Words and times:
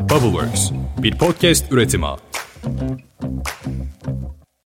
Bubbleworks, 0.00 0.70
bir 1.02 1.18
podcast 1.18 1.72
üretimi. 1.72 2.06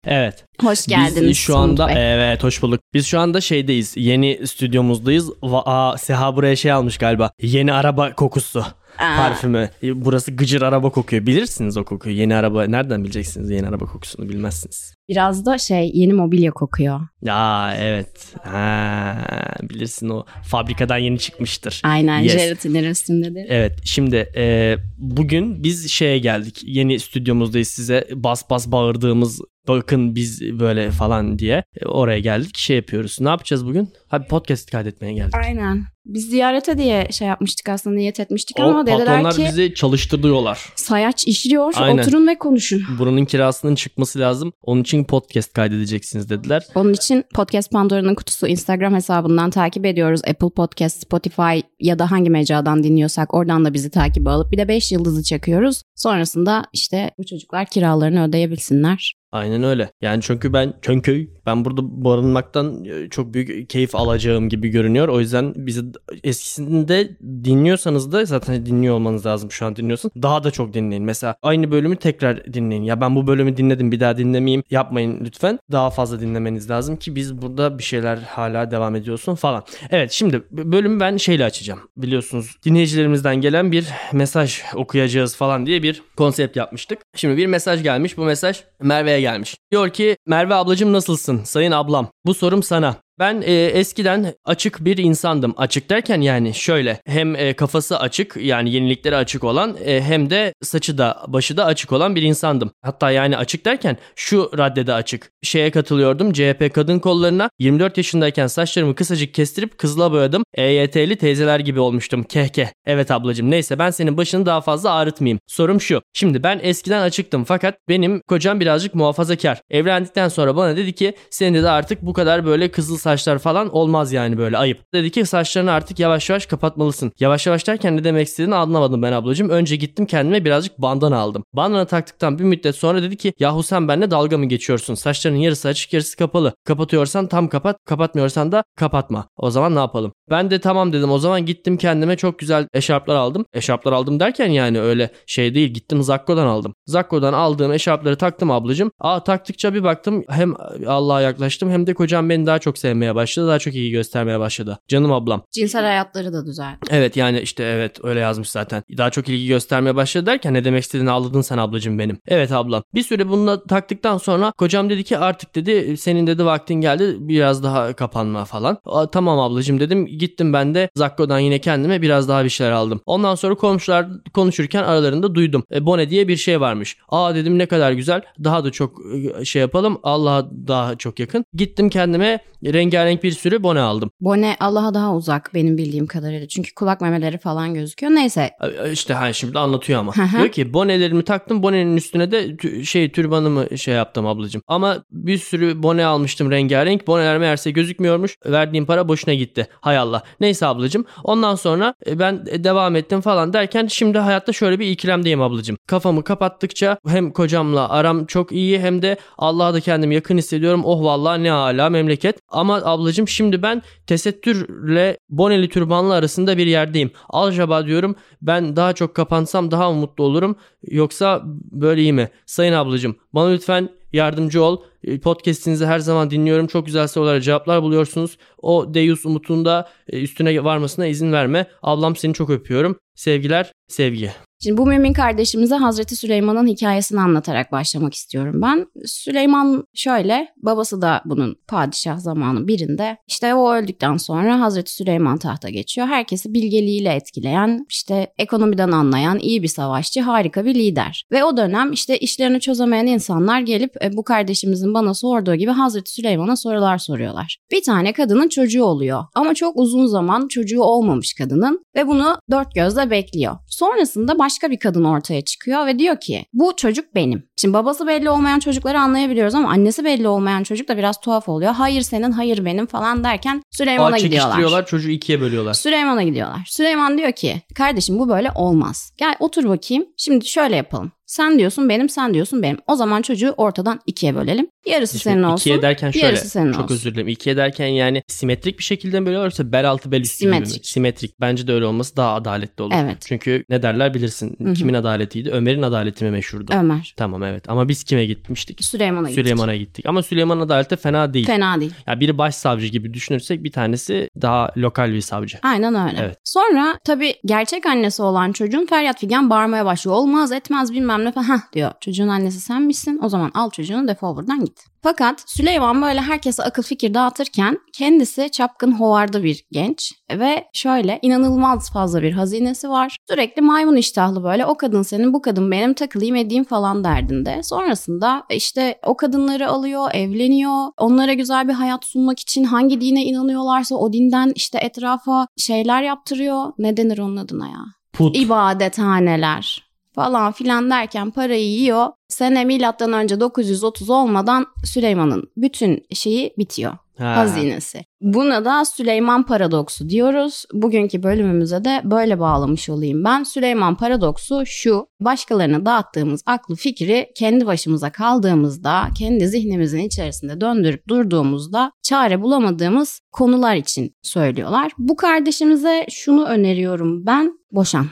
Evet. 0.04 0.44
Hoş 0.62 0.86
geldiniz. 0.86 1.28
Biz 1.28 1.36
şu 1.38 1.56
anda 1.56 1.90
evet 1.92 2.44
hoş 2.44 2.62
bulduk. 2.62 2.80
Biz 2.94 3.06
şu 3.06 3.20
anda 3.20 3.40
şeydeyiz. 3.40 3.92
Yeni 3.96 4.46
stüdyomuzdayız. 4.46 5.28
Va- 5.28 5.62
Aa, 5.64 5.98
Seha 5.98 6.36
buraya 6.36 6.56
şey 6.56 6.72
almış 6.72 6.98
galiba. 6.98 7.30
Yeni 7.42 7.72
araba 7.72 8.14
kokusu. 8.14 8.64
Parfümü. 8.98 9.70
E, 9.82 10.04
Burası 10.04 10.30
gıcır 10.36 10.62
araba 10.62 10.90
kokuyor. 10.90 11.26
Bilirsiniz 11.26 11.76
o 11.76 11.84
kokuyu. 11.84 12.16
Yeni 12.16 12.34
araba. 12.36 12.64
Nereden 12.64 13.04
bileceksiniz 13.04 13.50
yeni 13.50 13.68
araba 13.68 13.84
kokusunu 13.86 14.28
bilmezsiniz. 14.28 14.94
Biraz 15.08 15.46
da 15.46 15.58
şey 15.58 15.90
yeni 15.94 16.12
mobilya 16.12 16.50
kokuyor. 16.52 17.00
Ya 17.22 17.74
evet. 17.78 18.34
Ha, 18.42 19.16
bilirsin 19.62 20.08
o 20.08 20.24
fabrikadan 20.44 20.98
yeni 20.98 21.18
çıkmıştır. 21.18 21.80
Aynen 21.84 22.20
Yes. 22.20 22.32
jelatinin 22.32 22.84
üstündedir. 22.84 23.46
Evet 23.48 23.72
şimdi 23.84 24.16
e, 24.36 24.76
bugün 24.98 25.62
biz 25.64 25.90
şeye 25.90 26.18
geldik 26.18 26.60
yeni 26.62 27.00
stüdyomuzdayız 27.00 27.68
size 27.68 28.08
bas 28.14 28.50
bas 28.50 28.66
bağırdığımız 28.72 29.40
bakın 29.68 30.14
biz 30.14 30.42
böyle 30.60 30.90
falan 30.90 31.38
diye 31.38 31.64
E, 31.80 31.86
oraya 31.86 32.18
geldik 32.18 32.56
şey 32.58 32.76
yapıyoruz. 32.76 33.16
Ne 33.20 33.28
yapacağız 33.28 33.66
bugün? 33.66 33.88
Hadi 34.08 34.26
podcast 34.28 34.70
kaydetmeye 34.70 35.12
geldik. 35.12 35.34
Aynen. 35.44 35.84
Biz 36.06 36.30
ziyarete 36.30 36.78
diye 36.78 37.08
şey 37.10 37.28
yapmıştık 37.28 37.68
aslında 37.68 37.96
niyet 37.96 38.20
etmiştik 38.20 38.56
O 38.60 38.62
ama 38.62 38.86
dediler 38.86 39.06
patronlar 39.06 39.34
ki 39.36 39.44
bizi 39.48 39.74
çalıştırıyorlar. 39.74 40.58
sayaç 40.76 41.26
işliyor 41.26 41.72
Aynen. 41.76 42.02
oturun 42.02 42.26
ve 42.26 42.38
konuşun. 42.38 42.82
Buranın 42.98 43.24
kirasının 43.24 43.74
çıkması 43.74 44.18
lazım. 44.18 44.52
Onun 44.62 44.80
için 44.82 45.04
podcast 45.04 45.52
kaydedeceksiniz 45.52 46.30
dediler. 46.30 46.62
Onun 46.74 46.92
için 46.92 47.11
Podcast 47.20 47.70
Pandora'nın 47.70 48.14
kutusu 48.14 48.46
Instagram 48.46 48.94
hesabından 48.94 49.50
takip 49.50 49.86
ediyoruz. 49.86 50.20
Apple 50.28 50.50
Podcast, 50.50 51.02
Spotify 51.02 51.60
ya 51.80 51.98
da 51.98 52.10
hangi 52.10 52.30
mecradan 52.30 52.84
dinliyorsak 52.84 53.34
oradan 53.34 53.64
da 53.64 53.74
bizi 53.74 53.90
takip 53.90 54.28
alıp 54.28 54.52
bir 54.52 54.58
de 54.58 54.68
5 54.68 54.92
yıldızı 54.92 55.22
çakıyoruz. 55.22 55.82
Sonrasında 55.94 56.64
işte 56.72 57.10
bu 57.18 57.26
çocuklar 57.26 57.66
kiralarını 57.66 58.24
ödeyebilsinler. 58.24 59.21
Aynen 59.32 59.62
öyle. 59.62 59.90
Yani 60.00 60.22
çünkü 60.22 60.52
ben 60.52 60.74
çünkü 60.82 61.28
ben 61.46 61.64
burada 61.64 62.04
barınmaktan 62.04 62.84
e, 62.84 63.08
çok 63.08 63.34
büyük 63.34 63.70
keyif 63.70 63.94
alacağım 63.94 64.48
gibi 64.48 64.68
görünüyor. 64.68 65.08
O 65.08 65.20
yüzden 65.20 65.52
bizi 65.56 65.82
eskisinde 66.24 67.16
dinliyorsanız 67.44 68.12
da 68.12 68.24
zaten 68.24 68.66
dinliyor 68.66 68.94
olmanız 68.94 69.26
lazım 69.26 69.50
şu 69.50 69.66
an 69.66 69.76
dinliyorsun. 69.76 70.10
Daha 70.22 70.44
da 70.44 70.50
çok 70.50 70.74
dinleyin. 70.74 71.04
Mesela 71.04 71.36
aynı 71.42 71.70
bölümü 71.70 71.96
tekrar 71.96 72.54
dinleyin. 72.54 72.82
Ya 72.82 73.00
ben 73.00 73.16
bu 73.16 73.26
bölümü 73.26 73.56
dinledim 73.56 73.92
bir 73.92 74.00
daha 74.00 74.18
dinlemeyeyim. 74.18 74.62
Yapmayın 74.70 75.24
lütfen. 75.24 75.58
Daha 75.72 75.90
fazla 75.90 76.20
dinlemeniz 76.20 76.70
lazım 76.70 76.96
ki 76.96 77.16
biz 77.16 77.42
burada 77.42 77.78
bir 77.78 77.82
şeyler 77.82 78.16
hala 78.16 78.70
devam 78.70 78.96
ediyorsun 78.96 79.34
falan. 79.34 79.64
Evet 79.90 80.12
şimdi 80.12 80.42
bölümü 80.50 81.00
ben 81.00 81.16
şeyle 81.16 81.44
açacağım. 81.44 81.80
Biliyorsunuz 81.96 82.56
dinleyicilerimizden 82.64 83.36
gelen 83.36 83.72
bir 83.72 83.86
mesaj 84.12 84.60
okuyacağız 84.74 85.36
falan 85.36 85.66
diye 85.66 85.82
bir 85.82 86.02
konsept 86.16 86.56
yapmıştık. 86.56 86.98
Şimdi 87.16 87.36
bir 87.36 87.46
mesaj 87.46 87.82
gelmiş. 87.82 88.16
Bu 88.16 88.24
mesaj 88.24 88.60
Merve'ye 88.80 89.21
gelmiş. 89.22 89.56
Diyor 89.70 89.90
ki 89.90 90.16
Merve 90.26 90.54
ablacığım 90.54 90.92
nasılsın 90.92 91.44
sayın 91.44 91.72
ablam? 91.72 92.08
Bu 92.26 92.34
sorum 92.34 92.62
sana. 92.62 92.96
Ben 93.18 93.42
e, 93.46 93.52
eskiden 93.52 94.34
açık 94.44 94.84
bir 94.84 94.96
insandım. 94.96 95.54
Açık 95.56 95.90
derken 95.90 96.20
yani 96.20 96.54
şöyle 96.54 97.00
hem 97.06 97.36
e, 97.36 97.54
kafası 97.54 97.98
açık 97.98 98.36
yani 98.40 98.70
yeniliklere 98.70 99.16
açık 99.16 99.44
olan 99.44 99.76
e, 99.84 100.02
hem 100.02 100.30
de 100.30 100.54
saçı 100.62 100.98
da 100.98 101.24
başı 101.28 101.56
da 101.56 101.64
açık 101.64 101.92
olan 101.92 102.16
bir 102.16 102.22
insandım. 102.22 102.70
Hatta 102.82 103.10
yani 103.10 103.36
açık 103.36 103.64
derken 103.64 103.96
şu 104.16 104.50
raddede 104.58 104.94
açık. 104.94 105.30
Şeye 105.42 105.70
katılıyordum 105.70 106.32
CHP 106.32 106.74
kadın 106.74 106.98
kollarına 106.98 107.50
24 107.58 107.96
yaşındayken 107.96 108.46
saçlarımı 108.46 108.94
kısacık 108.94 109.34
kestirip 109.34 109.78
kızıla 109.78 110.12
boyadım. 110.12 110.42
EYT'li 110.54 111.16
teyzeler 111.16 111.60
gibi 111.60 111.80
olmuştum. 111.80 112.22
Kehkeh. 112.22 112.66
Evet 112.86 113.10
ablacığım 113.10 113.50
neyse 113.50 113.78
ben 113.78 113.90
senin 113.90 114.16
başını 114.16 114.46
daha 114.46 114.60
fazla 114.60 114.92
ağrıtmayayım. 114.92 115.38
Sorum 115.46 115.80
şu. 115.80 116.02
Şimdi 116.12 116.42
ben 116.42 116.60
eskiden 116.62 117.02
açıktım 117.02 117.44
fakat 117.44 117.74
benim 117.88 118.20
kocam 118.28 118.60
birazcık 118.60 118.94
muhafazakar. 118.94 119.60
Evlendikten 119.70 120.28
sonra 120.28 120.56
bana 120.56 120.76
dedi 120.76 120.92
ki 120.92 121.14
senin 121.30 121.62
de 121.62 121.70
artık 121.70 122.02
bu 122.02 122.12
kadar 122.12 122.46
böyle 122.46 122.70
kızıl 122.70 123.01
saçlar 123.02 123.38
falan 123.38 123.74
olmaz 123.74 124.12
yani 124.12 124.38
böyle 124.38 124.58
ayıp. 124.58 124.92
Dedi 124.94 125.10
ki 125.10 125.26
saçlarını 125.26 125.72
artık 125.72 125.98
yavaş 125.98 126.30
yavaş 126.30 126.46
kapatmalısın. 126.46 127.12
Yavaş 127.20 127.46
yavaş 127.46 127.66
derken 127.66 127.96
ne 127.96 128.04
demek 128.04 128.26
istediğini 128.26 128.54
anlamadım 128.54 129.02
ben 129.02 129.12
ablacığım. 129.12 129.48
Önce 129.48 129.76
gittim 129.76 130.06
kendime 130.06 130.44
birazcık 130.44 130.78
bandana 130.78 131.18
aldım. 131.18 131.44
Bandana 131.52 131.84
taktıktan 131.84 132.38
bir 132.38 132.44
müddet 132.44 132.76
sonra 132.76 133.02
dedi 133.02 133.16
ki 133.16 133.32
yahu 133.38 133.62
sen 133.62 133.88
benimle 133.88 134.10
dalga 134.10 134.38
mı 134.38 134.46
geçiyorsun? 134.46 134.94
Saçların 134.94 135.36
yarısı 135.36 135.68
açık 135.68 135.92
yarısı 135.92 136.16
kapalı. 136.16 136.54
Kapatıyorsan 136.64 137.26
tam 137.26 137.48
kapat 137.48 137.76
kapatmıyorsan 137.86 138.52
da 138.52 138.64
kapatma. 138.76 139.28
O 139.36 139.50
zaman 139.50 139.74
ne 139.74 139.78
yapalım? 139.78 140.12
Ben 140.30 140.50
de 140.50 140.60
tamam 140.60 140.92
dedim 140.92 141.10
o 141.10 141.18
zaman 141.18 141.46
gittim 141.46 141.76
kendime 141.76 142.16
çok 142.16 142.38
güzel 142.38 142.68
eşarplar 142.74 143.14
aldım. 143.14 143.44
Eşarplar 143.52 143.92
aldım 143.92 144.20
derken 144.20 144.48
yani 144.48 144.80
öyle 144.80 145.10
şey 145.26 145.54
değil 145.54 145.68
gittim 145.68 146.02
Zakko'dan 146.02 146.46
aldım. 146.46 146.74
Zakko'dan 146.86 147.32
aldığım 147.32 147.72
eşarpları 147.72 148.16
taktım 148.16 148.50
ablacığım. 148.50 148.90
Aa 149.00 149.24
taktıkça 149.24 149.74
bir 149.74 149.82
baktım 149.82 150.24
hem 150.28 150.54
Allah'a 150.86 151.20
yaklaştım 151.20 151.70
hem 151.70 151.86
de 151.86 151.94
kocam 151.94 152.28
beni 152.28 152.46
daha 152.46 152.58
çok 152.58 152.78
sevmeye 152.92 153.14
başladı. 153.14 153.48
Daha 153.48 153.58
çok 153.58 153.74
iyi 153.74 153.90
göstermeye 153.90 154.40
başladı. 154.40 154.78
Canım 154.88 155.12
ablam. 155.12 155.42
Cinsel 155.52 155.84
hayatları 155.84 156.32
da 156.32 156.46
düzeldi. 156.46 156.76
Evet 156.90 157.16
yani 157.16 157.40
işte 157.40 157.64
evet 157.64 158.04
öyle 158.04 158.20
yazmış 158.20 158.50
zaten. 158.50 158.82
Daha 158.96 159.10
çok 159.10 159.28
ilgi 159.28 159.46
göstermeye 159.46 159.96
başladı 159.96 160.26
derken 160.26 160.54
ne 160.54 160.64
demek 160.64 160.82
istediğini 160.82 161.10
anladın 161.10 161.40
sen 161.40 161.58
ablacığım 161.58 161.98
benim. 161.98 162.18
Evet 162.28 162.52
ablam. 162.52 162.82
Bir 162.94 163.02
süre 163.02 163.28
bununla 163.28 163.62
taktıktan 163.62 164.18
sonra 164.18 164.52
kocam 164.58 164.90
dedi 164.90 165.04
ki 165.04 165.18
artık 165.18 165.54
dedi 165.54 165.96
senin 165.96 166.26
dedi 166.26 166.44
vaktin 166.44 166.74
geldi 166.74 167.16
biraz 167.18 167.62
daha 167.62 167.92
kapanma 167.92 168.44
falan. 168.44 168.78
Tamam 169.12 169.40
ablacığım 169.40 169.80
dedim. 169.80 170.06
Gittim 170.06 170.52
ben 170.52 170.74
de 170.74 170.88
Zakko'dan 170.94 171.38
yine 171.38 171.58
kendime 171.58 172.02
biraz 172.02 172.28
daha 172.28 172.44
bir 172.44 172.50
şeyler 172.50 172.72
aldım. 172.72 173.00
Ondan 173.06 173.34
sonra 173.34 173.54
komşular 173.54 174.06
konuşurken 174.34 174.82
aralarında 174.82 175.34
duydum. 175.34 175.64
E, 175.74 175.86
bone 175.86 176.10
diye 176.10 176.28
bir 176.28 176.36
şey 176.36 176.60
varmış. 176.60 176.96
Aa 177.08 177.34
dedim 177.34 177.58
ne 177.58 177.66
kadar 177.66 177.92
güzel. 177.92 178.22
Daha 178.44 178.64
da 178.64 178.70
çok 178.70 178.98
e, 179.40 179.44
şey 179.44 179.60
yapalım. 179.60 180.00
Allah'a 180.02 180.50
daha 180.68 180.96
çok 180.96 181.20
yakın. 181.20 181.44
Gittim 181.54 181.88
kendime 181.88 182.40
rengarenk 182.82 183.22
bir 183.22 183.32
sürü 183.32 183.62
bone 183.62 183.80
aldım. 183.80 184.10
Bone 184.20 184.56
Allah'a 184.60 184.94
daha 184.94 185.14
uzak 185.14 185.50
benim 185.54 185.78
bildiğim 185.78 186.06
kadarıyla. 186.06 186.48
Çünkü 186.48 186.74
kulak 186.74 187.00
memeleri 187.00 187.38
falan 187.38 187.74
gözüküyor. 187.74 188.12
Neyse 188.14 188.50
İşte 188.92 189.14
hani 189.14 189.34
şimdi 189.34 189.58
anlatıyor 189.58 190.00
ama. 190.00 190.12
Diyor 190.38 190.48
ki 190.48 190.72
bonelerimi 190.74 191.22
taktım 191.24 191.62
bonenin 191.62 191.96
üstüne 191.96 192.32
de 192.32 192.46
tü- 192.46 192.84
şey 192.84 193.12
türbanımı 193.12 193.78
şey 193.78 193.94
yaptım 193.94 194.26
ablacığım. 194.26 194.62
Ama 194.66 195.04
bir 195.10 195.38
sürü 195.38 195.82
bone 195.82 196.04
almıştım 196.04 196.50
rengarenk. 196.50 197.06
Boneler 197.06 197.38
meğerse 197.38 197.70
gözükmüyormuş. 197.70 198.36
Verdiğim 198.46 198.86
para 198.86 199.08
boşuna 199.08 199.34
gitti. 199.34 199.66
Hay 199.80 199.98
Allah. 199.98 200.22
Neyse 200.40 200.66
ablacığım. 200.66 201.04
Ondan 201.24 201.54
sonra 201.54 201.94
e, 202.06 202.18
ben 202.18 202.44
e, 202.50 202.64
devam 202.64 202.96
ettim 202.96 203.20
falan 203.20 203.52
derken 203.52 203.86
şimdi 203.86 204.18
hayatta 204.18 204.52
şöyle 204.52 204.78
bir 204.78 204.86
ikilemdeyim 204.86 205.42
ablacığım. 205.42 205.76
Kafamı 205.86 206.24
kapattıkça 206.24 206.98
hem 207.08 207.30
kocamla 207.32 207.88
aram 207.88 208.26
çok 208.26 208.52
iyi 208.52 208.80
hem 208.80 209.02
de 209.02 209.16
Allah'a 209.38 209.74
da 209.74 209.80
kendimi 209.80 210.14
yakın 210.14 210.38
hissediyorum. 210.38 210.82
Oh 210.84 211.04
vallahi 211.04 211.42
ne 211.42 211.52
ala 211.52 211.90
memleket. 211.90 212.38
Ama 212.48 212.71
ablacığım 212.74 213.28
şimdi 213.28 213.62
ben 213.62 213.82
tesettürle 214.06 215.18
boneli 215.30 215.68
türbanlı 215.68 216.14
arasında 216.14 216.58
bir 216.58 216.66
yerdeyim. 216.66 217.10
Acaba 217.30 217.86
diyorum 217.86 218.16
ben 218.42 218.76
daha 218.76 218.92
çok 218.92 219.14
kapansam 219.14 219.70
daha 219.70 219.92
mı 219.92 220.00
mutlu 220.00 220.24
olurum 220.24 220.56
yoksa 220.82 221.42
böyle 221.70 222.02
iyi 222.02 222.12
mi? 222.12 222.30
Sayın 222.46 222.72
ablacığım 222.72 223.16
bana 223.32 223.48
lütfen 223.48 223.88
yardımcı 224.12 224.62
ol. 224.62 224.82
E, 225.04 225.20
Podcast'inizi 225.20 225.86
her 225.86 225.98
zaman 225.98 226.30
dinliyorum. 226.30 226.66
Çok 226.66 226.86
güzel 226.86 227.08
sorulara 227.08 227.40
cevaplar 227.40 227.82
buluyorsunuz. 227.82 228.38
O 228.58 228.94
Deus 228.94 229.26
umutunda 229.26 229.88
e, 230.08 230.22
üstüne 230.22 230.64
varmasına 230.64 231.06
izin 231.06 231.32
verme. 231.32 231.66
Ablam 231.82 232.16
seni 232.16 232.34
çok 232.34 232.50
öpüyorum. 232.50 232.96
Sevgiler, 233.14 233.72
sevgi. 233.88 234.32
Şimdi 234.62 234.76
bu 234.76 234.86
mümin 234.86 235.12
kardeşimize 235.12 235.74
Hazreti 235.74 236.16
Süleyman'ın 236.16 236.66
hikayesini 236.66 237.20
anlatarak 237.20 237.72
başlamak 237.72 238.14
istiyorum 238.14 238.62
ben. 238.62 238.86
Süleyman 239.04 239.84
şöyle, 239.94 240.48
babası 240.56 241.02
da 241.02 241.22
bunun 241.24 241.56
padişah 241.68 242.18
zamanı 242.18 242.68
birinde. 242.68 243.16
İşte 243.28 243.54
o 243.54 243.72
öldükten 243.72 244.16
sonra 244.16 244.60
Hazreti 244.60 244.94
Süleyman 244.94 245.38
tahta 245.38 245.68
geçiyor. 245.68 246.06
Herkesi 246.06 246.54
bilgeliğiyle 246.54 247.14
etkileyen, 247.14 247.86
işte 247.88 248.32
ekonomiden 248.38 248.92
anlayan 248.92 249.38
iyi 249.38 249.62
bir 249.62 249.68
savaşçı, 249.68 250.20
harika 250.20 250.64
bir 250.64 250.74
lider. 250.74 251.24
Ve 251.32 251.44
o 251.44 251.56
dönem 251.56 251.92
işte 251.92 252.18
işlerini 252.18 252.60
çözemeyen 252.60 253.06
insanlar 253.06 253.60
gelip 253.60 254.04
e, 254.04 254.16
bu 254.16 254.24
kardeşimizin 254.24 254.94
bana 254.94 255.14
sorduğu 255.14 255.54
gibi 255.54 255.70
Hazreti 255.70 256.12
Süleyman'a 256.12 256.56
sorular 256.56 256.98
soruyorlar. 256.98 257.58
Bir 257.72 257.82
tane 257.82 258.12
kadının 258.12 258.48
çocuğu 258.48 258.84
oluyor. 258.84 259.24
Ama 259.34 259.54
çok 259.54 259.76
uzun 259.76 260.06
zaman 260.06 260.48
çocuğu 260.48 260.82
olmamış 260.82 261.34
kadının 261.34 261.84
ve 261.96 262.06
bunu 262.06 262.36
dört 262.50 262.74
gözle 262.74 263.10
bekliyor. 263.10 263.56
Sonrasında 263.68 264.38
başka 264.52 264.70
bir 264.70 264.78
kadın 264.78 265.04
ortaya 265.04 265.40
çıkıyor 265.40 265.86
ve 265.86 265.98
diyor 265.98 266.20
ki 266.20 266.44
bu 266.52 266.72
çocuk 266.76 267.14
benim. 267.14 267.42
Şimdi 267.56 267.74
babası 267.74 268.06
belli 268.06 268.30
olmayan 268.30 268.58
çocukları 268.58 269.00
anlayabiliyoruz 269.00 269.54
ama 269.54 269.70
annesi 269.70 270.04
belli 270.04 270.28
olmayan 270.28 270.62
çocuk 270.62 270.88
da 270.88 270.96
biraz 270.96 271.20
tuhaf 271.20 271.48
oluyor. 271.48 271.72
Hayır 271.72 272.02
senin, 272.02 272.32
hayır 272.32 272.64
benim 272.64 272.86
falan 272.86 273.24
derken 273.24 273.62
Süleyman'a 273.70 274.18
gidiyorlar. 274.18 274.86
çocuğu 274.86 275.10
ikiye 275.10 275.40
bölüyorlar. 275.40 275.74
Süleyman'a 275.74 276.22
gidiyorlar. 276.22 276.66
Süleyman 276.66 277.18
diyor 277.18 277.32
ki 277.32 277.62
kardeşim 277.74 278.18
bu 278.18 278.28
böyle 278.28 278.50
olmaz. 278.54 279.12
Gel 279.18 279.34
otur 279.40 279.68
bakayım. 279.68 280.06
Şimdi 280.16 280.46
şöyle 280.46 280.76
yapalım. 280.76 281.12
Sen 281.32 281.58
diyorsun 281.58 281.88
benim, 281.88 282.08
sen 282.08 282.34
diyorsun 282.34 282.62
benim. 282.62 282.78
O 282.86 282.96
zaman 282.96 283.22
çocuğu 283.22 283.54
ortadan 283.56 284.00
ikiye 284.06 284.34
bölelim. 284.34 284.66
Yarısı 284.86 285.18
Şimdi 285.18 285.34
senin 285.34 285.42
olsun. 285.42 285.56
ikiye 285.56 285.82
derken 285.82 286.10
şöyle 286.10 286.26
yarısı 286.26 286.48
senin 286.48 286.72
çok 286.72 286.84
olsun. 286.84 286.94
özür 286.94 287.14
dilerim. 287.14 287.28
İkiye 287.28 287.56
derken 287.56 287.86
yani 287.86 288.22
simetrik 288.28 288.78
bir 288.78 288.84
şekilde 288.84 289.20
mi 289.20 289.26
bölüyorlar 289.26 289.46
yoksa 289.46 289.72
bel 289.72 289.90
altı 289.90 290.12
bel 290.12 290.20
üstü 290.20 290.44
gibi 290.44 290.50
mi? 290.50 290.56
Simetrik. 290.66 290.86
Simetrik. 290.86 291.40
Bence 291.40 291.66
de 291.66 291.72
öyle 291.72 291.84
olması 291.84 292.16
daha 292.16 292.34
adaletli 292.34 292.82
olur. 292.82 292.94
Evet. 292.96 293.16
Çünkü 293.26 293.64
ne 293.68 293.82
derler 293.82 294.14
bilirsin. 294.14 294.56
Hı 294.62 294.68
hı. 294.68 294.74
Kimin 294.74 294.94
adaletiydi? 294.94 295.50
Ömer'in 295.50 295.82
adaleti 295.82 296.24
mi 296.24 296.30
meşhurdu? 296.30 296.72
Ömer. 296.74 297.14
Tamam 297.16 297.42
evet 297.42 297.68
ama 297.68 297.88
biz 297.88 298.04
kime 298.04 298.26
gitmiştik? 298.26 298.84
Süleyman'a 298.84 299.28
gittik. 299.28 299.44
Süleyman'a 299.44 299.76
gittik. 299.76 300.06
Ama 300.06 300.22
Süleyman'ın 300.22 300.60
adaleti 300.60 300.96
fena 300.96 301.34
değil. 301.34 301.46
Fena 301.46 301.80
değil. 301.80 301.94
Ya 302.06 302.20
biri 302.20 302.38
başsavcı 302.38 302.86
gibi 302.86 303.14
düşünürsek 303.14 303.64
bir 303.64 303.72
tanesi 303.72 304.28
daha 304.42 304.70
lokal 304.76 305.12
bir 305.12 305.20
savcı. 305.20 305.58
Aynen 305.62 306.08
öyle. 306.08 306.18
Evet. 306.20 306.38
Sonra 306.44 306.98
tabii 307.04 307.34
gerçek 307.44 307.86
annesi 307.86 308.22
olan 308.22 308.52
çocuğun 308.52 308.86
feryat 308.86 309.20
figan 309.20 309.50
bağırmaya 309.50 309.84
başlıyor. 309.84 310.16
Olmaz 310.16 310.52
etmez 310.52 310.92
bilmem 310.92 311.21
ne 311.24 311.32
falan. 311.32 311.44
Hah 311.44 311.72
diyor 311.72 311.92
çocuğun 312.00 312.28
annesi 312.28 312.60
sen 312.60 312.82
misin? 312.82 313.20
O 313.22 313.28
zaman 313.28 313.50
al 313.54 313.70
çocuğunu 313.70 314.08
defol 314.08 314.36
buradan 314.36 314.64
git. 314.64 314.92
Fakat 315.02 315.44
Süleyman 315.46 316.02
böyle 316.02 316.20
herkese 316.20 316.62
akıl 316.62 316.82
fikir 316.82 317.14
dağıtırken 317.14 317.78
kendisi 317.92 318.50
çapkın 318.50 318.92
hovarda 318.92 319.44
bir 319.44 319.64
genç 319.72 320.12
ve 320.30 320.64
şöyle 320.72 321.18
inanılmaz 321.22 321.92
fazla 321.92 322.22
bir 322.22 322.32
hazinesi 322.32 322.88
var. 322.88 323.16
Sürekli 323.30 323.62
maymun 323.62 323.96
iştahlı 323.96 324.44
böyle 324.44 324.66
o 324.66 324.76
kadın 324.76 325.02
senin 325.02 325.32
bu 325.32 325.42
kadın 325.42 325.70
benim 325.70 325.94
takılayım 325.94 326.36
edeyim 326.36 326.64
falan 326.64 327.04
derdinde. 327.04 327.62
Sonrasında 327.62 328.44
işte 328.50 328.98
o 329.06 329.16
kadınları 329.16 329.68
alıyor, 329.68 330.10
evleniyor. 330.14 330.86
Onlara 330.98 331.32
güzel 331.32 331.68
bir 331.68 331.72
hayat 331.72 332.04
sunmak 332.04 332.40
için 332.40 332.64
hangi 332.64 333.00
dine 333.00 333.24
inanıyorlarsa 333.24 333.94
o 333.96 334.12
dinden 334.12 334.52
işte 334.54 334.78
etrafa 334.78 335.46
şeyler 335.56 336.02
yaptırıyor. 336.02 336.72
Ne 336.78 336.96
denir 336.96 337.18
onun 337.18 337.36
adına 337.36 337.68
ya? 337.68 337.84
Put. 338.12 338.36
ibadethaneler 338.36 339.91
falan 340.14 340.52
filan 340.52 340.90
derken 340.90 341.30
parayı 341.30 341.68
yiyor. 341.68 342.06
Sene 342.28 342.64
milattan 342.64 343.12
önce 343.12 343.40
930 343.40 344.10
olmadan 344.10 344.66
Süleyman'ın 344.84 345.50
bütün 345.56 346.06
şeyi 346.12 346.54
bitiyor. 346.58 346.92
Ha. 347.18 347.36
Hazinesi. 347.36 348.04
Buna 348.20 348.64
da 348.64 348.84
Süleyman 348.84 349.46
paradoksu 349.46 350.08
diyoruz. 350.08 350.64
Bugünkü 350.72 351.22
bölümümüze 351.22 351.84
de 351.84 352.00
böyle 352.04 352.40
bağlamış 352.40 352.88
olayım 352.88 353.24
ben. 353.24 353.42
Süleyman 353.42 353.96
paradoksu 353.96 354.62
şu. 354.66 355.06
Başkalarına 355.20 355.86
dağıttığımız 355.86 356.42
aklı 356.46 356.74
fikri 356.74 357.30
kendi 357.36 357.66
başımıza 357.66 358.12
kaldığımızda, 358.12 359.08
kendi 359.18 359.48
zihnimizin 359.48 359.98
içerisinde 359.98 360.60
döndürüp 360.60 361.08
durduğumuzda 361.08 361.92
çare 362.02 362.42
bulamadığımız 362.42 363.20
konular 363.32 363.76
için 363.76 364.14
söylüyorlar. 364.22 364.92
Bu 364.98 365.16
kardeşimize 365.16 366.06
şunu 366.10 366.44
öneriyorum 366.44 367.26
ben. 367.26 367.58
Boşan. 367.72 368.06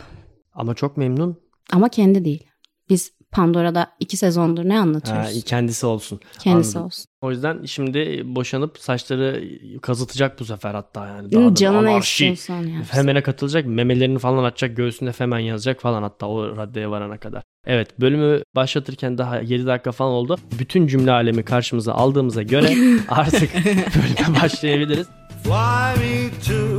Ama 0.55 0.75
çok 0.75 0.97
memnun. 0.97 1.50
Ama 1.73 1.89
kendi 1.89 2.25
değil. 2.25 2.47
Biz 2.89 3.13
Pandora'da 3.33 3.91
iki 4.01 4.17
sezondur 4.17 4.65
ne 4.65 4.75
Ha, 4.77 4.81
anlatıyoruz? 4.83 5.45
kendisi 5.45 5.87
olsun. 5.87 6.21
Kendisi 6.41 6.69
anladım. 6.79 6.87
olsun. 6.87 7.05
O 7.21 7.31
yüzden 7.31 7.65
şimdi 7.65 8.23
boşanıp 8.25 8.79
saçları 8.79 9.45
kazıtacak 9.83 10.41
bu 10.41 10.45
sefer 10.45 10.75
hatta 10.75 11.07
yani. 11.07 11.33
Daha 11.33 11.51
da 11.51 11.55
Canı 11.55 11.75
ne 11.85 11.91
anarşi. 11.91 12.27
istiyorsan 12.27 12.69
yapsın. 12.69 12.95
Femen'e 12.95 13.23
katılacak 13.23 13.67
memelerini 13.67 14.19
falan 14.19 14.45
açacak 14.45 14.77
göğsünde 14.77 15.13
Femen 15.13 15.39
yazacak 15.39 15.81
falan 15.81 16.03
hatta 16.03 16.27
o 16.27 16.57
raddeye 16.57 16.91
varana 16.91 17.19
kadar. 17.19 17.43
Evet 17.67 18.01
bölümü 18.01 18.43
başlatırken 18.57 19.19
daha 19.19 19.39
7 19.41 19.67
dakika 19.67 19.93
falan 19.93 20.13
oldu. 20.13 20.37
Bütün 20.59 20.87
cümle 20.87 21.11
alemi 21.13 21.43
karşımıza 21.43 21.95
aldığımıza 21.95 22.43
göre 22.43 22.75
artık 23.09 23.51
bölüme 23.55 24.41
başlayabiliriz. 24.43 25.07
Fly 25.45 26.01
me 26.01 26.31
to 26.49 26.70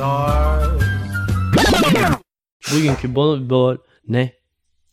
stars. 0.00 0.82
Bugünkü 2.72 3.14
bol 3.14 3.50
bol 3.50 3.76
ne? 4.08 4.32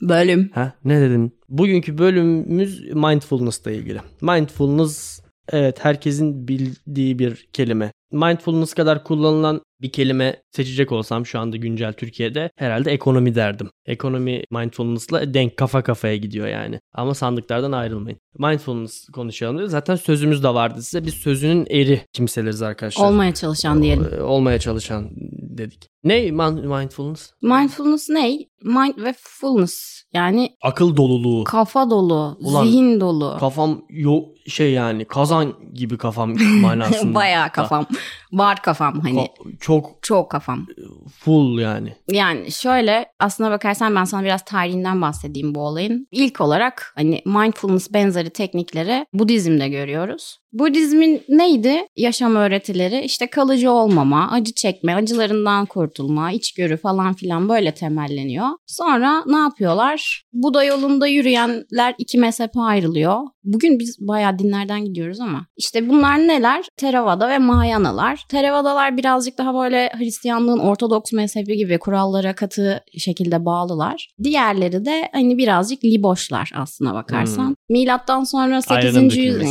Bölüm. 0.01 0.51
Ha 0.53 0.73
ne 0.85 1.01
dedim? 1.01 1.31
Bugünkü 1.49 1.97
bölümümüz 1.97 2.93
mindfulness'la 2.93 3.71
ilgili. 3.71 4.01
Mindfulness 4.21 5.19
evet 5.51 5.85
herkesin 5.85 6.47
bildiği 6.47 7.19
bir 7.19 7.47
kelime. 7.53 7.91
Mindfulness 8.11 8.73
kadar 8.73 9.03
kullanılan 9.03 9.61
bir 9.81 9.91
kelime 9.91 10.41
seçecek 10.51 10.91
olsam 10.91 11.25
şu 11.25 11.39
anda 11.39 11.57
güncel 11.57 11.93
Türkiye'de 11.93 12.49
herhalde 12.55 12.91
ekonomi 12.91 13.35
derdim. 13.35 13.69
Ekonomi 13.85 14.43
mindfulness'la 14.51 15.33
denk 15.33 15.57
kafa 15.57 15.83
kafaya 15.83 16.15
gidiyor 16.15 16.47
yani. 16.47 16.79
Ama 16.93 17.13
sandıklardan 17.13 17.71
ayrılmayın. 17.71 18.19
Mindfulness 18.39 19.07
konuşalım 19.07 19.57
diye. 19.57 19.67
Zaten 19.67 19.95
sözümüz 19.95 20.43
de 20.43 20.53
vardı 20.53 20.81
size. 20.81 21.05
Biz 21.05 21.13
sözünün 21.13 21.67
eri 21.69 22.01
kimseleriz 22.13 22.61
arkadaşlar. 22.61 23.05
Olmaya 23.05 23.33
çalışan 23.33 23.83
diyelim. 23.83 24.07
Olmaya 24.21 24.59
çalışan 24.59 25.09
dedik. 25.57 25.87
Ne 26.07 26.31
mindfulness? 26.31 27.31
Mindfulness 27.41 28.09
ne? 28.09 28.37
Mind 28.63 28.97
ve 28.97 29.13
fullness. 29.19 30.03
Yani 30.13 30.49
Akıl 30.61 30.95
doluluğu. 30.97 31.43
kafa 31.43 31.89
dolu, 31.89 32.37
Ulan, 32.39 32.63
zihin 32.65 32.99
dolu. 32.99 33.37
Kafam 33.39 33.81
yo 33.89 34.21
şey 34.47 34.71
yani 34.71 35.05
kazan 35.05 35.53
gibi 35.73 35.97
kafam 35.97 36.35
manasında. 36.61 37.15
Bayağı 37.15 37.49
kafam. 37.51 37.85
Var 38.31 38.61
kafam 38.61 38.99
hani. 38.99 39.19
Ka- 39.19 39.57
çok 39.59 39.89
Çok 40.01 40.31
kafam. 40.31 40.67
full 41.19 41.59
yani. 41.59 41.95
Yani 42.11 42.51
şöyle 42.51 43.05
aslına 43.19 43.51
bakarsan 43.51 43.95
ben 43.95 44.03
sana 44.03 44.23
biraz 44.23 44.45
tarihinden 44.45 45.01
bahsedeyim 45.01 45.55
bu 45.55 45.59
olayın. 45.59 46.07
İlk 46.11 46.41
olarak 46.41 46.93
hani 46.95 47.21
mindfulness 47.25 47.93
benzeri 47.93 48.29
teknikleri 48.29 49.05
Budizm'de 49.13 49.69
görüyoruz. 49.69 50.37
Budizmin 50.53 51.21
neydi? 51.29 51.87
Yaşam 51.97 52.35
öğretileri 52.35 53.01
işte 53.01 53.27
kalıcı 53.27 53.71
olmama, 53.71 54.31
acı 54.31 54.53
çekme, 54.53 54.95
acılarından 54.95 55.65
kurtulma, 55.97 56.31
içgörü 56.31 56.77
falan 56.77 57.13
filan 57.13 57.49
böyle 57.49 57.73
temelleniyor. 57.73 58.47
Sonra 58.65 59.23
ne 59.25 59.37
yapıyorlar? 59.37 60.23
Buda 60.33 60.63
yolunda 60.63 61.07
yürüyenler 61.07 61.95
iki 61.97 62.17
mezhepe 62.17 62.59
ayrılıyor. 62.59 63.21
Bugün 63.43 63.79
biz 63.79 63.97
bayağı 63.99 64.39
dinlerden 64.39 64.85
gidiyoruz 64.85 65.19
ama 65.19 65.45
işte 65.57 65.89
bunlar 65.89 66.17
neler? 66.17 66.65
Theravada 66.77 67.29
ve 67.29 67.37
Mahayanalar. 67.37 68.25
Theravadalar 68.29 68.97
birazcık 68.97 69.37
daha 69.37 69.53
böyle 69.53 69.91
Hristiyanlığın 69.97 70.59
Ortodoks 70.59 71.11
mezhebi 71.13 71.57
gibi 71.57 71.79
kurallara 71.79 72.35
katı 72.35 72.83
şekilde 72.97 73.45
bağlılar. 73.45 74.09
Diğerleri 74.23 74.85
de 74.85 75.09
hani 75.13 75.37
birazcık 75.37 75.83
liboşlar 75.83 76.51
aslına 76.55 76.93
bakarsan. 76.93 77.55
Milattan 77.69 78.23
sonra 78.23 78.61
8. 78.61 78.71
Ayranın 78.71 79.09
yüzyıl. 79.09 79.45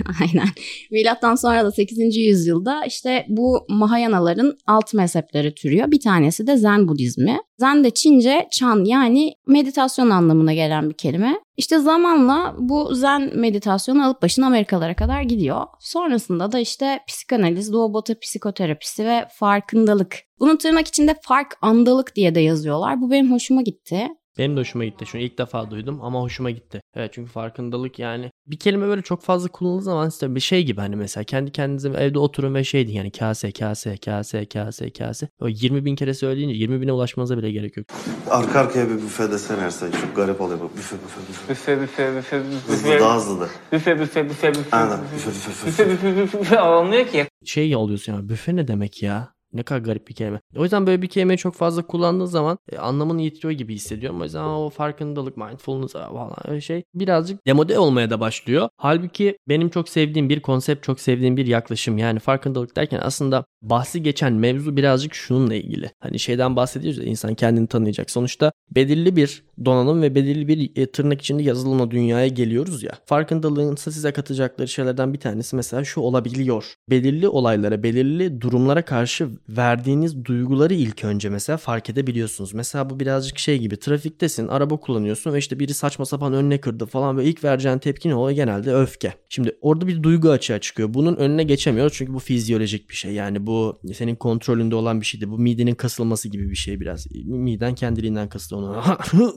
Aynen. 0.20 0.48
Milattan 0.90 1.34
sonra 1.34 1.64
da 1.64 1.70
8. 1.70 2.16
yüzyılda 2.16 2.84
işte 2.84 3.26
bu 3.28 3.66
Mahayanaların 3.68 4.56
alt 4.66 4.94
mezhepleri 4.94 5.54
türüyor. 5.54 5.90
Bir 5.90 6.00
tanesi 6.00 6.46
de 6.46 6.56
Zen 6.56 6.88
Budizmi. 6.88 7.38
Zen 7.58 7.84
de 7.84 7.90
Çince 7.90 8.48
Chan 8.50 8.84
yani 8.84 9.34
meditasyon 9.46 10.10
anlamına 10.10 10.54
gelen 10.54 10.90
bir 10.90 10.94
kelime. 10.94 11.34
İşte 11.56 11.78
zamanla 11.78 12.54
bu 12.58 12.94
Zen 12.94 13.38
meditasyonu 13.38 14.06
alıp 14.06 14.22
başına 14.22 14.46
Amerikalara 14.46 14.96
kadar 14.96 15.22
gidiyor. 15.22 15.66
Sonrasında 15.80 16.52
da 16.52 16.58
işte 16.58 17.00
psikanaliz, 17.08 17.72
doğu 17.72 17.94
batı 17.94 18.18
psikoterapisi 18.20 19.04
ve 19.04 19.26
farkındalık. 19.38 20.18
Bunun 20.40 20.56
tırnak 20.56 20.88
içinde 20.88 21.14
fark 21.22 21.54
andalık 21.62 22.16
diye 22.16 22.34
de 22.34 22.40
yazıyorlar. 22.40 23.00
Bu 23.00 23.10
benim 23.10 23.32
hoşuma 23.32 23.62
gitti. 23.62 24.08
Benim 24.38 24.56
de 24.56 24.60
hoşuma 24.60 24.84
gitti. 24.84 25.06
Şunu 25.06 25.22
ilk 25.22 25.38
defa 25.38 25.70
duydum 25.70 25.98
ama 26.02 26.20
hoşuma 26.20 26.50
gitti. 26.50 26.80
Evet 26.96 27.12
çünkü 27.14 27.30
farkındalık 27.32 27.98
yani 27.98 28.30
bir 28.46 28.58
kelime 28.58 28.86
böyle 28.86 29.02
çok 29.02 29.22
fazla 29.22 29.48
kullanıldığı 29.48 29.82
zaman 29.82 30.08
işte 30.08 30.34
bir 30.34 30.40
şey 30.40 30.64
gibi 30.64 30.80
hani 30.80 30.96
mesela 30.96 31.24
kendi 31.24 31.52
kendinize 31.52 31.88
evde 31.88 32.18
oturun 32.18 32.54
ve 32.54 32.64
şeydi 32.64 32.92
yani 32.92 33.10
kase 33.10 33.52
kase 33.52 33.96
kase 33.96 34.46
kase 34.46 34.90
kase. 34.90 35.28
O 35.40 35.48
20 35.48 35.84
bin 35.84 35.96
kere 35.96 36.14
söyleyince 36.14 36.54
20 36.54 36.80
bine 36.80 36.92
ulaşmanıza 36.92 37.38
bile 37.38 37.50
gerek 37.52 37.76
yok. 37.76 37.86
Arka 38.30 38.60
arkaya 38.60 38.88
bir 38.88 38.94
büfe 38.94 39.30
desene 39.30 39.60
Ersen. 39.64 39.90
Çok 39.90 40.16
garip 40.16 40.40
oluyor 40.40 40.60
bak. 40.60 40.76
Büfe 40.76 40.96
büfe 40.96 41.20
büfe. 41.28 41.48
Büfe 41.52 41.80
büfe 41.82 42.16
büfe 42.16 42.36
Hızlı 42.66 42.88
büfe. 42.88 43.00
daha 43.00 43.16
hızlı 43.16 43.40
da. 43.40 43.48
Büfe 43.72 44.00
büfe 44.00 44.30
büfe 44.30 44.54
büfe. 44.54 44.76
Aynen. 44.76 44.98
Büfe 45.14 45.30
büfe 45.30 45.66
büfe. 45.66 45.66
Büfe 45.66 45.90
büfe 45.90 46.16
büfe 46.22 46.40
büfe. 46.40 46.60
Olmuyor 46.62 47.06
ki. 47.06 47.26
Şey 47.44 47.76
oluyorsun 47.76 48.12
ya 48.12 48.28
büfe 48.28 48.56
ne 48.56 48.68
demek 48.68 49.02
ya? 49.02 49.32
Ne 49.52 49.62
kadar 49.62 49.80
garip 49.80 50.08
bir 50.08 50.14
kelime. 50.14 50.40
O 50.56 50.62
yüzden 50.62 50.86
böyle 50.86 51.02
bir 51.02 51.08
kelimeyi 51.08 51.38
çok 51.38 51.54
fazla 51.54 51.86
kullandığı 51.86 52.26
zaman 52.26 52.58
e, 52.72 52.78
anlamını 52.78 53.22
yitiriyor 53.22 53.52
gibi 53.52 53.74
hissediyorum. 53.74 54.20
O 54.20 54.24
yüzden 54.24 54.44
o 54.44 54.70
farkındalık, 54.70 55.36
mindfulness 55.36 55.92
falan 55.92 56.50
öyle 56.50 56.60
şey 56.60 56.84
birazcık 56.94 57.46
demode 57.46 57.78
olmaya 57.78 58.10
da 58.10 58.20
başlıyor. 58.20 58.68
Halbuki 58.76 59.38
benim 59.48 59.68
çok 59.68 59.88
sevdiğim 59.88 60.28
bir 60.28 60.40
konsept, 60.40 60.84
çok 60.84 61.00
sevdiğim 61.00 61.36
bir 61.36 61.46
yaklaşım. 61.46 61.98
Yani 61.98 62.18
farkındalık 62.18 62.76
derken 62.76 63.00
aslında 63.02 63.44
bahsi 63.62 64.02
geçen 64.02 64.32
mevzu 64.32 64.76
birazcık 64.76 65.14
şununla 65.14 65.54
ilgili. 65.54 65.90
Hani 66.00 66.18
şeyden 66.18 66.56
bahsediyoruz 66.56 66.98
ya 66.98 67.04
insan 67.04 67.34
kendini 67.34 67.66
tanıyacak. 67.66 68.10
Sonuçta 68.10 68.52
belirli 68.70 69.16
bir 69.16 69.42
donanım 69.64 70.02
ve 70.02 70.14
belirli 70.14 70.48
bir 70.48 70.82
e, 70.82 70.86
tırnak 70.86 71.20
içinde 71.20 71.42
yazılımla 71.42 71.90
dünyaya 71.90 72.26
geliyoruz 72.26 72.82
ya. 72.82 72.92
Farkındalığın 73.06 73.76
size 73.76 74.12
katacakları 74.12 74.68
şeylerden 74.68 75.14
bir 75.14 75.20
tanesi 75.20 75.56
mesela 75.56 75.84
şu 75.84 76.00
olabiliyor. 76.00 76.74
Belirli 76.90 77.28
olaylara, 77.28 77.82
belirli 77.82 78.40
durumlara 78.40 78.84
karşı 78.84 79.28
verdiğiniz 79.48 80.24
duyguları 80.24 80.74
ilk 80.74 81.04
önce 81.04 81.28
mesela 81.28 81.56
fark 81.56 81.90
edebiliyorsunuz. 81.90 82.54
Mesela 82.54 82.90
bu 82.90 83.00
birazcık 83.00 83.38
şey 83.38 83.58
gibi 83.58 83.76
trafiktesin, 83.76 84.48
araba 84.48 84.76
kullanıyorsun 84.76 85.32
ve 85.32 85.38
işte 85.38 85.58
biri 85.60 85.74
saçma 85.74 86.06
sapan 86.06 86.32
önüne 86.32 86.60
kırdı 86.60 86.86
falan 86.86 87.18
ve 87.18 87.24
ilk 87.24 87.44
vereceğin 87.44 87.78
tepki 87.78 88.08
ne 88.08 88.14
oluyor? 88.14 88.36
Genelde 88.36 88.74
öfke. 88.74 89.12
Şimdi 89.28 89.56
orada 89.60 89.86
bir 89.86 90.02
duygu 90.02 90.30
açığa 90.30 90.58
çıkıyor. 90.58 90.94
Bunun 90.94 91.16
önüne 91.16 91.42
geçemiyoruz 91.42 91.92
çünkü 91.96 92.14
bu 92.14 92.18
fizyolojik 92.18 92.90
bir 92.90 92.94
şey. 92.94 93.12
Yani 93.12 93.46
bu 93.46 93.51
Bu 93.52 93.80
senin 93.94 94.16
kontrolünde 94.16 94.74
olan 94.74 95.00
bir 95.00 95.06
şeydi. 95.06 95.30
Bu 95.30 95.38
midenin 95.38 95.74
kasılması 95.74 96.28
gibi 96.28 96.50
bir 96.50 96.54
şey 96.54 96.80
biraz. 96.80 97.06
Miden 97.24 97.74
kendiliğinden 97.74 98.28
kasıldı 98.28 98.56
onu. 98.56 98.82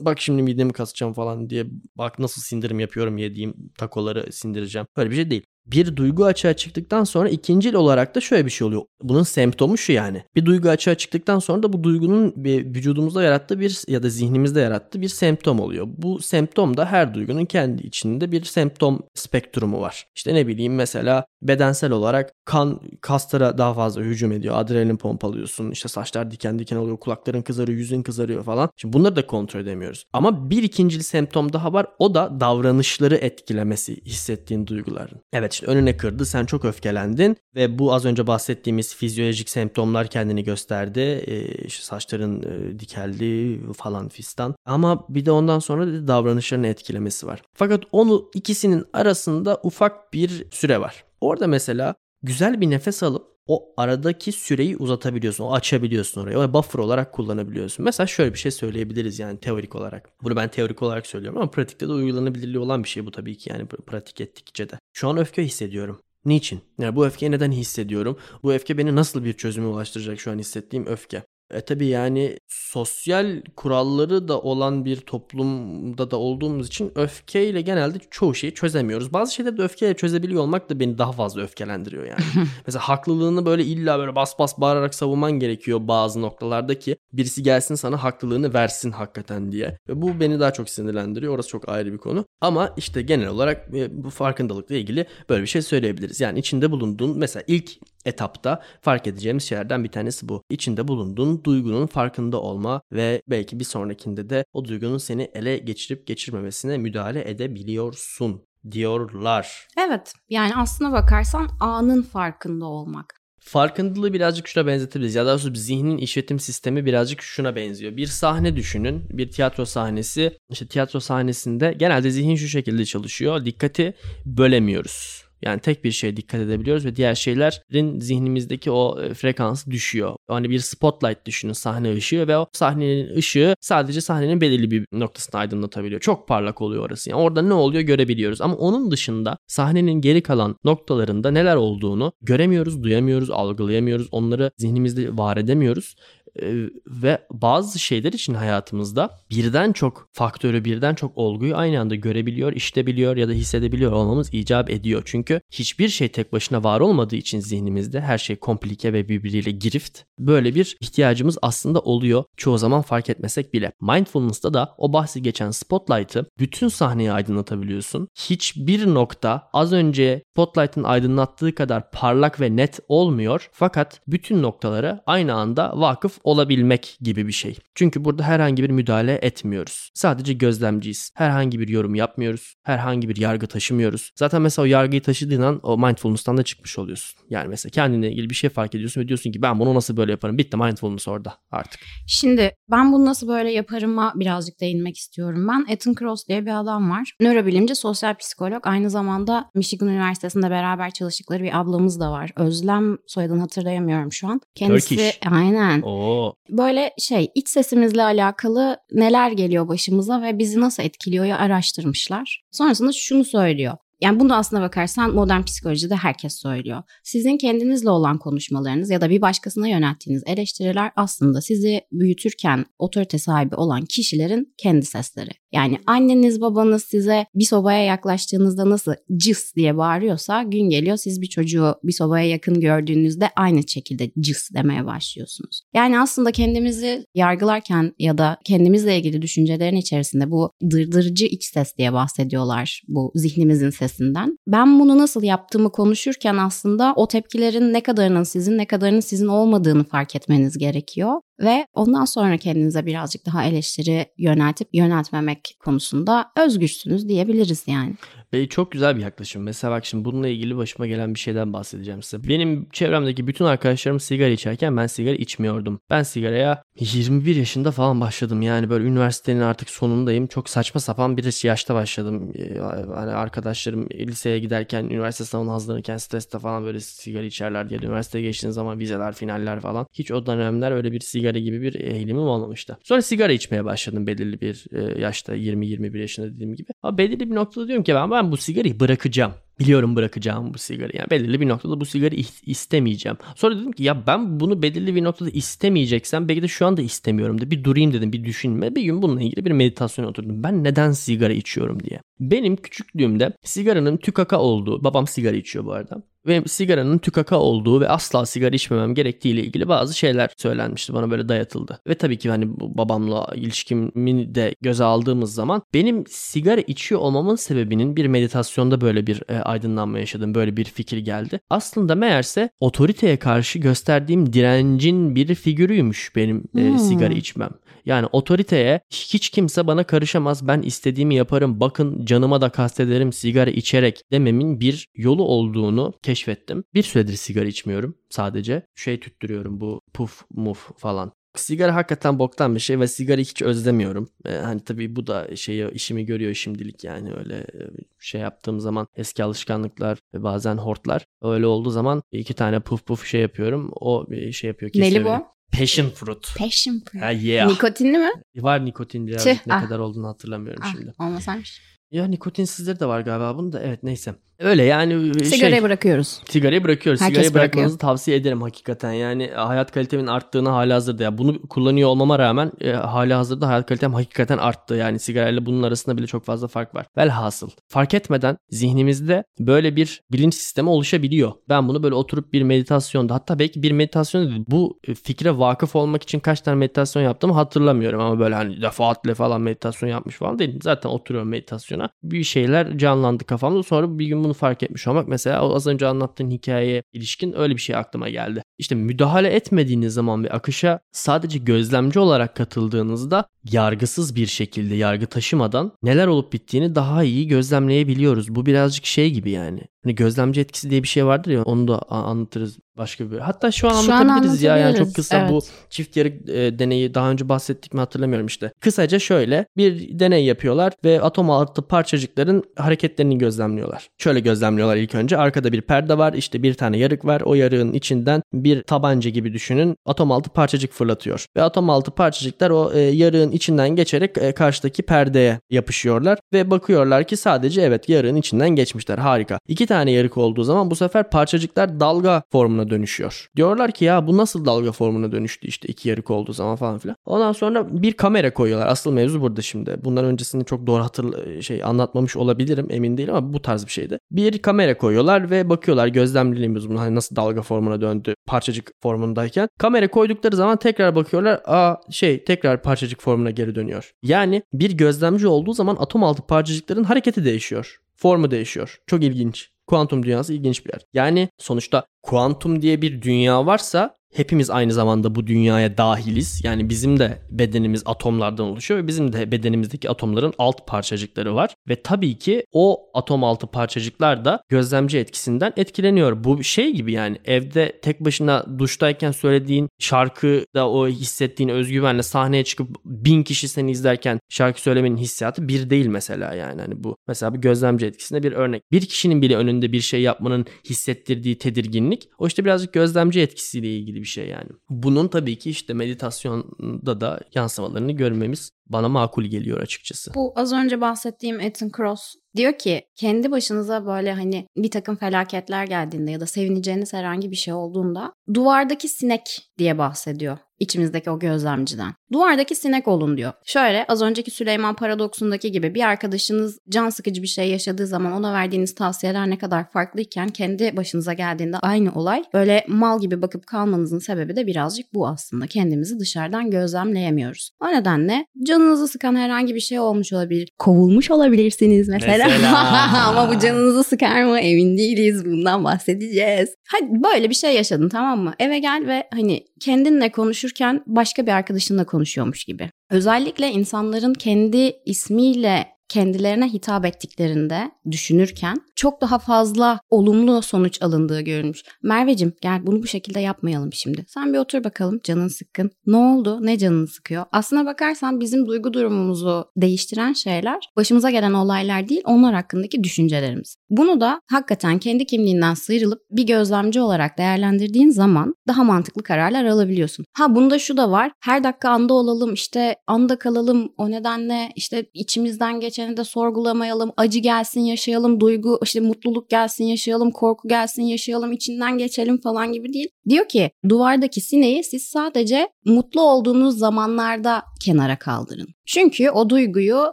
bak 0.00 0.20
şimdi 0.20 0.42
midemi 0.42 0.72
kasacağım 0.72 1.12
falan 1.12 1.50
diye 1.50 1.66
bak 1.98 2.18
nasıl 2.18 2.42
sindirim 2.42 2.80
yapıyorum 2.80 3.18
yediğim 3.18 3.54
takoları 3.78 4.32
sindireceğim. 4.32 4.86
Böyle 4.96 5.10
bir 5.10 5.16
şey 5.16 5.30
değil 5.30 5.46
bir 5.66 5.96
duygu 5.96 6.24
açığa 6.24 6.54
çıktıktan 6.54 7.04
sonra 7.04 7.28
ikincil 7.28 7.74
olarak 7.74 8.14
da 8.14 8.20
şöyle 8.20 8.46
bir 8.46 8.50
şey 8.50 8.66
oluyor. 8.66 8.82
Bunun 9.02 9.22
semptomu 9.22 9.78
şu 9.78 9.92
yani. 9.92 10.22
Bir 10.36 10.46
duygu 10.46 10.68
açığa 10.68 10.94
çıktıktan 10.94 11.38
sonra 11.38 11.62
da 11.62 11.72
bu 11.72 11.82
duygunun 11.82 12.32
bir 12.36 12.66
vücudumuzda 12.66 13.22
yarattığı 13.22 13.60
bir 13.60 13.82
ya 13.88 14.02
da 14.02 14.08
zihnimizde 14.08 14.60
yarattığı 14.60 15.00
bir 15.00 15.08
semptom 15.08 15.60
oluyor. 15.60 15.86
Bu 15.88 16.18
semptom 16.18 16.76
da 16.76 16.86
her 16.86 17.14
duygunun 17.14 17.44
kendi 17.44 17.82
içinde 17.82 18.32
bir 18.32 18.44
semptom 18.44 19.02
spektrumu 19.14 19.80
var. 19.80 20.06
İşte 20.16 20.34
ne 20.34 20.46
bileyim 20.46 20.74
mesela 20.74 21.24
bedensel 21.42 21.92
olarak 21.92 22.32
kan 22.44 22.80
kaslara 23.00 23.58
daha 23.58 23.74
fazla 23.74 24.02
hücum 24.02 24.32
ediyor. 24.32 24.54
Adrenalin 24.58 24.96
pompalıyorsun. 24.96 25.70
İşte 25.70 25.88
saçlar 25.88 26.30
diken 26.30 26.58
diken 26.58 26.76
oluyor. 26.76 26.96
Kulakların 26.96 27.42
kızarıyor, 27.42 27.78
yüzün 27.78 28.02
kızarıyor 28.02 28.44
falan. 28.44 28.70
Şimdi 28.76 28.92
bunları 28.92 29.16
da 29.16 29.26
kontrol 29.26 29.60
edemiyoruz. 29.60 30.04
Ama 30.12 30.50
bir 30.50 30.62
ikincil 30.62 31.00
semptom 31.00 31.52
daha 31.52 31.72
var. 31.72 31.86
O 31.98 32.14
da 32.14 32.40
davranışları 32.40 33.16
etkilemesi 33.16 34.00
hissettiğin 34.04 34.66
duyguların. 34.66 35.20
Evet 35.32 35.55
işte 35.56 35.66
önüne 35.66 35.96
kırdı. 35.96 36.26
Sen 36.26 36.44
çok 36.44 36.64
öfkelendin 36.64 37.36
ve 37.54 37.78
bu 37.78 37.94
az 37.94 38.04
önce 38.04 38.26
bahsettiğimiz 38.26 38.94
fizyolojik 38.94 39.50
semptomlar 39.50 40.06
kendini 40.06 40.44
gösterdi. 40.44 41.00
Ee, 41.00 41.44
işte 41.64 41.84
saçların 41.84 42.42
e, 42.42 42.80
dikeldi 42.80 43.60
falan 43.72 44.08
fistan. 44.08 44.54
Ama 44.64 45.04
bir 45.08 45.26
de 45.26 45.30
ondan 45.30 45.58
sonra 45.58 45.86
da 45.86 46.08
davranışlarını 46.08 46.66
etkilemesi 46.66 47.26
var. 47.26 47.42
Fakat 47.54 47.82
onu 47.92 48.30
ikisinin 48.34 48.84
arasında 48.92 49.60
ufak 49.62 50.12
bir 50.12 50.46
süre 50.50 50.80
var. 50.80 51.04
Orada 51.20 51.46
mesela 51.46 51.94
güzel 52.26 52.60
bir 52.60 52.70
nefes 52.70 53.02
alıp 53.02 53.36
o 53.46 53.74
aradaki 53.76 54.32
süreyi 54.32 54.76
uzatabiliyorsun. 54.76 55.44
O 55.44 55.52
açabiliyorsun 55.52 56.20
orayı. 56.20 56.38
O 56.38 56.52
buffer 56.52 56.78
olarak 56.78 57.12
kullanabiliyorsun. 57.12 57.84
Mesela 57.84 58.06
şöyle 58.06 58.32
bir 58.32 58.38
şey 58.38 58.52
söyleyebiliriz 58.52 59.18
yani 59.18 59.40
teorik 59.40 59.74
olarak. 59.74 60.10
Bunu 60.22 60.36
ben 60.36 60.48
teorik 60.48 60.82
olarak 60.82 61.06
söylüyorum 61.06 61.38
ama 61.40 61.50
pratikte 61.50 61.88
de 61.88 61.92
uygulanabilirliği 61.92 62.58
olan 62.58 62.84
bir 62.84 62.88
şey 62.88 63.06
bu 63.06 63.10
tabii 63.10 63.38
ki 63.38 63.50
yani 63.50 63.66
pratik 63.66 64.20
ettikçe 64.20 64.70
de. 64.70 64.78
Şu 64.92 65.08
an 65.08 65.16
öfke 65.16 65.44
hissediyorum. 65.44 66.00
Niçin? 66.24 66.60
Yani 66.78 66.96
bu 66.96 67.06
öfkeyi 67.06 67.30
neden 67.30 67.52
hissediyorum? 67.52 68.18
Bu 68.42 68.52
öfke 68.52 68.78
beni 68.78 68.96
nasıl 68.96 69.24
bir 69.24 69.32
çözüme 69.32 69.66
ulaştıracak 69.66 70.20
şu 70.20 70.30
an 70.30 70.38
hissettiğim 70.38 70.86
öfke? 70.86 71.22
E 71.50 71.60
tabi 71.60 71.86
yani 71.86 72.38
sosyal 72.48 73.42
kuralları 73.56 74.28
da 74.28 74.40
olan 74.40 74.84
bir 74.84 74.96
toplumda 74.96 76.10
da 76.10 76.16
olduğumuz 76.16 76.66
için 76.66 76.92
öfkeyle 76.94 77.60
genelde 77.60 77.98
çoğu 78.10 78.34
şeyi 78.34 78.54
çözemiyoruz. 78.54 79.12
Bazı 79.12 79.34
şeyleri 79.34 79.58
de 79.58 79.62
öfkeyle 79.62 79.94
çözebiliyor 79.94 80.42
olmak 80.42 80.70
da 80.70 80.80
beni 80.80 80.98
daha 80.98 81.12
fazla 81.12 81.42
öfkelendiriyor 81.42 82.04
yani. 82.04 82.20
Mesela 82.66 82.88
haklılığını 82.88 83.46
böyle 83.46 83.64
illa 83.64 83.98
böyle 83.98 84.14
bas 84.14 84.38
bas 84.38 84.58
bağırarak 84.58 84.94
savunman 84.94 85.32
gerekiyor 85.32 85.88
bazı 85.88 86.22
noktalarda 86.22 86.78
ki 86.78 86.96
birisi 87.12 87.42
gelsin 87.42 87.74
sana 87.74 88.02
haklılığını 88.02 88.54
versin 88.54 88.92
hakikaten 88.92 89.52
diye. 89.52 89.78
Ve 89.88 90.02
bu 90.02 90.20
beni 90.20 90.40
daha 90.40 90.52
çok 90.52 90.70
sinirlendiriyor. 90.70 91.34
Orası 91.34 91.48
çok 91.48 91.68
ayrı 91.68 91.92
bir 91.92 91.98
konu. 91.98 92.24
Ama 92.40 92.74
işte 92.76 93.02
genel 93.02 93.28
olarak 93.28 93.74
e, 93.74 94.04
bu 94.04 94.10
farkındalıkla 94.10 94.74
ilgili 94.74 95.06
böyle 95.28 95.42
bir 95.42 95.48
şey 95.48 95.62
söyleyebiliriz. 95.62 96.20
Yani 96.20 96.38
içinde 96.38 96.70
bulunduğun 96.70 97.18
mesela 97.18 97.44
ilk 97.46 97.70
etapta 98.06 98.62
fark 98.80 99.06
edeceğimiz 99.06 99.42
şeylerden 99.42 99.84
bir 99.84 99.88
tanesi 99.88 100.28
bu. 100.28 100.42
İçinde 100.50 100.88
bulunduğun 100.88 101.44
duygunun 101.44 101.86
farkında 101.86 102.40
olma 102.40 102.82
ve 102.92 103.22
belki 103.28 103.60
bir 103.60 103.64
sonrakinde 103.64 104.30
de 104.30 104.44
o 104.52 104.64
duygunun 104.64 104.98
seni 104.98 105.30
ele 105.34 105.58
geçirip 105.58 106.06
geçirmemesine 106.06 106.78
müdahale 106.78 107.30
edebiliyorsun 107.30 108.42
diyorlar. 108.70 109.68
Evet 109.78 110.12
yani 110.28 110.56
aslına 110.56 110.92
bakarsan 110.92 111.48
anın 111.60 112.02
farkında 112.02 112.64
olmak. 112.64 113.26
Farkındalığı 113.40 114.12
birazcık 114.12 114.48
şuna 114.48 114.66
benzetebiliriz. 114.66 115.14
Ya 115.14 115.26
daha 115.26 115.32
doğrusu 115.32 115.54
zihnin 115.54 115.98
işletim 115.98 116.40
sistemi 116.40 116.86
birazcık 116.86 117.22
şuna 117.22 117.56
benziyor. 117.56 117.96
Bir 117.96 118.06
sahne 118.06 118.56
düşünün. 118.56 119.04
Bir 119.10 119.30
tiyatro 119.30 119.64
sahnesi. 119.64 120.38
İşte 120.50 120.66
tiyatro 120.66 121.00
sahnesinde 121.00 121.74
genelde 121.78 122.10
zihin 122.10 122.36
şu 122.36 122.48
şekilde 122.48 122.84
çalışıyor. 122.84 123.44
Dikkati 123.44 123.94
bölemiyoruz. 124.24 125.25
Yani 125.42 125.60
tek 125.60 125.84
bir 125.84 125.90
şeye 125.90 126.16
dikkat 126.16 126.40
edebiliyoruz 126.40 126.84
ve 126.84 126.96
diğer 126.96 127.14
şeylerin 127.14 128.00
zihnimizdeki 128.00 128.70
o 128.70 129.00
e, 129.02 129.14
frekansı 129.14 129.70
düşüyor. 129.70 130.16
Hani 130.28 130.50
bir 130.50 130.58
spotlight 130.58 131.26
düşünün 131.26 131.52
sahne 131.52 131.94
ışığı 131.94 132.28
ve 132.28 132.38
o 132.38 132.46
sahnenin 132.52 133.16
ışığı 133.16 133.54
sadece 133.60 134.00
sahnenin 134.00 134.40
belirli 134.40 134.70
bir 134.70 134.86
noktasını 134.92 135.40
aydınlatabiliyor. 135.40 136.00
Çok 136.00 136.28
parlak 136.28 136.62
oluyor 136.62 136.86
orası. 136.86 137.10
Yani 137.10 137.20
orada 137.20 137.42
ne 137.42 137.54
oluyor 137.54 137.82
görebiliyoruz. 137.82 138.40
Ama 138.40 138.56
onun 138.56 138.90
dışında 138.90 139.38
sahnenin 139.46 140.00
geri 140.00 140.22
kalan 140.22 140.56
noktalarında 140.64 141.30
neler 141.30 141.56
olduğunu 141.56 142.12
göremiyoruz, 142.22 142.82
duyamıyoruz, 142.82 143.30
algılayamıyoruz. 143.30 144.08
Onları 144.10 144.50
zihnimizde 144.58 145.16
var 145.16 145.36
edemiyoruz. 145.36 145.96
Ee, 146.42 146.54
ve 146.86 147.18
bazı 147.30 147.78
şeyler 147.78 148.12
için 148.12 148.34
hayatımızda 148.34 149.18
birden 149.30 149.72
çok 149.72 150.08
faktörü, 150.12 150.64
birden 150.64 150.94
çok 150.94 151.18
olguyu 151.18 151.56
aynı 151.56 151.80
anda 151.80 151.94
görebiliyor, 151.94 152.52
işitebiliyor 152.52 153.16
ya 153.16 153.28
da 153.28 153.32
hissedebiliyor 153.32 153.92
olmamız 153.92 154.34
icap 154.34 154.70
ediyor. 154.70 155.02
Çünkü 155.04 155.40
hiçbir 155.50 155.88
şey 155.88 156.08
tek 156.08 156.32
başına 156.32 156.64
var 156.64 156.80
olmadığı 156.80 157.16
için 157.16 157.40
zihnimizde 157.40 158.00
her 158.00 158.18
şey 158.18 158.36
komplike 158.36 158.92
ve 158.92 159.08
birbiriyle 159.08 159.50
girift. 159.50 160.00
Böyle 160.18 160.54
bir 160.54 160.76
ihtiyacımız 160.80 161.38
aslında 161.42 161.80
oluyor. 161.80 162.24
Çoğu 162.36 162.58
zaman 162.58 162.82
fark 162.82 163.10
etmesek 163.10 163.54
bile. 163.54 163.72
Mindfulness'ta 163.80 164.54
da 164.54 164.74
o 164.78 164.92
bahsi 164.92 165.22
geçen 165.22 165.50
spotlight'ı 165.50 166.26
bütün 166.38 166.68
sahneyi 166.68 167.12
aydınlatabiliyorsun. 167.12 168.08
Hiçbir 168.14 168.94
nokta 168.94 169.48
az 169.52 169.72
önce 169.72 170.22
spotlight'ın 170.32 170.84
aydınlattığı 170.84 171.54
kadar 171.54 171.90
parlak 171.90 172.40
ve 172.40 172.56
net 172.56 172.80
olmuyor. 172.88 173.48
Fakat 173.52 174.00
bütün 174.06 174.42
noktalara 174.42 175.02
aynı 175.06 175.34
anda 175.34 175.72
vakıf 175.74 176.18
olabilmek 176.26 176.96
gibi 177.00 177.26
bir 177.26 177.32
şey. 177.32 177.58
Çünkü 177.74 178.04
burada 178.04 178.22
herhangi 178.22 178.62
bir 178.62 178.70
müdahale 178.70 179.18
etmiyoruz. 179.22 179.90
Sadece 179.94 180.32
gözlemciyiz. 180.32 181.10
Herhangi 181.14 181.60
bir 181.60 181.68
yorum 181.68 181.94
yapmıyoruz. 181.94 182.54
Herhangi 182.62 183.08
bir 183.08 183.16
yargı 183.16 183.46
taşımıyoruz. 183.46 184.10
Zaten 184.16 184.42
mesela 184.42 184.64
o 184.64 184.66
yargıyı 184.66 185.02
taşıdığın 185.02 185.42
an 185.42 185.60
o 185.62 185.78
mindfulness'tan 185.78 186.36
da 186.36 186.42
çıkmış 186.42 186.78
oluyorsun. 186.78 187.20
Yani 187.30 187.48
mesela 187.48 187.70
kendine 187.70 188.10
ilgili 188.10 188.30
bir 188.30 188.34
şey 188.34 188.50
fark 188.50 188.74
ediyorsun 188.74 189.00
ve 189.00 189.08
diyorsun 189.08 189.32
ki 189.32 189.42
ben 189.42 189.58
bunu 189.60 189.74
nasıl 189.74 189.96
böyle 189.96 190.10
yaparım? 190.12 190.38
Bitti 190.38 190.56
mindfulness 190.56 191.08
orada 191.08 191.34
artık. 191.50 191.80
Şimdi 192.06 192.50
ben 192.70 192.92
bunu 192.92 193.04
nasıl 193.04 193.28
böyle 193.28 193.50
yaparıma 193.52 194.12
birazcık 194.16 194.60
değinmek 194.60 194.96
istiyorum 194.96 195.48
ben. 195.48 195.66
Ethan 195.68 195.94
Cross 195.94 196.28
diye 196.28 196.46
bir 196.46 196.60
adam 196.60 196.90
var. 196.90 197.12
Nörobilimci, 197.20 197.74
sosyal 197.74 198.14
psikolog. 198.14 198.66
Aynı 198.66 198.90
zamanda 198.90 199.50
Michigan 199.54 199.88
Üniversitesi'nde 199.88 200.50
beraber 200.50 200.90
çalıştıkları 200.90 201.42
bir 201.42 201.60
ablamız 201.60 202.00
da 202.00 202.12
var. 202.12 202.30
Özlem 202.36 202.98
soyadını 203.06 203.40
hatırlayamıyorum 203.40 204.12
şu 204.12 204.28
an. 204.28 204.40
Kendisi 204.54 204.88
Turkish. 204.88 205.20
aynen. 205.32 205.82
Oo 205.82 206.15
Böyle 206.50 206.94
şey 206.98 207.30
iç 207.34 207.48
sesimizle 207.48 208.02
alakalı 208.02 208.76
neler 208.92 209.30
geliyor 209.30 209.68
başımıza 209.68 210.22
ve 210.22 210.38
bizi 210.38 210.60
nasıl 210.60 210.82
etkiliyor 210.82 211.26
araştırmışlar. 211.26 212.44
Sonrasında 212.50 212.92
şunu 212.92 213.24
söylüyor. 213.24 213.76
Yani 214.00 214.20
bunu 214.20 214.36
aslına 214.36 214.62
bakarsan 214.62 215.14
modern 215.14 215.42
psikolojide 215.42 215.94
herkes 215.96 216.40
söylüyor. 216.40 216.82
Sizin 217.04 217.38
kendinizle 217.38 217.90
olan 217.90 218.18
konuşmalarınız 218.18 218.90
ya 218.90 219.00
da 219.00 219.10
bir 219.10 219.20
başkasına 219.20 219.68
yönelttiğiniz 219.68 220.22
eleştiriler 220.26 220.92
aslında 220.96 221.40
sizi 221.40 221.80
büyütürken 221.92 222.64
otorite 222.78 223.18
sahibi 223.18 223.54
olan 223.54 223.84
kişilerin 223.84 224.54
kendi 224.58 224.86
sesleri. 224.86 225.30
Yani 225.52 225.78
anneniz 225.86 226.40
babanız 226.40 226.84
size 226.84 227.26
bir 227.34 227.44
sobaya 227.44 227.84
yaklaştığınızda 227.84 228.70
nasıl 228.70 228.94
cıs 229.16 229.54
diye 229.56 229.76
bağırıyorsa 229.76 230.42
gün 230.42 230.70
geliyor 230.70 230.96
siz 230.96 231.20
bir 231.20 231.26
çocuğu 231.26 231.74
bir 231.84 231.92
sobaya 231.92 232.28
yakın 232.28 232.60
gördüğünüzde 232.60 233.30
aynı 233.36 233.68
şekilde 233.68 234.10
cıs 234.20 234.50
demeye 234.54 234.86
başlıyorsunuz. 234.86 235.62
Yani 235.74 236.00
aslında 236.00 236.32
kendimizi 236.32 237.06
yargılarken 237.14 237.92
ya 237.98 238.18
da 238.18 238.38
kendimizle 238.44 238.98
ilgili 238.98 239.22
düşüncelerin 239.22 239.76
içerisinde 239.76 240.30
bu 240.30 240.50
dırdırıcı 240.70 241.26
iç 241.26 241.44
ses 241.44 241.76
diye 241.78 241.92
bahsediyorlar 241.92 242.82
bu 242.88 243.12
zihnimizin 243.14 243.70
sesinden. 243.70 244.36
Ben 244.46 244.80
bunu 244.80 244.98
nasıl 244.98 245.22
yaptığımı 245.22 245.72
konuşurken 245.72 246.36
aslında 246.36 246.92
o 246.96 247.08
tepkilerin 247.08 247.72
ne 247.72 247.82
kadarının 247.82 248.22
sizin 248.22 248.58
ne 248.58 248.66
kadarının 248.66 249.00
sizin 249.00 249.26
olmadığını 249.26 249.84
fark 249.84 250.16
etmeniz 250.16 250.58
gerekiyor. 250.58 251.20
Ve 251.40 251.66
ondan 251.74 252.04
sonra 252.04 252.36
kendinize 252.36 252.86
birazcık 252.86 253.26
daha 253.26 253.44
eleştiri 253.44 254.06
yöneltip 254.18 254.68
yöneltmemek 254.72 255.56
konusunda 255.64 256.30
özgürsünüz 256.36 257.08
diyebiliriz 257.08 257.64
yani. 257.66 257.94
Ve 258.32 258.48
çok 258.48 258.72
güzel 258.72 258.96
bir 258.96 259.02
yaklaşım. 259.02 259.42
Mesela 259.42 259.70
bak 259.70 259.86
şimdi 259.86 260.04
bununla 260.04 260.28
ilgili 260.28 260.56
başıma 260.56 260.86
gelen 260.86 261.14
bir 261.14 261.18
şeyden 261.18 261.52
bahsedeceğim 261.52 262.02
size. 262.02 262.28
Benim 262.28 262.68
çevremdeki 262.72 263.26
bütün 263.26 263.44
arkadaşlarım 263.44 264.00
sigara 264.00 264.28
içerken 264.28 264.76
ben 264.76 264.86
sigara 264.86 265.14
içmiyordum. 265.14 265.80
Ben 265.90 266.02
sigaraya 266.02 266.62
21 266.80 267.36
yaşında 267.36 267.70
falan 267.70 268.00
başladım. 268.00 268.42
Yani 268.42 268.70
böyle 268.70 268.84
üniversitenin 268.84 269.40
artık 269.40 269.70
sonundayım. 269.70 270.26
Çok 270.26 270.48
saçma 270.48 270.80
sapan 270.80 271.16
bir 271.16 271.44
yaşta 271.44 271.74
başladım. 271.74 272.32
Ee, 272.38 272.58
Hani 272.94 273.10
arkadaşlarım 273.10 273.88
liseye 273.90 274.38
giderken, 274.38 274.84
üniversite 274.84 275.24
sınavına 275.24 275.52
hazırlanırken 275.52 275.96
streste 275.96 276.38
falan 276.38 276.64
böyle 276.64 276.80
sigara 276.80 277.24
içerler 277.24 277.70
diye. 277.70 277.80
Üniversiteye 277.80 278.24
geçtiğin 278.24 278.52
zaman 278.52 278.78
vizeler, 278.78 279.14
finaller 279.14 279.60
falan. 279.60 279.86
Hiç 279.92 280.10
o 280.12 280.26
dönemler 280.26 280.72
öyle 280.72 280.92
bir 280.92 281.00
sigara 281.00 281.25
gibi 281.34 281.62
bir 281.62 281.74
eğilimim 281.74 282.22
olmamıştı. 282.22 282.78
Sonra 282.82 283.02
sigara 283.02 283.32
içmeye 283.32 283.64
başladım 283.64 284.06
belirli 284.06 284.40
bir 284.40 284.64
e, 284.72 285.00
yaşta. 285.00 285.36
20-21 285.36 285.98
yaşında 285.98 286.34
dediğim 286.34 286.54
gibi. 286.54 286.68
Ama 286.82 286.98
belirli 286.98 287.30
bir 287.30 287.34
noktada 287.34 287.68
diyorum 287.68 287.84
ki 287.84 287.94
ben 287.94 288.10
ben 288.10 288.32
bu 288.32 288.36
sigarayı 288.36 288.80
bırakacağım. 288.80 289.32
Biliyorum 289.60 289.96
bırakacağım 289.96 290.54
bu 290.54 290.58
sigarayı. 290.58 290.98
Yani 290.98 291.10
belirli 291.10 291.40
bir 291.40 291.48
noktada 291.48 291.80
bu 291.80 291.84
sigarayı 291.84 292.20
is- 292.20 292.44
istemeyeceğim. 292.46 293.18
Sonra 293.34 293.58
dedim 293.58 293.72
ki 293.72 293.82
ya 293.82 294.06
ben 294.06 294.40
bunu 294.40 294.62
belirli 294.62 294.94
bir 294.94 295.04
noktada 295.04 295.30
istemeyeceksem 295.30 296.28
belki 296.28 296.42
de 296.42 296.48
şu 296.48 296.66
anda 296.66 296.82
istemiyorum 296.82 297.40
da 297.40 297.50
bir 297.50 297.64
durayım 297.64 297.92
dedim 297.92 298.12
bir 298.12 298.24
düşünme. 298.24 298.74
Bir 298.74 298.82
gün 298.82 299.02
bununla 299.02 299.22
ilgili 299.22 299.44
bir 299.44 299.50
meditasyon 299.50 300.04
oturdum. 300.04 300.42
Ben 300.42 300.64
neden 300.64 300.92
sigara 300.92 301.32
içiyorum 301.32 301.82
diye. 301.82 302.00
Benim 302.20 302.56
küçüklüğümde 302.56 303.32
sigaranın 303.44 303.96
tükaka 303.96 304.40
olduğu, 304.40 304.84
babam 304.84 305.06
sigara 305.06 305.36
içiyor 305.36 305.64
bu 305.64 305.72
arada. 305.72 306.02
Ve 306.26 306.42
sigaranın 306.46 306.98
tükaka 306.98 307.36
olduğu 307.38 307.80
ve 307.80 307.88
asla 307.88 308.26
sigara 308.26 308.54
içmemem 308.56 308.94
gerektiği 308.94 309.28
ile 309.28 309.40
ilgili 309.40 309.68
bazı 309.68 309.98
şeyler 309.98 310.30
söylenmişti. 310.36 310.94
Bana 310.94 311.10
böyle 311.10 311.28
dayatıldı. 311.28 311.80
Ve 311.88 311.94
tabii 311.94 312.18
ki 312.18 312.30
hani 312.30 312.48
babamla 312.60 313.28
ilişkimi 313.34 314.34
de 314.34 314.54
göze 314.60 314.84
aldığımız 314.84 315.34
zaman 315.34 315.62
benim 315.74 316.04
sigara 316.08 316.60
içiyor 316.60 317.00
olmamın 317.00 317.36
sebebinin 317.36 317.96
bir 317.96 318.06
meditasyonda 318.06 318.80
böyle 318.80 319.06
bir 319.06 319.22
e, 319.28 319.38
aydınlanma 319.38 319.98
yaşadım. 319.98 320.34
Böyle 320.34 320.56
bir 320.56 320.64
fikir 320.64 320.98
geldi. 320.98 321.40
Aslında 321.50 321.94
meğerse 321.94 322.50
otoriteye 322.60 323.16
karşı 323.16 323.58
gösterdiğim 323.58 324.32
direncin 324.32 325.14
bir 325.14 325.34
figürüymüş 325.34 326.16
benim 326.16 326.44
e, 326.58 326.60
Hmm. 326.60 326.78
sigara 326.78 327.14
içmem. 327.14 327.50
Yani 327.86 328.06
otoriteye 328.12 328.80
hiç 328.90 329.30
kimse 329.30 329.66
bana 329.66 329.84
karışamaz 329.84 330.48
ben 330.48 330.62
istediğimi 330.62 331.14
yaparım 331.14 331.60
bakın 331.60 332.04
canıma 332.04 332.40
da 332.40 332.48
kastederim 332.48 333.12
sigara 333.12 333.50
içerek 333.50 334.02
dememin 334.12 334.60
bir 334.60 334.86
yolu 334.94 335.24
olduğunu 335.24 335.92
keşfettim. 336.02 336.64
Bir 336.74 336.82
süredir 336.82 337.16
sigara 337.16 337.44
içmiyorum 337.44 337.98
sadece 338.10 338.62
şey 338.74 339.00
tüttürüyorum 339.00 339.60
bu 339.60 339.80
puf 339.94 340.22
muf 340.30 340.78
falan. 340.78 341.12
Sigara 341.34 341.74
hakikaten 341.74 342.18
boktan 342.18 342.54
bir 342.54 342.60
şey 342.60 342.80
ve 342.80 342.88
sigara 342.88 343.20
hiç 343.20 343.42
özlemiyorum. 343.42 344.08
Ee, 344.26 344.30
hani 344.30 344.60
tabii 344.60 344.96
bu 344.96 345.06
da 345.06 345.36
şeyi 345.36 345.70
işimi 345.70 346.06
görüyor 346.06 346.34
şimdilik 346.34 346.84
yani 346.84 347.12
öyle 347.14 347.34
e, 347.34 347.60
şey 348.00 348.20
yaptığım 348.20 348.60
zaman 348.60 348.86
eski 348.96 349.24
alışkanlıklar 349.24 349.98
ve 350.14 350.22
bazen 350.22 350.56
hortlar. 350.56 351.06
Öyle 351.22 351.46
olduğu 351.46 351.70
zaman 351.70 352.02
iki 352.12 352.34
tane 352.34 352.60
puf 352.60 352.86
puf 352.86 353.06
şey 353.06 353.20
yapıyorum. 353.20 353.70
O 353.80 354.06
bir 354.10 354.32
şey 354.32 354.48
yapıyor. 354.48 354.70
Neli 354.74 355.04
bu? 355.04 355.35
Passion 355.58 355.90
fruit. 355.90 356.34
Passion 356.38 356.80
fruit. 356.80 357.02
Ha, 357.04 357.10
yeah. 357.10 357.48
Nikotinli 357.48 357.98
mi? 357.98 358.10
Var 358.36 358.64
nikotin 358.64 359.06
biraz 359.06 359.24
Tüh, 359.24 359.36
ne 359.46 359.54
ah. 359.54 359.62
kadar 359.62 359.78
olduğunu 359.78 360.08
hatırlamıyorum 360.08 360.62
Ah, 360.66 360.72
şimdi. 360.72 360.92
olmasaymış. 360.98 361.62
Ya 361.90 362.06
nikotinsizleri 362.06 362.80
de 362.80 362.86
var 362.86 363.00
galiba 363.00 363.38
bunun 363.38 363.52
da 363.52 363.62
evet 363.62 363.82
neyse. 363.82 364.14
Öyle 364.38 364.62
yani 364.62 365.10
e, 365.20 365.24
Sigarayı 365.24 365.54
şey, 365.54 365.62
bırakıyoruz. 365.62 366.20
sigarayı 366.28 366.64
bırakıyoruz. 366.64 367.00
Herkes 367.00 367.14
sigarayı 367.16 367.34
bırakıyor. 367.34 367.52
bırakmanızı 367.52 367.78
tavsiye 367.78 368.16
ederim 368.16 368.42
hakikaten. 368.42 368.92
Yani 368.92 369.28
hayat 369.34 369.72
kalitemin 369.72 370.06
arttığını 370.06 370.48
hala 370.48 370.74
hazırda. 370.74 371.02
Ya 371.02 371.18
bunu 371.18 371.42
kullanıyor 371.42 371.88
olmama 371.88 372.18
rağmen 372.18 372.52
e, 372.60 372.72
hala 372.72 373.18
hazırda 373.18 373.48
hayat 373.48 373.66
kalitem 373.66 373.94
hakikaten 373.94 374.38
arttı. 374.38 374.74
Yani 374.74 374.98
sigarayla 374.98 375.46
bunun 375.46 375.62
arasında 375.62 375.96
bile 375.98 376.06
çok 376.06 376.24
fazla 376.24 376.48
fark 376.48 376.74
var. 376.74 376.86
Velhasıl 376.96 377.48
fark 377.68 377.94
etmeden 377.94 378.36
zihnimizde 378.50 379.24
böyle 379.38 379.76
bir 379.76 380.02
bilinç 380.12 380.34
sistemi 380.34 380.68
oluşabiliyor. 380.68 381.32
Ben 381.48 381.68
bunu 381.68 381.82
böyle 381.82 381.94
oturup 381.94 382.32
bir 382.32 382.42
meditasyonda 382.42 383.14
hatta 383.14 383.38
belki 383.38 383.62
bir 383.62 383.72
meditasyon 383.72 384.28
değil, 384.30 384.44
bu 384.48 384.80
fikre 385.04 385.38
vakıf 385.38 385.76
olmak 385.76 386.02
için 386.02 386.20
kaç 386.20 386.40
tane 386.40 386.56
meditasyon 386.56 387.02
yaptığımı 387.02 387.34
hatırlamıyorum 387.34 388.00
ama 388.00 388.18
böyle 388.18 388.34
hani 388.34 388.62
defaatle 388.62 389.14
falan 389.14 389.40
meditasyon 389.40 389.90
yapmış 389.90 390.16
falan 390.16 390.38
değilim. 390.38 390.58
Zaten 390.62 390.90
oturuyorum 390.90 391.28
meditasyona. 391.30 391.88
Bir 392.02 392.24
şeyler 392.24 392.78
canlandı 392.78 393.24
kafamda. 393.24 393.62
Sonra 393.62 393.98
bir 393.98 394.06
gün 394.06 394.25
bunu 394.26 394.34
fark 394.34 394.62
etmiş 394.62 394.86
olmak 394.86 395.08
mesela 395.08 395.54
az 395.54 395.66
önce 395.66 395.86
anlattığın 395.86 396.30
hikayeye 396.30 396.82
ilişkin 396.92 397.38
öyle 397.38 397.54
bir 397.54 397.60
şey 397.60 397.76
aklıma 397.76 398.08
geldi. 398.08 398.42
İşte 398.58 398.74
müdahale 398.74 399.28
etmediğiniz 399.28 399.94
zaman 399.94 400.24
bir 400.24 400.36
akışa 400.36 400.80
sadece 400.92 401.38
gözlemci 401.38 401.98
olarak 401.98 402.36
katıldığınızda 402.36 403.24
yargısız 403.50 404.16
bir 404.16 404.26
şekilde 404.26 404.74
yargı 404.74 405.06
taşımadan 405.06 405.72
neler 405.82 406.06
olup 406.06 406.32
bittiğini 406.32 406.74
daha 406.74 407.04
iyi 407.04 407.28
gözlemleyebiliyoruz. 407.28 408.34
Bu 408.34 408.46
birazcık 408.46 408.86
şey 408.86 409.10
gibi 409.10 409.30
yani. 409.30 409.60
Hani 409.86 409.94
gözlemci 409.94 410.40
etkisi 410.40 410.70
diye 410.70 410.82
bir 410.82 410.88
şey 410.88 411.06
vardır 411.06 411.30
ya 411.30 411.42
onu 411.42 411.68
da 411.68 411.78
anlatırız 411.88 412.58
başka 412.76 413.10
bir. 413.10 413.18
Hatta 413.18 413.50
şu 413.50 413.68
an 413.68 413.82
Şu 413.82 413.94
an 413.94 414.00
anlatabiliriz 414.00 414.42
ya 414.42 414.56
yani 414.56 414.76
çok 414.76 414.94
kısa 414.94 415.28
bu 415.28 415.32
evet. 415.32 415.50
çift 415.70 415.96
yarık 415.96 416.28
e, 416.28 416.58
deneyi 416.58 416.94
daha 416.94 417.10
önce 417.10 417.28
bahsettik 417.28 417.74
mi 417.74 417.80
hatırlamıyorum 417.80 418.26
işte. 418.26 418.52
Kısaca 418.60 418.98
şöyle 418.98 419.46
bir 419.56 419.98
deney 419.98 420.24
yapıyorlar 420.24 420.72
ve 420.84 421.00
atom 421.00 421.30
altı 421.30 421.62
parçacıkların 421.62 422.44
hareketlerini 422.56 423.18
gözlemliyorlar. 423.18 423.88
Şöyle 423.98 424.20
gözlemliyorlar 424.20 424.76
ilk 424.76 424.94
önce. 424.94 425.16
Arkada 425.16 425.52
bir 425.52 425.60
perde 425.60 425.98
var 425.98 426.12
işte 426.12 426.42
bir 426.42 426.54
tane 426.54 426.78
yarık 426.78 427.04
var. 427.04 427.20
O 427.20 427.34
yarığın 427.34 427.72
içinden 427.72 428.22
bir 428.32 428.62
tabanca 428.62 429.10
gibi 429.10 429.32
düşünün 429.32 429.76
atom 429.86 430.12
altı 430.12 430.30
parçacık 430.30 430.72
fırlatıyor. 430.72 431.26
Ve 431.36 431.42
atom 431.42 431.70
altı 431.70 431.90
parçacıklar 431.90 432.50
o 432.50 432.72
e, 432.72 432.80
yarığın 432.80 433.32
içinden 433.32 433.68
geçerek 433.68 434.18
e, 434.18 434.32
karşıdaki 434.32 434.82
perdeye 434.82 435.40
yapışıyorlar. 435.50 436.18
Ve 436.32 436.50
bakıyorlar 436.50 437.04
ki 437.04 437.16
sadece 437.16 437.62
evet 437.62 437.88
yarığın 437.88 438.16
içinden 438.16 438.50
geçmişler. 438.50 438.98
Harika. 438.98 439.38
İki 439.48 439.66
tane 439.66 439.75
yarık 439.84 440.16
olduğu 440.16 440.44
zaman 440.44 440.70
bu 440.70 440.76
sefer 440.76 441.10
parçacıklar 441.10 441.80
dalga 441.80 442.22
formuna 442.32 442.70
dönüşüyor. 442.70 443.28
Diyorlar 443.36 443.72
ki 443.72 443.84
ya 443.84 444.06
bu 444.06 444.16
nasıl 444.16 444.44
dalga 444.44 444.72
formuna 444.72 445.12
dönüştü 445.12 445.46
işte 445.46 445.68
iki 445.68 445.88
yarık 445.88 446.10
olduğu 446.10 446.32
zaman 446.32 446.56
falan 446.56 446.78
filan. 446.78 446.96
Ondan 447.06 447.32
sonra 447.32 447.82
bir 447.82 447.92
kamera 447.92 448.34
koyuyorlar. 448.34 448.66
Asıl 448.66 448.92
mevzu 448.92 449.20
burada 449.20 449.42
şimdi. 449.42 449.76
Bundan 449.84 450.04
öncesini 450.04 450.44
çok 450.44 450.66
doğru 450.66 450.82
hatır 450.82 451.06
şey 451.42 451.64
anlatmamış 451.64 452.16
olabilirim 452.16 452.66
emin 452.70 452.96
değilim 452.96 453.14
ama 453.14 453.32
bu 453.32 453.42
tarz 453.42 453.66
bir 453.66 453.72
şeydi. 453.72 453.98
Bir 454.10 454.38
kamera 454.38 454.78
koyuyorlar 454.78 455.30
ve 455.30 455.48
bakıyorlar 455.48 455.86
gözlemlediğimiz 455.86 456.70
bunu 456.70 456.80
hani 456.80 456.94
nasıl 456.94 457.16
dalga 457.16 457.42
formuna 457.42 457.80
döndü 457.80 458.14
parçacık 458.26 458.70
formundayken. 458.82 459.48
Kamera 459.58 459.88
koydukları 459.88 460.36
zaman 460.36 460.56
tekrar 460.56 460.94
bakıyorlar. 460.94 461.40
Aa 461.44 461.76
şey 461.90 462.24
tekrar 462.24 462.62
parçacık 462.62 463.02
formuna 463.02 463.30
geri 463.30 463.54
dönüyor. 463.54 463.92
Yani 464.02 464.42
bir 464.52 464.70
gözlemci 464.70 465.26
olduğu 465.26 465.52
zaman 465.52 465.76
atom 465.78 466.04
altı 466.04 466.22
parçacıkların 466.22 466.84
hareketi 466.84 467.24
değişiyor. 467.24 467.80
Formu 467.96 468.30
değişiyor. 468.30 468.80
Çok 468.86 469.02
ilginç. 469.02 469.50
Kuantum 469.66 470.02
dünyası 470.02 470.32
ilginç 470.32 470.66
bir 470.66 470.72
yer. 470.72 470.82
Yani 470.94 471.28
sonuçta 471.38 471.86
kuantum 472.02 472.62
diye 472.62 472.82
bir 472.82 473.02
dünya 473.02 473.46
varsa 473.46 473.95
hepimiz 474.16 474.50
aynı 474.50 474.72
zamanda 474.72 475.14
bu 475.14 475.26
dünyaya 475.26 475.78
dahiliz. 475.78 476.40
Yani 476.44 476.68
bizim 476.68 476.98
de 476.98 477.18
bedenimiz 477.30 477.82
atomlardan 477.86 478.46
oluşuyor 478.46 478.82
ve 478.82 478.86
bizim 478.86 479.12
de 479.12 479.32
bedenimizdeki 479.32 479.90
atomların 479.90 480.32
alt 480.38 480.66
parçacıkları 480.66 481.34
var. 481.34 481.54
Ve 481.68 481.82
tabii 481.82 482.18
ki 482.18 482.44
o 482.52 482.90
atom 482.94 483.24
altı 483.24 483.46
parçacıklar 483.46 484.24
da 484.24 484.42
gözlemci 484.48 484.98
etkisinden 484.98 485.52
etkileniyor. 485.56 486.24
Bu 486.24 486.44
şey 486.44 486.72
gibi 486.72 486.92
yani 486.92 487.18
evde 487.24 487.80
tek 487.82 488.00
başına 488.00 488.46
duştayken 488.58 489.10
söylediğin 489.10 489.68
şarkıda 489.78 490.70
o 490.70 490.88
hissettiğin 490.88 491.48
özgüvenle 491.48 492.02
sahneye 492.02 492.44
çıkıp 492.44 492.68
bin 492.84 493.22
kişi 493.22 493.48
seni 493.48 493.70
izlerken 493.70 494.20
şarkı 494.28 494.62
söylemenin 494.62 494.96
hissiyatı 494.96 495.48
bir 495.48 495.70
değil 495.70 495.86
mesela 495.86 496.34
yani. 496.34 496.60
Hani 496.60 496.84
bu 496.84 496.96
mesela 497.08 497.34
bir 497.34 497.38
gözlemci 497.38 497.86
etkisinde 497.86 498.22
bir 498.22 498.32
örnek. 498.32 498.62
Bir 498.72 498.80
kişinin 498.80 499.22
bile 499.22 499.36
önünde 499.36 499.72
bir 499.72 499.80
şey 499.80 500.02
yapmanın 500.02 500.46
hissettirdiği 500.64 501.38
tedirginlik 501.38 502.08
o 502.18 502.26
işte 502.26 502.44
birazcık 502.44 502.72
gözlemci 502.72 503.20
etkisiyle 503.20 503.76
ilgili 503.76 504.05
şey 504.06 504.28
yani. 504.28 504.48
Bunun 504.70 505.08
tabii 505.08 505.38
ki 505.38 505.50
işte 505.50 505.74
meditasyonda 505.74 507.00
da 507.00 507.20
yansımalarını 507.34 507.92
görmemiz 507.92 508.50
bana 508.66 508.88
makul 508.88 509.24
geliyor 509.24 509.60
açıkçası. 509.60 510.14
Bu 510.14 510.32
az 510.36 510.52
önce 510.52 510.80
bahsettiğim 510.80 511.40
Ethan 511.40 511.70
Cross 511.76 512.14
diyor 512.36 512.58
ki 512.58 512.82
kendi 512.96 513.30
başınıza 513.30 513.86
böyle 513.86 514.12
hani 514.12 514.46
bir 514.56 514.70
takım 514.70 514.96
felaketler 514.96 515.64
geldiğinde 515.64 516.10
ya 516.10 516.20
da 516.20 516.26
sevineceğiniz 516.26 516.92
herhangi 516.92 517.30
bir 517.30 517.36
şey 517.36 517.54
olduğunda 517.54 518.12
duvardaki 518.34 518.88
sinek 518.88 519.50
diye 519.58 519.78
bahsediyor 519.78 520.38
içimizdeki 520.60 521.10
o 521.10 521.18
gözlemciden. 521.18 521.94
Duvardaki 522.12 522.54
sinek 522.54 522.88
olun 522.88 523.16
diyor. 523.16 523.32
Şöyle 523.44 523.84
az 523.88 524.02
önceki 524.02 524.30
Süleyman 524.30 524.76
paradoksundaki 524.76 525.52
gibi 525.52 525.74
bir 525.74 525.82
arkadaşınız 525.82 526.58
can 526.68 526.90
sıkıcı 526.90 527.22
bir 527.22 527.26
şey 527.26 527.50
yaşadığı 527.50 527.86
zaman 527.86 528.12
ona 528.12 528.32
verdiğiniz 528.32 528.74
tavsiyeler 528.74 529.30
ne 529.30 529.38
kadar 529.38 529.70
farklıyken 529.70 530.28
kendi 530.28 530.76
başınıza 530.76 531.12
geldiğinde 531.12 531.58
aynı 531.58 531.92
olay 531.94 532.24
böyle 532.34 532.64
mal 532.68 533.00
gibi 533.00 533.22
bakıp 533.22 533.46
kalmanızın 533.46 533.98
sebebi 533.98 534.36
de 534.36 534.46
birazcık 534.46 534.94
bu 534.94 535.08
aslında. 535.08 535.46
Kendimizi 535.46 535.98
dışarıdan 535.98 536.50
gözlemleyemiyoruz. 536.50 537.50
O 537.60 537.66
nedenle 537.66 538.26
canınızı 538.56 538.88
sıkan 538.88 539.16
herhangi 539.16 539.54
bir 539.54 539.60
şey 539.60 539.78
olmuş 539.78 540.12
olabilir. 540.12 540.48
Kovulmuş 540.58 541.10
olabilirsiniz 541.10 541.88
mesela. 541.88 542.26
Mesela. 542.26 542.58
Ama 543.08 543.34
bu 543.34 543.40
canınızı 543.40 543.84
sıkar 543.84 544.24
mı 544.24 544.38
emin 544.38 544.78
değiliz. 544.78 545.24
Bundan 545.24 545.64
bahsedeceğiz. 545.64 546.54
Hadi 546.68 547.02
böyle 547.02 547.30
bir 547.30 547.34
şey 547.34 547.54
yaşadın 547.54 547.88
tamam 547.88 548.20
mı? 548.20 548.34
Eve 548.38 548.58
gel 548.58 548.84
ve 548.86 549.08
hani 549.14 549.44
kendinle 549.60 550.12
konuşurken 550.12 550.82
başka 550.86 551.26
bir 551.26 551.32
arkadaşınla 551.32 551.84
konuşuyormuş 551.84 552.44
gibi. 552.44 552.70
Özellikle 552.90 553.50
insanların 553.50 554.14
kendi 554.14 554.72
ismiyle 554.86 555.66
kendilerine 555.88 556.48
hitap 556.48 556.84
ettiklerinde 556.84 557.70
düşünürken 557.90 558.56
çok 558.76 559.00
daha 559.00 559.18
fazla 559.18 559.80
olumlu 559.90 560.42
sonuç 560.42 560.82
alındığı 560.82 561.20
görülmüş. 561.20 561.62
Mervecim 561.82 562.32
gel 562.42 562.66
bunu 562.66 562.82
bu 562.82 562.86
şekilde 562.86 563.20
yapmayalım 563.20 563.72
şimdi. 563.72 564.04
Sen 564.08 564.32
bir 564.32 564.38
otur 564.38 564.64
bakalım 564.64 565.00
canın 565.04 565.28
sıkkın. 565.28 565.70
Ne 565.86 565.96
oldu? 565.96 566.38
Ne 566.42 566.58
canını 566.58 566.86
sıkıyor? 566.88 567.24
Aslına 567.32 567.66
bakarsan 567.66 568.20
bizim 568.20 568.46
duygu 568.46 568.72
durumumuzu 568.72 569.44
değiştiren 569.56 570.12
şeyler 570.12 570.58
başımıza 570.76 571.10
gelen 571.10 571.32
olaylar 571.32 571.88
değil 571.88 572.02
onlar 572.04 572.34
hakkındaki 572.34 572.84
düşüncelerimiz. 572.84 573.56
Bunu 573.70 574.00
da 574.00 574.20
hakikaten 574.30 574.78
kendi 574.78 575.06
kimliğinden 575.06 575.54
sıyrılıp 575.54 576.00
bir 576.10 576.26
gözlemci 576.26 576.80
olarak 576.80 577.18
değerlendirdiğin 577.18 577.90
zaman 577.90 578.34
daha 578.48 578.64
mantıklı 578.64 579.02
kararlar 579.02 579.44
alabiliyorsun. 579.44 580.04
Ha 580.12 580.34
bunda 580.34 580.58
şu 580.58 580.76
da 580.76 580.90
var. 580.90 581.12
Her 581.20 581.44
dakika 581.44 581.70
anda 581.70 581.94
olalım 581.94 582.34
işte 582.34 582.76
anda 582.86 583.18
kalalım 583.18 583.72
o 583.78 583.90
nedenle 583.90 584.48
işte 584.56 584.86
içimizden 584.94 585.60
geçeni 585.60 585.96
de 585.96 586.04
sorgulamayalım. 586.04 586.92
Acı 586.96 587.18
gelsin 587.18 587.60
yaşayalım, 587.60 588.20
duygu 588.20 588.58
işte 588.66 588.80
mutluluk 588.80 589.30
gelsin 589.30 589.64
yaşayalım, 589.64 590.10
korku 590.10 590.48
gelsin 590.48 590.82
yaşayalım, 590.82 591.32
içinden 591.32 591.78
geçelim 591.78 592.20
falan 592.20 592.52
gibi 592.52 592.72
değil. 592.72 592.88
Diyor 593.08 593.28
ki 593.28 593.50
duvardaki 593.68 594.20
sineği 594.20 594.64
siz 594.64 594.82
sadece 594.82 595.48
mutlu 595.64 596.00
olduğunuz 596.00 596.58
zamanlarda 596.58 597.42
kenara 597.64 597.98
kaldırın. 597.98 598.48
Çünkü 598.66 599.10
o 599.10 599.30
duyguyu 599.30 599.92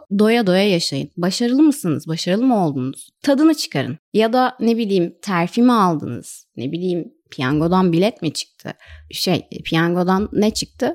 doya 0.18 0.46
doya 0.46 0.68
yaşayın. 0.68 1.10
Başarılı 1.16 1.62
mısınız? 1.62 2.08
Başarılı 2.08 2.44
mı 2.44 2.66
oldunuz? 2.66 3.08
Tadını 3.22 3.54
çıkarın. 3.54 3.98
Ya 4.12 4.32
da 4.32 4.56
ne 4.60 4.76
bileyim 4.76 5.14
terfi 5.22 5.62
mi 5.62 5.72
aldınız? 5.72 6.46
Ne 6.56 6.72
bileyim 6.72 7.12
piyangodan 7.30 7.92
bilet 7.92 8.22
mi 8.22 8.32
çıktı? 8.32 8.72
Şey 9.10 9.48
piyangodan 9.64 10.28
ne 10.32 10.50
çıktı? 10.50 10.94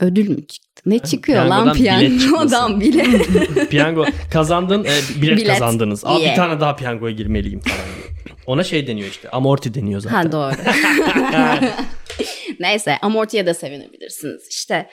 Ödül 0.00 0.28
mü 0.28 0.46
çıktı? 0.46 0.82
Ne 0.86 0.98
çıkıyor 0.98 1.44
lan 1.44 1.72
Piyangodan 1.72 2.10
bilet 2.10 2.20
piyangodan 2.20 2.80
bilet? 2.80 3.70
Piyango 3.70 4.04
kazandın, 4.32 4.84
e, 4.84 5.22
bilet, 5.22 5.36
Bilet. 5.36 5.46
kazandınız. 5.58 6.04
Aa, 6.04 6.18
Yeah. 6.18 6.30
bir 6.32 6.36
tane 6.36 6.60
daha 6.60 6.76
piyangoya 6.76 7.14
girmeliyim 7.14 7.60
falan. 7.60 7.78
Ona 8.46 8.64
şey 8.64 8.86
deniyor 8.86 9.08
işte. 9.08 9.30
Amorti 9.30 9.74
deniyor 9.74 10.00
zaten. 10.00 10.16
Ha 10.16 10.32
doğru. 10.32 10.54
Neyse 12.60 12.96
amortiye 13.02 13.46
de 13.46 13.54
sevinebilirsiniz. 13.54 14.48
İşte 14.50 14.86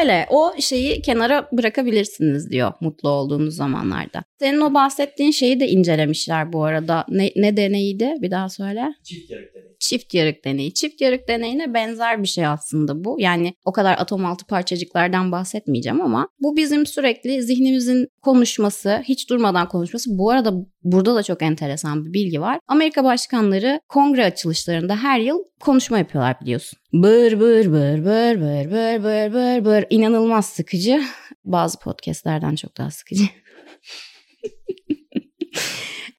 öyle 0.00 0.26
o 0.30 0.52
şeyi 0.60 1.02
kenara 1.02 1.48
bırakabilirsiniz 1.52 2.50
diyor 2.50 2.72
mutlu 2.80 3.08
olduğunuz 3.08 3.56
zamanlarda. 3.56 4.24
Senin 4.38 4.60
o 4.60 4.74
bahsettiğin 4.74 5.30
şeyi 5.30 5.60
de 5.60 5.68
incelemişler 5.68 6.52
bu 6.52 6.64
arada. 6.64 7.04
Ne, 7.08 7.30
ne 7.36 7.56
deneyiydi? 7.56 8.14
Bir 8.20 8.30
daha 8.30 8.48
söyle. 8.48 8.84
Çift 9.04 9.30
yarık 9.30 9.54
deneyi. 9.54 9.74
Çift 9.80 10.14
yarık 10.14 10.44
deneyi. 10.44 10.74
Çift 10.74 11.00
yarık 11.00 11.28
deneyine 11.28 11.74
benzer 11.74 12.22
bir 12.22 12.28
şey 12.28 12.46
aslında 12.46 13.04
bu. 13.04 13.16
Yani 13.20 13.54
o 13.64 13.72
kadar 13.72 13.98
atom 13.98 14.26
altı 14.26 14.46
parçacıklardan 14.46 15.32
bahsetmeyeceğim 15.32 16.00
ama 16.00 16.28
bu 16.40 16.56
bizim 16.56 16.86
sürekli 16.86 17.42
zihnimizin 17.42 18.08
konuşması, 18.22 19.02
hiç 19.04 19.30
durmadan 19.30 19.68
konuşması. 19.68 20.18
Bu 20.18 20.30
arada 20.30 20.52
burada 20.82 21.14
da 21.14 21.22
çok 21.22 21.42
enteresan 21.42 22.04
bir 22.04 22.12
bilgi 22.12 22.40
var. 22.40 22.58
Amerika 22.68 23.04
başkanları 23.04 23.80
kongre 23.88 24.24
açılışlarında 24.24 24.96
her 24.96 25.20
yıl 25.20 25.38
konuşma 25.60 25.98
yapıyorlar 25.98 26.36
biliyorsun. 26.40 26.78
Bır 26.92 27.40
bır 27.40 27.72
bır 27.72 28.04
bır 28.04 28.40
bır 28.40 28.70
bır 28.70 29.04
bır 29.04 29.34
bır 29.34 29.64
bır. 29.64 29.73
İnanılmaz 29.90 30.46
sıkıcı. 30.46 31.02
Bazı 31.44 31.78
podcastlerden 31.78 32.54
çok 32.54 32.76
daha 32.76 32.90
sıkıcı. 32.90 33.24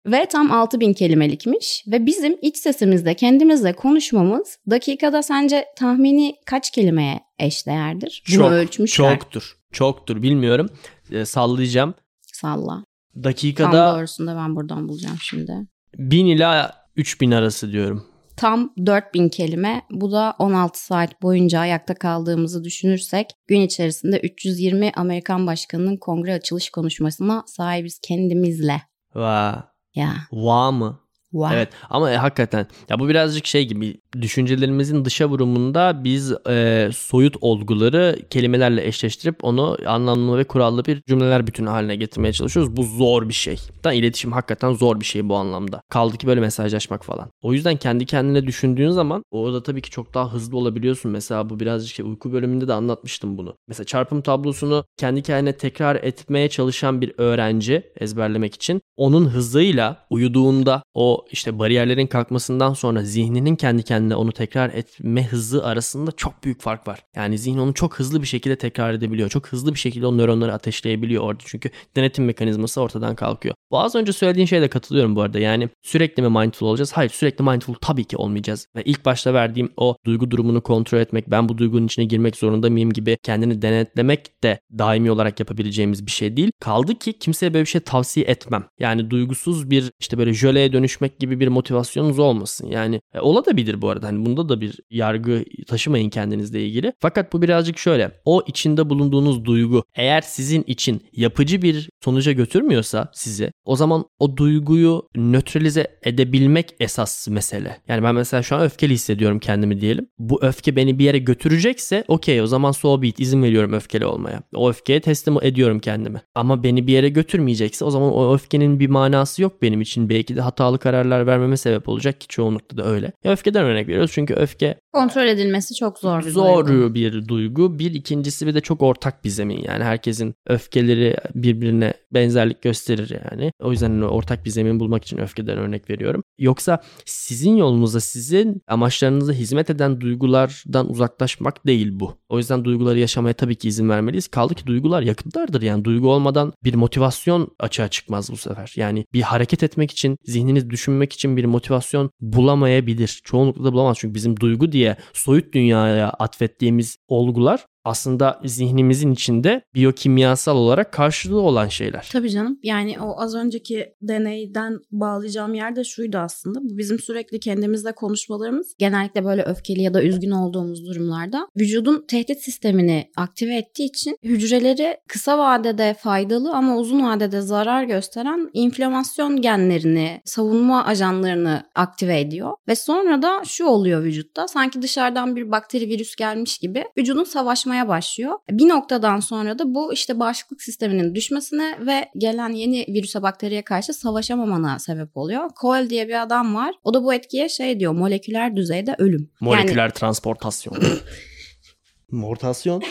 Ve 0.05 0.25
tam 0.25 0.51
6000 0.51 0.93
kelimelikmiş 0.93 1.83
ve 1.87 2.05
bizim 2.05 2.37
iç 2.41 2.57
sesimizde 2.57 3.13
kendimizle 3.13 3.73
konuşmamız 3.73 4.57
dakikada 4.69 5.23
sence 5.23 5.65
tahmini 5.77 6.35
kaç 6.45 6.71
kelimeye 6.71 7.19
eşdeğerdir? 7.39 8.23
Bunu 8.27 8.35
Çok, 8.35 8.51
ölçmüşler. 8.51 9.19
Çoktur. 9.19 9.57
Çoktur. 9.71 10.21
Bilmiyorum. 10.21 10.69
E, 11.11 11.25
sallayacağım. 11.25 11.93
Salla. 12.21 12.83
Tam 13.13 13.23
Dakikada 13.23 13.95
doğrusunu 13.95 14.27
da 14.27 14.35
ben 14.35 14.55
buradan 14.55 14.87
bulacağım 14.89 15.17
şimdi. 15.21 15.51
1000 15.97 16.25
ila 16.25 16.75
3000 16.95 17.31
arası 17.31 17.71
diyorum. 17.71 18.07
Tam 18.37 18.73
4000 18.85 19.29
kelime. 19.29 19.81
Bu 19.91 20.11
da 20.11 20.35
16 20.39 20.85
saat 20.85 21.21
boyunca 21.21 21.59
ayakta 21.59 21.95
kaldığımızı 21.95 22.63
düşünürsek 22.63 23.27
gün 23.47 23.61
içerisinde 23.61 24.19
320 24.19 24.91
Amerikan 24.95 25.47
başkanının 25.47 25.97
kongre 25.97 26.33
açılış 26.33 26.69
konuşmasına 26.69 27.43
sahibiz 27.47 27.99
kendimizle. 27.99 28.81
Va. 29.15 29.71
Ya. 29.95 30.13
Va 30.31 30.71
mı? 30.71 31.04
Wow. 31.35 31.55
Evet 31.55 31.69
ama 31.89 32.11
e, 32.11 32.15
hakikaten 32.15 32.67
ya 32.89 32.99
bu 32.99 33.09
birazcık 33.09 33.45
şey 33.45 33.67
gibi 33.67 33.97
düşüncelerimizin 34.21 35.05
dışa 35.05 35.29
vurumunda 35.29 36.03
biz 36.03 36.33
e, 36.49 36.89
soyut 36.93 37.35
olguları 37.41 38.19
kelimelerle 38.29 38.87
eşleştirip 38.87 39.43
onu 39.43 39.77
anlamlı 39.87 40.37
ve 40.37 40.43
kurallı 40.43 40.85
bir 40.85 41.01
cümleler 41.07 41.47
bütünü 41.47 41.69
haline 41.69 41.95
getirmeye 41.95 42.33
çalışıyoruz. 42.33 42.77
Bu 42.77 42.83
zor 42.83 43.29
bir 43.29 43.33
şey. 43.33 43.57
Da 43.83 43.93
iletişim 43.93 44.31
hakikaten 44.31 44.73
zor 44.73 44.99
bir 44.99 45.05
şey 45.05 45.29
bu 45.29 45.35
anlamda. 45.35 45.81
Kaldı 45.89 46.17
ki 46.17 46.27
böyle 46.27 46.39
mesajlaşmak 46.41 47.05
falan. 47.05 47.29
O 47.41 47.53
yüzden 47.53 47.75
kendi 47.75 48.05
kendine 48.05 48.47
düşündüğün 48.47 48.89
zaman 48.89 49.23
orada 49.31 49.63
tabii 49.63 49.81
ki 49.81 49.89
çok 49.89 50.13
daha 50.13 50.33
hızlı 50.33 50.57
olabiliyorsun. 50.57 51.11
Mesela 51.11 51.49
bu 51.49 51.59
birazcık 51.59 51.95
şey 51.95 52.05
uyku 52.05 52.33
bölümünde 52.33 52.67
de 52.67 52.73
anlatmıştım 52.73 53.37
bunu. 53.37 53.55
Mesela 53.67 53.85
çarpım 53.85 54.21
tablosunu 54.21 54.85
kendi 54.97 55.21
kendine 55.21 55.53
tekrar 55.57 55.95
etmeye 55.95 56.49
çalışan 56.49 57.01
bir 57.01 57.13
öğrenci 57.17 57.83
ezberlemek 57.99 58.55
için 58.55 58.81
onun 58.97 59.25
hızıyla 59.25 60.05
uyuduğunda 60.09 60.83
o 60.93 61.24
işte 61.31 61.59
bariyerlerin 61.59 62.07
kalkmasından 62.07 62.73
sonra 62.73 63.03
zihninin 63.03 63.55
kendi 63.55 63.83
kendine 63.83 64.15
onu 64.15 64.31
tekrar 64.31 64.69
etme 64.69 65.23
hızı 65.23 65.65
arasında 65.65 66.11
çok 66.11 66.43
büyük 66.43 66.61
fark 66.61 66.87
var. 66.87 66.99
Yani 67.15 67.37
zihin 67.37 67.57
onu 67.57 67.73
çok 67.73 67.99
hızlı 67.99 68.21
bir 68.21 68.27
şekilde 68.27 68.55
tekrar 68.57 68.93
edebiliyor. 68.93 69.29
Çok 69.29 69.47
hızlı 69.47 69.73
bir 69.73 69.79
şekilde 69.79 70.07
o 70.07 70.17
nöronları 70.17 70.53
ateşleyebiliyor 70.53 71.23
orada. 71.23 71.43
Çünkü 71.45 71.69
denetim 71.95 72.25
mekanizması 72.25 72.81
ortadan 72.81 73.15
kalkıyor. 73.15 73.55
Bu 73.71 73.79
az 73.79 73.95
önce 73.95 74.13
söylediğin 74.13 74.45
şeye 74.45 74.61
de 74.61 74.67
katılıyorum 74.67 75.15
bu 75.15 75.21
arada. 75.21 75.39
Yani 75.39 75.69
sürekli 75.83 76.23
mi 76.23 76.29
mindful 76.29 76.67
olacağız? 76.67 76.91
Hayır 76.91 77.09
sürekli 77.09 77.43
mindful 77.43 77.73
tabii 77.73 78.03
ki 78.03 78.17
olmayacağız. 78.17 78.67
Ve 78.75 78.83
ilk 78.83 79.05
başta 79.05 79.33
verdiğim 79.33 79.71
o 79.77 79.95
duygu 80.05 80.31
durumunu 80.31 80.61
kontrol 80.61 80.99
etmek, 80.99 81.31
ben 81.31 81.49
bu 81.49 81.57
duygunun 81.57 81.85
içine 81.85 82.05
girmek 82.05 82.35
zorunda 82.35 82.69
mıyım 82.69 82.93
gibi 82.93 83.17
kendini 83.23 83.61
denetlemek 83.61 84.43
de 84.43 84.59
daimi 84.77 85.11
olarak 85.11 85.39
yapabileceğimiz 85.39 86.05
bir 86.05 86.11
şey 86.11 86.37
değil. 86.37 86.51
Kaldı 86.59 86.95
ki 86.95 87.13
kimseye 87.13 87.53
böyle 87.53 87.65
bir 87.65 87.69
şey 87.69 87.81
tavsiye 87.81 88.25
etmem. 88.25 88.65
Yani 88.79 89.09
duygusuz 89.09 89.69
bir 89.69 89.91
işte 89.99 90.17
böyle 90.17 90.33
jöleye 90.33 90.73
dönüşmek 90.73 91.19
gibi 91.19 91.39
bir 91.39 91.47
motivasyonunuz 91.47 92.19
olmasın. 92.19 92.67
Yani 92.67 93.01
e, 93.13 93.19
olabilir 93.19 93.81
bu 93.81 93.89
arada. 93.89 94.07
Hani 94.07 94.25
bunda 94.25 94.49
da 94.49 94.61
bir 94.61 94.79
yargı 94.89 95.45
taşımayın 95.67 96.09
kendinizle 96.09 96.65
ilgili. 96.65 96.93
Fakat 96.99 97.33
bu 97.33 97.41
birazcık 97.41 97.77
şöyle. 97.77 98.11
O 98.25 98.43
içinde 98.47 98.89
bulunduğunuz 98.89 99.45
duygu 99.45 99.83
eğer 99.95 100.21
sizin 100.21 100.63
için 100.67 101.01
yapıcı 101.13 101.61
bir 101.61 101.89
sonuca 102.03 102.31
götürmüyorsa 102.31 103.11
sizi 103.13 103.51
o 103.65 103.75
zaman 103.75 104.05
o 104.19 104.37
duyguyu 104.37 105.03
nötralize 105.15 105.87
edebilmek 106.03 106.75
esas 106.79 107.27
mesele. 107.27 107.77
Yani 107.87 108.03
ben 108.03 108.15
mesela 108.15 108.43
şu 108.43 108.55
an 108.55 108.61
öfkeli 108.61 108.93
hissediyorum 108.93 109.39
kendimi 109.39 109.81
diyelim. 109.81 110.07
Bu 110.19 110.39
öfke 110.43 110.75
beni 110.75 110.99
bir 110.99 111.03
yere 111.05 111.17
götürecekse 111.17 112.03
okey 112.07 112.41
o 112.41 112.47
zaman 112.47 112.71
so 112.71 113.01
be 113.01 113.07
it, 113.07 113.19
izin 113.19 113.43
veriyorum 113.43 113.73
öfkeli 113.73 114.05
olmaya. 114.05 114.41
O 114.55 114.69
öfkeye 114.69 114.99
teslim 115.01 115.35
ediyorum 115.41 115.79
kendimi. 115.79 116.21
Ama 116.35 116.63
beni 116.63 116.87
bir 116.87 116.93
yere 116.93 117.09
götürmeyecekse 117.09 117.85
o 117.85 117.89
zaman 117.89 118.13
o 118.13 118.33
öfkenin 118.33 118.79
bir 118.79 118.87
manası 118.87 119.41
yok 119.41 119.61
benim 119.61 119.81
için. 119.81 120.09
Belki 120.09 120.35
de 120.35 120.41
hatalı 120.41 120.79
kararlar 120.79 121.27
vermeme 121.27 121.57
sebep 121.57 121.89
olacak 121.89 122.21
ki 122.21 122.27
çoğunlukla 122.27 122.77
da 122.77 122.85
öyle. 122.85 123.11
Ya 123.23 123.31
öfkeden 123.31 123.65
örnek 123.65 123.87
veriyoruz 123.87 124.11
çünkü 124.13 124.33
öfke 124.33 124.75
Kontrol 124.93 125.27
edilmesi 125.27 125.73
çok 125.75 125.99
zor 125.99 126.25
bir 126.25 126.29
zor 126.29 126.67
duygu. 126.67 126.93
bir 126.95 127.27
duygu. 127.27 127.79
Bir 127.79 127.93
ikincisi 127.93 128.47
bir 128.47 128.53
de 128.53 128.61
çok 128.61 128.81
ortak 128.81 129.23
bir 129.23 129.29
zemin. 129.29 129.63
Yani 129.63 129.83
herkesin 129.83 130.35
öfkeleri 130.47 131.17
birbirine 131.35 131.93
benzerlik 132.11 132.61
gösterir 132.61 133.13
yani. 133.31 133.51
O 133.63 133.71
yüzden 133.71 133.89
hani 133.89 134.05
ortak 134.05 134.45
bir 134.45 134.49
zemin 134.49 134.79
bulmak 134.79 135.03
için 135.03 135.17
öfkeden 135.17 135.57
örnek 135.57 135.89
veriyorum. 135.89 136.23
Yoksa 136.39 136.81
sizin 137.05 137.55
yolunuza, 137.55 137.99
sizin 137.99 138.61
amaçlarınıza 138.67 139.33
hizmet 139.33 139.69
eden 139.69 140.01
duygulardan 140.01 140.89
uzaklaşmak 140.89 141.67
değil 141.67 141.89
bu. 141.91 142.17
O 142.29 142.37
yüzden 142.37 142.65
duyguları 142.65 142.99
yaşamaya 142.99 143.33
tabii 143.33 143.55
ki 143.55 143.67
izin 143.67 143.89
vermeliyiz. 143.89 144.27
Kaldı 144.27 144.55
ki 144.55 144.65
duygular 144.65 145.01
yakıtlardır. 145.01 145.61
Yani 145.61 145.85
duygu 145.85 146.11
olmadan 146.11 146.53
bir 146.63 146.73
motivasyon 146.73 147.55
açığa 147.59 147.87
çıkmaz 147.87 148.31
bu 148.31 148.37
sefer. 148.37 148.73
Yani 148.75 149.05
bir 149.13 149.21
hareket 149.21 149.63
etmek 149.63 149.91
için, 149.91 150.17
zihniniz 150.23 150.69
düşünmek 150.69 151.13
için 151.13 151.37
bir 151.37 151.45
motivasyon 151.45 152.09
bulamayabilir. 152.21 153.21
Çoğunlukla 153.23 153.63
da 153.63 153.73
bulamaz. 153.73 153.97
Çünkü 153.99 154.15
bizim 154.15 154.39
duygu 154.39 154.71
diye 154.71 154.97
soyut 155.13 155.53
dünyaya 155.53 156.09
atfettiğimiz 156.09 156.97
olgular 157.07 157.65
aslında 157.85 158.39
zihnimizin 158.45 159.11
içinde 159.11 159.61
biyokimyasal 159.75 160.57
olarak 160.57 160.93
karşılığı 160.93 161.41
olan 161.41 161.67
şeyler. 161.67 162.09
Tabii 162.11 162.29
canım. 162.29 162.59
Yani 162.63 162.99
o 162.99 163.21
az 163.21 163.35
önceki 163.35 163.93
deneyden 164.01 164.79
bağlayacağım 164.91 165.53
yer 165.53 165.75
de 165.75 165.83
şuydu 165.83 166.17
aslında. 166.17 166.59
Bu 166.61 166.77
bizim 166.77 166.99
sürekli 166.99 167.39
kendimizle 167.39 167.91
konuşmalarımız 167.91 168.75
genellikle 168.79 169.25
böyle 169.25 169.43
öfkeli 169.43 169.81
ya 169.81 169.93
da 169.93 170.03
üzgün 170.03 170.31
olduğumuz 170.31 170.85
durumlarda 170.85 171.47
vücudun 171.57 172.05
tehdit 172.07 172.43
sistemini 172.43 173.11
aktive 173.15 173.55
ettiği 173.55 173.85
için 173.85 174.17
hücreleri 174.23 174.97
kısa 175.07 175.37
vadede 175.37 175.95
faydalı 175.99 176.53
ama 176.53 176.77
uzun 176.77 177.03
vadede 177.03 177.41
zarar 177.41 177.83
gösteren 177.83 178.49
inflamasyon 178.53 179.41
genlerini, 179.41 180.21
savunma 180.25 180.85
ajanlarını 180.85 181.63
aktive 181.75 182.19
ediyor. 182.19 182.51
Ve 182.67 182.75
sonra 182.75 183.21
da 183.21 183.41
şu 183.45 183.65
oluyor 183.65 184.03
vücutta 184.03 184.47
sanki 184.47 184.81
dışarıdan 184.81 185.35
bir 185.35 185.51
bakteri 185.51 185.89
virüs 185.89 186.15
gelmiş 186.15 186.57
gibi 186.57 186.85
vücudun 186.97 187.23
savaşmaya 187.23 187.74
artmaya 187.75 187.87
başlıyor. 187.87 188.33
Bir 188.51 188.67
noktadan 188.67 189.19
sonra 189.19 189.59
da 189.59 189.73
bu 189.73 189.93
işte 189.93 190.19
bağışıklık 190.19 190.61
sisteminin 190.61 191.15
düşmesine 191.15 191.77
ve 191.87 192.09
gelen 192.17 192.49
yeni 192.49 192.85
virüse 192.87 193.21
bakteriye 193.21 193.61
karşı 193.61 193.93
savaşamamana 193.93 194.79
sebep 194.79 195.17
oluyor. 195.17 195.49
Cole 195.61 195.89
diye 195.89 196.07
bir 196.07 196.21
adam 196.21 196.55
var. 196.55 196.75
O 196.83 196.93
da 196.93 197.03
bu 197.03 197.13
etkiye 197.13 197.49
şey 197.49 197.79
diyor 197.79 197.93
moleküler 197.93 198.55
düzeyde 198.55 198.95
ölüm. 198.97 199.29
Moleküler 199.41 199.83
Yani 199.83 199.93
transportasyon. 199.93 200.77
Mortasyon 202.11 202.81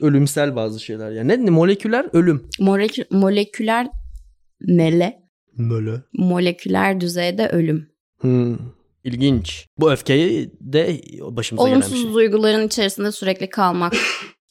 ölümsel 0.00 0.56
bazı 0.56 0.80
şeyler. 0.80 1.10
Yani 1.10 1.28
ne, 1.28 1.46
ne 1.46 1.50
moleküler 1.50 2.06
ölüm. 2.12 2.48
molekü- 2.60 3.06
moleküler 3.10 3.88
nele? 4.60 5.22
Böyle. 5.58 6.02
Moleküler 6.12 7.00
düzeyde 7.00 7.48
ölüm. 7.48 7.88
Hmm. 8.20 8.56
İlginç. 9.04 9.66
Bu 9.78 9.92
öfkeyi 9.92 10.50
de 10.60 11.00
başımıza 11.20 11.68
gelen 11.68 11.80
bir 11.80 11.86
Olumsuz 11.86 12.02
şey. 12.02 12.14
duyguların 12.14 12.66
içerisinde 12.66 13.12
sürekli 13.12 13.50
kalmak. 13.50 13.92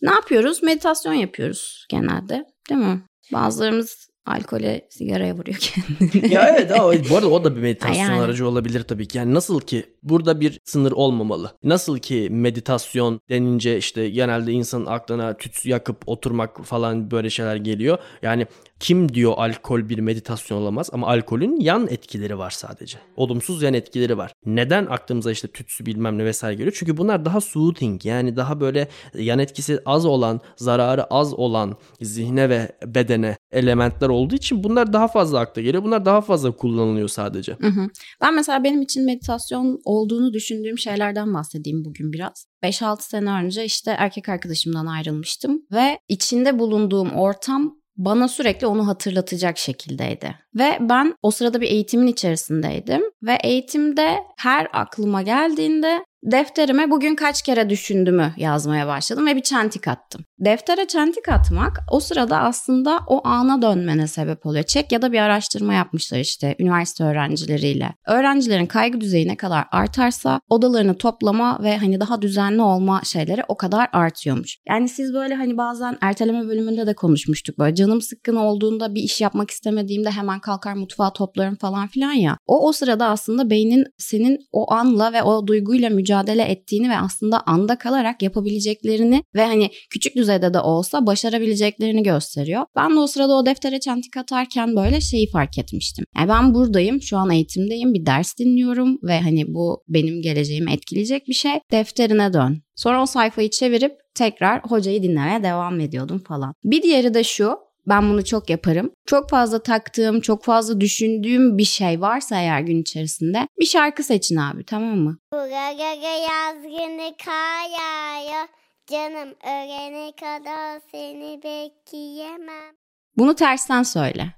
Ne 0.04 0.12
yapıyoruz? 0.12 0.64
Meditasyon 0.64 1.14
yapıyoruz 1.14 1.86
genelde. 1.90 2.46
Değil 2.70 2.82
mi? 2.82 3.02
Bazılarımız 3.34 4.10
alkole, 4.26 4.88
sigaraya 4.90 5.34
vuruyor 5.36 5.58
kendini. 6.00 6.34
ya 6.34 6.48
evet 6.48 6.72
ama 6.72 6.94
bu 7.10 7.16
arada 7.16 7.30
o 7.30 7.44
da 7.44 7.56
bir 7.56 7.62
meditasyon 7.62 8.04
Yani. 8.04 8.22
aracı 8.22 8.48
olabilir 8.48 8.84
tabii 8.84 9.08
ki. 9.08 9.18
Yani 9.18 9.34
nasıl 9.34 9.62
ki 9.62 9.86
burada 10.04 10.40
bir 10.40 10.60
sınır 10.66 10.92
olmamalı. 10.92 11.52
Nasıl 11.64 11.98
ki 12.00 12.28
meditasyon 12.32 13.22
denince 13.30 13.78
işte 13.78 14.10
genelde 14.10 14.52
insanın 14.52 14.86
aklına 14.86 15.38
tütsü 15.38 15.70
yakıp 15.70 15.98
oturmak 16.06 16.66
falan 16.66 17.12
böyle 17.12 17.30
şeyler 17.30 17.56
geliyor. 17.56 17.98
Yani 18.22 18.48
kim 18.80 19.14
diyor 19.14 19.34
alkol 19.38 19.90
bir 19.90 20.00
meditasyon 20.00 20.62
olamaz 20.62 20.90
ama 20.94 21.08
alkolün 21.08 21.60
yan 21.60 21.88
etkileri 21.88 22.38
var 22.38 22.52
sadece. 22.52 22.98
Olumsuz 23.18 23.62
yan 23.62 23.74
etkileri 23.74 24.18
var. 24.18 24.34
Neden 24.46 24.86
aklımıza 24.86 25.32
işte 25.32 25.48
tütsü 25.48 25.86
bilmem 25.86 26.18
ne 26.18 26.26
vesaire 26.26 26.56
geliyor? 26.56 26.76
Çünkü 26.80 26.98
bunlar 26.98 27.26
daha 27.26 27.42
soothing 27.42 28.06
yani 28.06 28.36
daha 28.36 28.60
böyle 28.60 28.88
yan 29.14 29.40
etkisi 29.40 29.80
az 29.86 30.06
olan, 30.06 30.42
zararı 30.58 31.04
az 31.04 31.34
olan 31.34 31.78
zihne 32.02 32.50
ve 32.50 32.78
bedene 32.86 33.38
elementler 33.52 34.10
olduğu 34.10 34.36
için 34.36 34.64
bunlar 34.64 34.94
daha 34.94 35.08
fazla 35.08 35.40
akla 35.40 35.62
geliyor. 35.62 35.84
Bunlar 35.84 36.06
daha 36.06 36.22
fazla 36.22 36.52
kullanılıyor 36.52 37.08
sadece. 37.08 37.52
Hı 37.62 37.68
hı. 37.68 37.88
Ben 38.22 38.36
mesela 38.36 38.64
benim 38.64 38.82
için 38.82 39.06
meditasyon 39.06 39.80
olduğunu 39.86 40.34
düşündüğüm 40.34 40.78
şeylerden 40.78 41.34
bahsedeyim 41.34 41.86
bugün 41.86 42.14
biraz. 42.14 42.46
5-6 42.64 43.02
sene 43.02 43.32
önce 43.32 43.66
işte 43.66 43.96
erkek 43.98 44.30
arkadaşımdan 44.30 44.86
ayrılmıştım 44.86 45.62
ve 45.72 46.00
içinde 46.08 46.60
bulunduğum 46.60 47.12
ortam 47.12 47.83
bana 47.98 48.28
sürekli 48.28 48.68
onu 48.68 48.88
hatırlatacak 48.88 49.58
şekildeydi. 49.58 50.36
Ve 50.56 50.78
ben 50.80 51.16
o 51.22 51.32
sırada 51.32 51.62
bir 51.62 51.68
eğitimin 51.68 52.08
içerisindeydim 52.08 53.02
ve 53.24 53.38
eğitimde 53.44 54.18
her 54.38 54.68
aklıma 54.74 55.22
geldiğinde 55.22 56.06
defterime 56.24 56.92
bugün 56.92 57.16
kaç 57.16 57.42
kere 57.42 57.70
düşündüğümü 57.70 58.34
yazmaya 58.38 58.88
başladım 58.88 59.28
ve 59.28 59.36
bir 59.36 59.42
çentik 59.42 59.88
attım. 59.88 60.26
Deftere 60.40 60.88
çentik 60.88 61.30
atmak 61.30 61.80
o 61.92 62.00
sırada 62.00 62.38
aslında 62.38 63.00
o 63.08 63.28
ana 63.28 63.62
dönmene 63.62 64.08
sebep 64.08 64.46
oluyor. 64.46 64.64
Çek 64.64 64.92
ya 64.92 65.02
da 65.02 65.12
bir 65.12 65.20
araştırma 65.20 65.74
yapmışlar 65.74 66.20
işte 66.20 66.56
üniversite 66.60 67.04
öğrencileriyle. 67.04 67.94
Öğrencilerin 68.08 68.66
kaygı 68.66 69.02
düzeyi 69.02 69.28
ne 69.28 69.38
kadar 69.38 69.66
artarsa 69.72 70.40
odalarını 70.50 70.98
toplama 70.98 71.60
ve 71.64 71.78
hani 71.78 72.00
daha 72.00 72.22
düzenli 72.22 72.62
olma 72.62 73.02
şeyleri 73.04 73.44
o 73.48 73.58
kadar 73.58 73.90
artıyormuş. 73.94 74.58
Yani 74.70 74.90
siz 74.90 75.14
böyle 75.14 75.36
hani 75.36 75.58
bazen 75.58 75.98
erteleme 76.02 76.48
bölümünde 76.48 76.88
de 76.88 76.94
konuşmuştuk 76.94 77.60
böyle 77.60 77.76
canım 77.76 78.02
sıkkın 78.02 78.36
olduğunda 78.36 78.96
bir 78.96 79.02
iş 79.02 79.22
yapmak 79.22 79.52
istemediğimde 79.52 80.12
hemen 80.12 80.40
kalkar 80.40 80.74
mutfağı 80.74 81.14
toplarım 81.14 81.56
falan 81.56 81.88
filan 81.88 82.14
ya. 82.14 82.38
O 82.48 82.68
o 82.68 82.72
sırada 82.72 83.06
aslında 83.06 83.50
beynin 83.50 83.86
senin 83.98 84.40
o 84.52 84.74
anla 84.74 85.14
ve 85.14 85.24
o 85.24 85.48
duyguyla 85.48 85.90
mücadele 85.90 86.13
ettiğini 86.22 86.90
ve 86.90 86.98
aslında 86.98 87.42
anda 87.46 87.78
kalarak 87.78 88.22
yapabileceklerini 88.22 89.24
ve 89.36 89.46
hani 89.46 89.70
küçük 89.90 90.16
düzeyde 90.16 90.54
de 90.54 90.60
olsa 90.60 91.06
başarabileceklerini 91.06 92.04
gösteriyor. 92.04 92.66
Ben 92.76 92.96
de 92.96 93.00
o 93.00 93.08
sırada 93.08 93.34
o 93.34 93.46
deftere 93.46 93.80
çentik 93.80 94.18
atarken 94.18 94.76
böyle 94.76 95.02
şeyi 95.02 95.30
fark 95.30 95.58
etmiştim. 95.58 96.06
Yani 96.18 96.30
ben 96.30 96.54
buradayım, 96.54 97.02
şu 97.02 97.18
an 97.18 97.32
eğitimdeyim, 97.32 97.94
bir 97.94 98.06
ders 98.06 98.38
dinliyorum 98.40 99.00
ve 99.04 99.20
hani 99.20 99.54
bu 99.54 99.84
benim 99.88 100.22
geleceğimi 100.22 100.72
etkileyecek 100.72 101.28
bir 101.28 101.34
şey. 101.34 101.52
Defterine 101.72 102.34
dön. 102.34 102.64
Sonra 102.76 103.02
o 103.02 103.06
sayfayı 103.06 103.50
çevirip 103.50 103.92
tekrar 104.16 104.62
hocayı 104.64 105.04
dinlemeye 105.04 105.44
devam 105.44 105.80
ediyordum 105.80 106.24
falan. 106.28 106.54
Bir 106.64 106.82
diğeri 106.82 107.14
de 107.14 107.24
şu, 107.24 107.56
ben 107.88 108.10
bunu 108.10 108.26
çok 108.26 108.50
yaparım. 108.50 108.92
Çok 109.06 109.30
fazla 109.30 109.64
taktığım, 109.64 110.22
çok 110.22 110.44
fazla 110.44 110.82
düşündüğüm 110.82 111.58
bir 111.58 111.64
şey 111.66 112.02
varsa 112.02 112.36
eğer 112.40 112.60
gün 112.62 112.82
içerisinde 112.82 113.48
bir 113.60 113.66
şarkı 113.66 114.04
seçin 114.04 114.38
abi 114.38 114.64
tamam 114.66 114.98
mı? 114.98 115.18
Buralara 115.34 116.20
yaz 116.20 116.64
günü 116.64 117.12
kar 117.26 117.70
yağıyor. 117.80 118.48
Canım 118.92 119.34
ölene 119.44 120.12
kadar 120.20 120.82
seni 120.92 121.40
bekleyemem. 121.44 122.76
Bunu 123.18 123.36
tersten 123.36 123.84
söyle. 123.84 124.34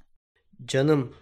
Canım 0.66 1.16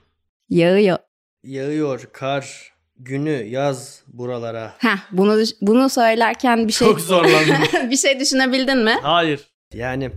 Yağıyor. 0.49 0.97
yağıyor 1.43 2.09
kar 2.13 2.73
günü 2.97 3.43
yaz 3.43 4.03
buralara. 4.07 4.73
Heh, 4.77 4.97
bunu 5.11 5.43
bunu 5.61 5.89
söylerken 5.89 6.67
bir 6.67 6.73
şey 6.73 6.87
Çok 6.87 6.99
zorlandım. 7.01 7.55
bir 7.91 7.97
şey 7.97 8.19
düşünebildin 8.19 8.77
mi? 8.77 8.97
Hayır. 9.01 9.47
Yani 9.73 10.11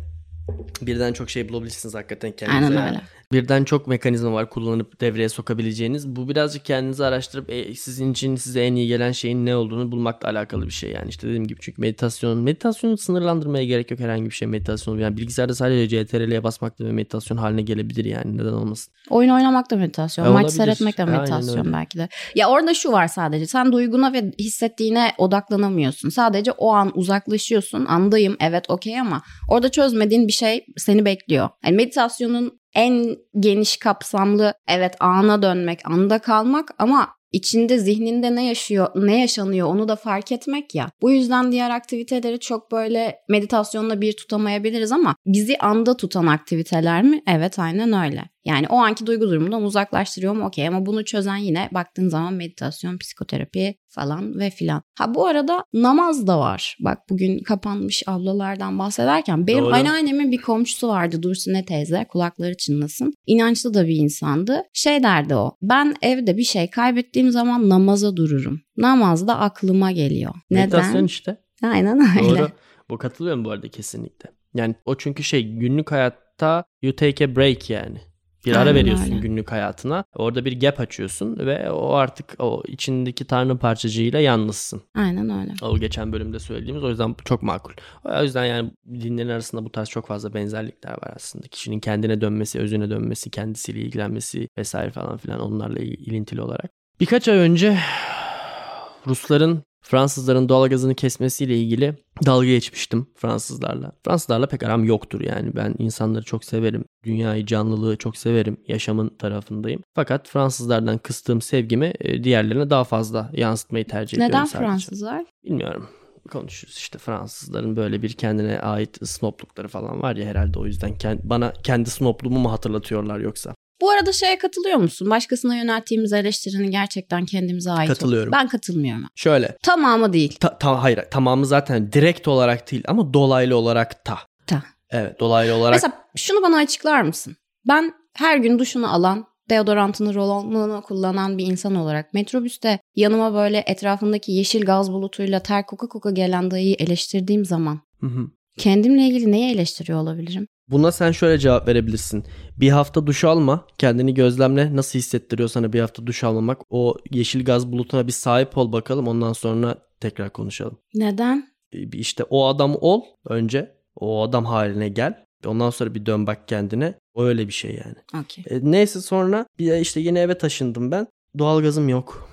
birden 0.83 1.13
çok 1.13 1.31
şey 1.31 1.49
bulabilirsiniz 1.49 1.95
hakikaten 1.95 2.33
kendinize. 2.33 2.79
Aynen 2.79 2.89
öyle. 2.89 3.01
Birden 3.33 3.65
çok 3.65 3.87
mekanizma 3.87 4.33
var 4.33 4.51
kullanıp 4.51 5.01
devreye 5.01 5.29
sokabileceğiniz. 5.29 6.17
Bu 6.17 6.29
birazcık 6.29 6.65
kendinizi 6.65 7.05
araştırıp 7.05 7.51
e, 7.51 7.75
sizin 7.75 8.13
için 8.13 8.37
size 8.37 8.65
en 8.65 8.75
iyi 8.75 8.89
gelen 8.89 9.13
şeyin 9.13 9.47
ne 9.47 9.57
olduğunu 9.57 9.93
bulmakla 9.93 10.29
alakalı 10.29 10.67
bir 10.67 10.71
şey 10.71 10.91
yani. 10.91 11.09
işte 11.09 11.27
dediğim 11.27 11.47
gibi 11.47 11.59
çünkü 11.63 11.81
meditasyon, 11.81 12.39
meditasyonu 12.39 12.97
sınırlandırmaya 12.97 13.65
gerek 13.65 13.91
yok 13.91 14.01
herhangi 14.01 14.25
bir 14.25 14.31
şey 14.31 14.49
meditasyon. 14.49 14.99
Yani 14.99 15.17
bilgisayarda 15.17 15.55
sadece 15.55 16.07
CTRL'ye 16.07 16.45
basmakla 16.45 16.85
ve 16.85 16.93
meditasyon 16.93 17.37
haline 17.39 17.63
gelebilir 17.63 18.05
yani 18.05 18.37
neden 18.37 18.53
olmasın. 18.53 18.93
Oyun 19.11 19.31
oynamak 19.31 19.71
da 19.71 19.77
meditasyon, 19.77 20.27
E, 20.27 20.29
maç 20.29 20.51
seyretmek 20.51 20.99
de 20.99 21.05
meditasyon 21.05 21.73
belki 21.73 21.99
de. 21.99 22.09
Ya 22.35 22.49
orada 22.49 22.75
şu 22.75 22.93
var 22.93 23.09
sadece. 23.09 23.47
Sen 23.47 23.73
duyguna 23.73 24.13
ve 24.13 24.33
hissettiğine 24.39 25.13
odaklanamıyorsun. 25.19 26.09
Sadece 26.09 26.53
o 26.53 26.73
an 26.73 26.93
uzaklaşıyorsun. 26.95 27.85
Andayım 27.85 28.37
evet 28.41 28.65
okey 28.71 29.01
ama 29.01 29.23
orada 29.49 29.69
çözmediğin 29.71 30.27
bir 30.29 30.33
şey 30.33 30.67
seni 30.77 31.05
bekliyor. 31.05 31.49
Yani 31.65 31.77
meditasyonun 31.77 32.61
en 32.77 33.17
geniş 33.41 33.77
kapsamlı 33.77 34.55
evet 34.69 34.95
ana 35.01 35.43
dönmek, 35.43 35.81
anda 35.85 36.19
kalmak 36.19 36.71
ama 36.79 37.09
içinde 37.33 37.79
zihninde 37.79 38.35
ne 38.35 38.47
yaşıyor, 38.47 38.89
ne 38.95 39.21
yaşanıyor 39.21 39.69
onu 39.69 39.89
da 39.89 39.97
fark 39.97 40.33
etmek 40.33 40.75
ya. 40.75 40.91
Bu 41.03 41.11
yüzden 41.11 41.53
diğer 41.53 41.71
aktiviteleri 41.71 42.41
çok 42.41 42.73
böyle 42.73 43.19
meditasyonla 43.29 44.01
bir 44.01 44.17
tutamayabiliriz 44.17 44.93
ama 44.93 45.17
bizi 45.27 45.59
anda 45.59 45.97
tutan 45.97 46.27
aktiviteler 46.27 47.03
mi? 47.03 47.23
Evet 47.27 47.59
aynen 47.59 47.93
öyle. 48.05 48.25
Yani 48.47 48.67
o 48.69 48.77
anki 48.77 49.07
duygu 49.07 49.31
durumundan 49.31 49.63
uzaklaştırıyor 49.63 50.35
mu? 50.35 50.45
Okey 50.45 50.69
ama 50.69 50.87
bunu 50.87 51.05
çözen 51.05 51.37
yine 51.37 51.69
baktığın 51.73 52.09
zaman 52.09 52.35
meditasyon, 52.35 52.99
psikoterapi 52.99 53.75
falan 53.89 54.39
ve 54.39 54.51
filan. 54.51 54.83
Ha 54.99 55.15
bu 55.15 55.27
arada 55.27 55.65
namaz 55.75 56.27
da 56.27 56.39
var. 56.39 56.77
Bak 56.81 56.99
bugün 57.11 57.39
kapanmış 57.39 58.03
ablalardan 58.07 58.79
bahsederken 58.79 59.47
benim 59.47 59.65
Doğru. 59.65 59.75
anneannemin 59.75 60.33
bir 60.33 60.41
komşusu 60.41 60.89
vardı 60.89 61.23
Dursine 61.23 61.65
teyze 61.65 62.07
kulakları 62.09 62.57
çınlasın. 62.57 63.15
İnançlı 63.27 63.75
da 63.75 63.87
bir 63.87 63.97
insandı. 63.97 64.63
Şey 64.73 65.03
derdi 65.03 65.35
o. 65.35 65.57
Ben 65.63 65.95
evde 66.03 66.37
bir 66.37 66.45
şey 66.45 66.71
kaybettiğim 66.71 67.31
zaman 67.31 67.69
namaza 67.69 68.17
dururum. 68.17 68.61
Namaz 68.77 69.29
da 69.29 69.39
aklıma 69.39 69.93
geliyor. 69.93 70.35
Meditasyon 70.51 70.95
Neden? 70.95 71.05
işte. 71.05 71.37
Aynen 71.63 72.01
öyle. 72.01 72.39
Doğru. 72.39 72.49
Bu 72.91 72.99
katılıyorum 72.99 73.45
bu 73.45 73.51
arada 73.51 73.69
kesinlikle. 73.69 74.31
Yani 74.55 74.75
o 74.85 74.95
çünkü 74.95 75.23
şey 75.23 75.53
günlük 75.53 75.93
hayatta 75.93 76.65
you 76.83 76.97
take 76.97 77.25
a 77.25 77.37
break 77.37 77.71
yani. 77.71 77.99
Bir 78.47 78.53
ara 78.53 78.59
Aynen 78.61 78.75
veriyorsun 78.75 79.05
öyle. 79.05 79.19
günlük 79.21 79.53
hayatına. 79.53 80.05
Orada 80.15 80.45
bir 80.45 80.61
gap 80.61 80.81
açıyorsun 80.81 81.37
ve 81.39 81.71
o 81.71 81.93
artık 81.95 82.35
o 82.39 82.63
içindeki 82.67 83.25
tanrı 83.25 83.59
parçacığıyla 83.59 84.21
yalnızsın. 84.21 84.83
Aynen 84.95 85.31
öyle. 85.41 85.53
O 85.63 85.79
geçen 85.79 86.13
bölümde 86.13 86.39
söylediğimiz 86.39 86.85
o 86.85 86.89
yüzden 86.89 87.15
çok 87.25 87.43
makul. 87.43 87.73
O 88.05 88.23
yüzden 88.23 88.45
yani 88.45 88.71
dinlerin 88.89 89.29
arasında 89.29 89.65
bu 89.65 89.73
tarz 89.73 89.89
çok 89.89 90.07
fazla 90.07 90.35
benzerlikler 90.35 90.91
var 90.93 91.13
aslında. 91.17 91.47
Kişinin 91.49 91.81
kendine 91.81 92.21
dönmesi, 92.21 92.59
özüne 92.59 92.91
dönmesi, 92.91 93.31
kendisiyle 93.31 93.81
ilgilenmesi 93.81 94.49
vesaire 94.59 94.91
falan 94.91 95.17
filan 95.17 95.41
onlarla 95.41 95.79
il- 95.79 96.07
ilintili 96.07 96.43
olarak. 96.43 96.71
Birkaç 97.01 97.29
ay 97.29 97.37
önce 97.39 97.79
Rusların 99.07 99.63
Fransızların 99.83 100.49
doğalgazını 100.49 100.95
kesmesiyle 100.95 101.57
ilgili 101.59 101.95
dalga 102.27 102.47
geçmiştim 102.47 103.07
Fransızlarla. 103.15 103.93
Fransızlarla 104.05 104.47
pek 104.47 104.63
aram 104.63 104.85
yoktur 104.85 105.21
yani. 105.21 105.57
Ben 105.57 105.75
insanları 105.79 106.25
çok 106.25 106.45
severim. 106.45 106.85
Dünyayı, 107.05 107.47
canlılığı 107.47 107.97
çok 107.97 108.17
severim. 108.17 108.57
Yaşamın 108.69 109.09
tarafındayım. 109.09 109.83
Fakat 109.95 110.29
Fransızlardan 110.29 110.99
kıstığım 110.99 111.41
sevgimi 111.41 111.93
e, 112.01 112.25
diğerlerine 112.25 112.71
daha 112.71 112.85
fazla 112.85 113.31
yansıtmayı 113.33 113.85
tercih 113.87 114.17
ediyorum 114.17 114.35
Neden. 114.35 114.47
Fransızlar? 114.47 115.25
Bilmiyorum. 115.45 115.89
Konuşuruz 116.31 116.77
işte 116.77 116.99
Fransızların 116.99 117.77
böyle 117.77 118.03
bir 118.03 118.13
kendine 118.13 118.61
ait 118.61 119.09
snoblukları 119.09 119.69
falan 119.69 120.03
var 120.03 120.17
ya 120.17 120.27
herhalde 120.27 120.59
o 120.59 120.67
yüzden 120.67 120.91
kend- 120.91 121.21
bana 121.25 121.53
kendi 121.53 121.91
snobluğumu 121.91 122.39
mu 122.39 122.53
hatırlatıyorlar 122.53 123.19
yoksa? 123.21 123.55
Bu 123.81 123.91
arada 123.91 124.13
şeye 124.13 124.39
katılıyor 124.39 124.77
musun? 124.79 125.11
Başkasına 125.11 125.57
yönelttiğimiz 125.57 126.13
eleştirinin 126.13 126.71
gerçekten 126.71 127.27
kendimize 127.27 127.71
ait. 127.71 127.89
Katılıyorum. 127.89 128.33
Ben 128.33 128.49
katılmıyorum. 128.49 129.05
Şöyle. 129.15 129.57
Tamamı 129.63 130.13
değil. 130.13 130.37
Ta, 130.41 130.59
ta- 130.59 130.83
hayır 130.83 131.01
tamamı 131.11 131.47
zaten 131.47 131.93
direkt 131.93 132.29
olarak 132.29 132.73
değil 132.73 132.85
ama 132.89 133.15
dolaylı 133.15 133.57
olarak 133.57 134.07
da. 134.07 134.19
Ta. 134.47 134.63
Evet 134.91 135.21
dolaylı 135.21 135.55
olarak. 135.55 135.75
Mesela 135.75 135.93
şunu 136.17 136.43
bana 136.43 136.57
açıklar 136.57 137.03
mısın? 137.03 137.37
Ben 137.69 137.93
her 138.15 138.37
gün 138.37 138.59
duşunu 138.59 138.95
alan, 138.95 139.27
deodorantını, 139.51 140.15
rolonunu 140.15 140.83
kullanan 140.83 141.39
bir 141.39 141.47
insan 141.47 141.75
olarak 141.75 142.15
metrobüste 142.15 142.79
yanıma 142.97 143.35
böyle 143.35 143.65
etrafındaki 143.67 144.33
yeşil 144.33 144.65
gaz 144.65 144.93
bulutuyla 144.93 145.41
ter 145.41 145.67
koka 145.67 145.89
koka 145.89 146.11
gelen 146.11 146.51
dayıyı 146.51 146.77
eleştirdiğim 146.79 147.45
zaman 147.45 147.81
Hı 148.01 148.07
hı. 148.07 148.27
kendimle 148.59 149.03
ilgili 149.07 149.33
neyi 149.33 149.55
eleştiriyor 149.55 149.99
olabilirim? 149.99 150.47
Buna 150.69 150.93
sen 150.93 151.13
şöyle 151.13 151.39
cevap 151.39 151.69
verebilirsin. 151.69 152.25
Bir 152.57 152.71
hafta 152.71 153.07
duş 153.07 153.25
alma, 153.25 153.67
kendini 153.79 154.15
gözlemle. 154.15 154.77
Nasıl 154.77 154.99
hissettiriyor 154.99 155.49
sana 155.49 155.73
bir 155.73 155.81
hafta 155.81 156.07
duş 156.07 156.25
almamak? 156.25 156.61
O 156.71 156.95
yeşil 157.11 157.45
gaz 157.45 157.73
bulutuna 157.73 158.07
bir 158.07 158.13
sahip 158.13 158.59
ol 158.59 158.73
bakalım. 158.73 159.09
Ondan 159.09 159.33
sonra 159.33 159.75
tekrar 160.01 160.31
konuşalım. 160.31 160.79
Neden? 160.95 161.49
İşte 161.93 162.25
o 162.25 162.47
adam 162.47 162.77
ol 162.81 163.03
önce. 163.29 163.77
O 163.97 164.23
adam 164.23 164.45
haline 164.45 164.89
gel. 164.89 165.25
Ondan 165.47 165.71
sonra 165.71 165.95
bir 165.95 166.07
dön 166.07 166.27
bak 166.27 166.49
kendine. 166.49 166.95
O 167.15 167.25
öyle 167.25 167.49
bir 167.49 167.53
şey 167.53 167.71
yani. 167.85 168.23
Okey. 168.25 168.45
E, 168.51 168.61
neyse 168.63 169.01
sonra 169.01 169.47
bir 169.59 169.77
işte 169.77 170.01
yine 170.01 170.21
eve 170.21 170.39
taşındım 170.39 170.91
ben. 170.91 171.07
Doğalgazım 171.39 171.89
yok. 171.89 172.29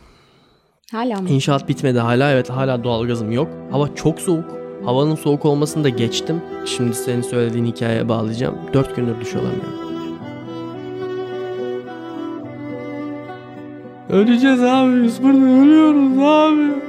Hala 0.91 1.22
mı? 1.22 1.30
İnşaat 1.30 1.69
bitmedi 1.69 2.00
hala. 2.00 2.32
Evet 2.32 2.50
hala 2.50 2.84
doğalgazım 2.84 3.32
yok. 3.32 3.48
Hava 3.72 3.96
çok 3.96 4.22
soğuk. 4.22 4.62
Havanın 4.86 5.15
soğuk 5.15 5.46
olmasını 5.46 5.84
da 5.84 5.89
geçtim. 5.89 6.41
Şimdi 6.65 6.93
senin 6.93 7.22
söylediğin 7.22 7.65
hikayeye 7.65 8.10
bağlayacağım. 8.10 8.58
Dört 8.74 8.96
gündür 8.96 9.22
duş 9.22 9.36
alamıyorum. 9.36 9.84
Öleceğiz 14.10 14.62
abi 14.63 15.04
biz 15.04 15.24
burada 15.24 15.46
ölüyoruz 15.46 16.17
abi. 16.19 16.82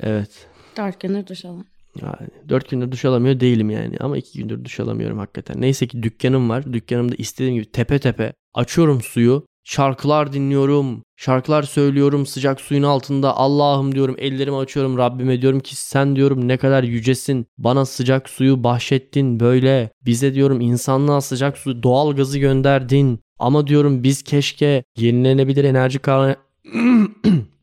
Evet. 0.00 0.46
Dört 0.76 1.00
gündür 1.00 1.26
duş 1.26 1.44
alan. 1.44 1.64
Yani 2.02 2.28
dört 2.48 2.70
gündür 2.70 2.92
duş 2.92 3.04
alamıyor 3.04 3.40
değilim 3.40 3.70
yani 3.70 3.96
ama 4.00 4.16
iki 4.16 4.38
gündür 4.38 4.64
duş 4.64 4.80
alamıyorum 4.80 5.18
hakikaten. 5.18 5.60
Neyse 5.60 5.86
ki 5.86 6.02
dükkanım 6.02 6.48
var. 6.50 6.72
Dükkanımda 6.72 7.14
istediğim 7.14 7.54
gibi 7.54 7.70
tepe 7.70 7.98
tepe 7.98 8.32
açıyorum 8.54 9.00
suyu. 9.00 9.46
Şarkılar 9.64 10.32
dinliyorum. 10.32 11.02
Şarkılar 11.16 11.62
söylüyorum 11.62 12.26
sıcak 12.26 12.60
suyun 12.60 12.82
altında. 12.82 13.36
Allah'ım 13.36 13.94
diyorum 13.94 14.16
ellerimi 14.18 14.56
açıyorum 14.56 14.98
Rabbime 14.98 15.42
diyorum 15.42 15.60
ki 15.60 15.76
sen 15.76 16.16
diyorum 16.16 16.48
ne 16.48 16.56
kadar 16.56 16.82
yücesin. 16.82 17.46
Bana 17.58 17.84
sıcak 17.84 18.28
suyu 18.28 18.64
bahşettin 18.64 19.40
böyle. 19.40 19.90
Bize 20.06 20.34
diyorum 20.34 20.60
insanlığa 20.60 21.20
sıcak 21.20 21.58
su 21.58 21.82
doğal 21.82 22.16
gazı 22.16 22.38
gönderdin. 22.38 23.20
Ama 23.38 23.66
diyorum 23.66 24.02
biz 24.02 24.22
keşke 24.22 24.84
yenilenebilir 24.96 25.64
enerji 25.64 25.98
kaynağı 25.98 26.36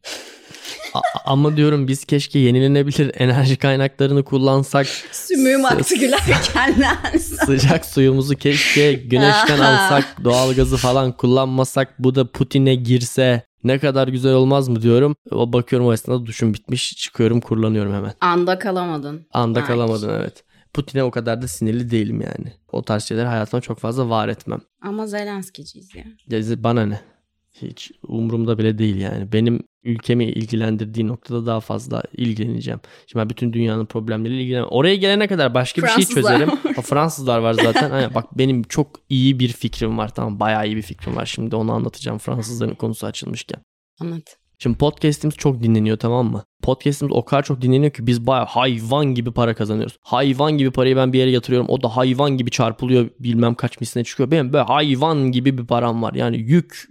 ama 1.26 1.58
diyorum 1.58 1.88
biz 1.88 2.06
keşke 2.06 2.40
yenilenebilir 2.40 3.12
enerji 3.18 3.58
kaynaklarını 3.58 4.24
kullansak. 4.24 4.88
Sümüğüm 5.12 5.66
aktı 5.66 5.96
gülerken 5.96 6.82
lan. 6.82 7.18
Sıcak 7.46 7.86
suyumuzu 7.86 8.36
keşke 8.36 8.94
güneşten 8.94 9.60
alsak. 9.60 10.24
Doğalgazı 10.24 10.78
falan 10.78 11.12
kullanmasak. 11.12 12.00
Bu 12.00 12.16
da 12.16 12.32
Putin'e 12.32 12.76
girse. 12.76 13.44
Ne 13.64 13.80
kadar 13.80 14.08
güzel 14.08 14.34
olmaz 14.34 14.68
mı 14.68 14.82
diyorum. 14.82 15.16
O 15.32 15.54
bakıyorum 15.54 15.88
o 15.88 15.94
esnada 15.94 16.26
duşum 16.26 16.54
bitmiş. 16.54 16.98
Çıkıyorum 16.98 17.42
kurulanıyorum 17.42 17.94
hemen. 17.94 18.14
Anda 18.22 18.60
kalamadın. 18.60 19.26
Anda 19.34 19.60
Ay. 19.60 19.66
kalamadım 19.66 20.10
evet. 20.10 20.44
Putin'e 20.74 21.04
o 21.04 21.12
kadar 21.12 21.42
da 21.42 21.48
sinirli 21.48 21.92
değilim 21.92 22.22
yani. 22.22 22.54
O 22.72 22.82
tarz 22.84 23.04
şeyleri 23.04 23.28
hayatıma 23.28 23.62
çok 23.62 23.80
fazla 23.80 24.10
var 24.10 24.28
etmem. 24.28 24.62
Ama 24.82 25.08
Zelenskiciyiz 25.08 25.96
ya. 25.96 26.04
Ya 26.28 26.64
bana 26.64 26.86
ne? 26.86 27.02
Hiç 27.62 27.92
umurumda 28.08 28.58
bile 28.58 28.78
değil 28.78 28.96
yani. 28.96 29.32
Benim 29.32 29.64
ülkemi 29.84 30.26
ilgilendirdiği 30.26 31.08
noktada 31.08 31.46
daha 31.46 31.60
fazla 31.60 32.04
ilgileneceğim. 32.18 32.80
Şimdi 33.08 33.24
ben 33.24 33.30
bütün 33.30 33.54
dünyanın 33.54 33.86
problemleriyle 33.86 34.42
ilgilenemem. 34.42 34.70
Oraya 34.72 34.96
gelene 34.96 35.28
kadar 35.28 35.54
başka 35.54 35.82
bir 35.82 35.88
şey 35.88 36.04
çözerim. 36.04 36.50
Ha, 36.76 36.82
Fransızlar 36.82 37.40
var 37.40 37.54
zaten. 37.54 37.92
Aynen, 37.92 38.14
bak 38.14 38.38
benim 38.38 38.64
çok 38.64 38.88
iyi 39.10 39.40
bir 39.40 39.48
fikrim 39.48 39.98
var. 39.98 40.16
Tamam 40.16 40.40
bayağı 40.40 40.68
iyi 40.68 40.76
bir 40.76 40.82
fikrim 40.82 41.16
var. 41.16 41.26
Şimdi 41.26 41.56
onu 41.56 41.72
anlatacağım 41.72 42.18
Fransızların 42.18 42.76
konusu 42.76 43.08
açılmışken. 43.08 43.62
Anlat. 44.00 44.38
Şimdi 44.60 44.78
podcast'imiz 44.78 45.36
çok 45.36 45.64
dinleniyor 45.64 45.98
tamam 45.98 46.32
mı? 46.32 46.44
Podcast'imiz 46.62 47.14
o 47.14 47.26
kadar 47.26 47.44
çok 47.44 47.62
dinleniyor 47.62 47.94
ki 47.94 48.08
biz 48.08 48.28
bayağı 48.28 48.46
hayvan 48.46 49.06
gibi 49.06 49.32
para 49.32 49.54
kazanıyoruz. 49.54 49.98
Hayvan 50.02 50.58
gibi 50.58 50.72
parayı 50.72 50.96
ben 50.96 51.14
bir 51.14 51.20
yere 51.20 51.32
yatırıyorum. 51.32 51.70
O 51.70 51.84
da 51.84 51.98
hayvan 51.98 52.38
gibi 52.38 52.52
çarpılıyor 52.52 53.10
bilmem 53.20 53.56
kaç 53.56 53.80
misline 53.80 54.04
çıkıyor. 54.04 54.32
Benim 54.32 54.54
böyle 54.54 54.64
hayvan 54.64 55.32
gibi 55.32 55.58
bir 55.58 55.66
param 55.66 56.04
var. 56.04 56.14
Yani 56.14 56.38
yük 56.38 56.88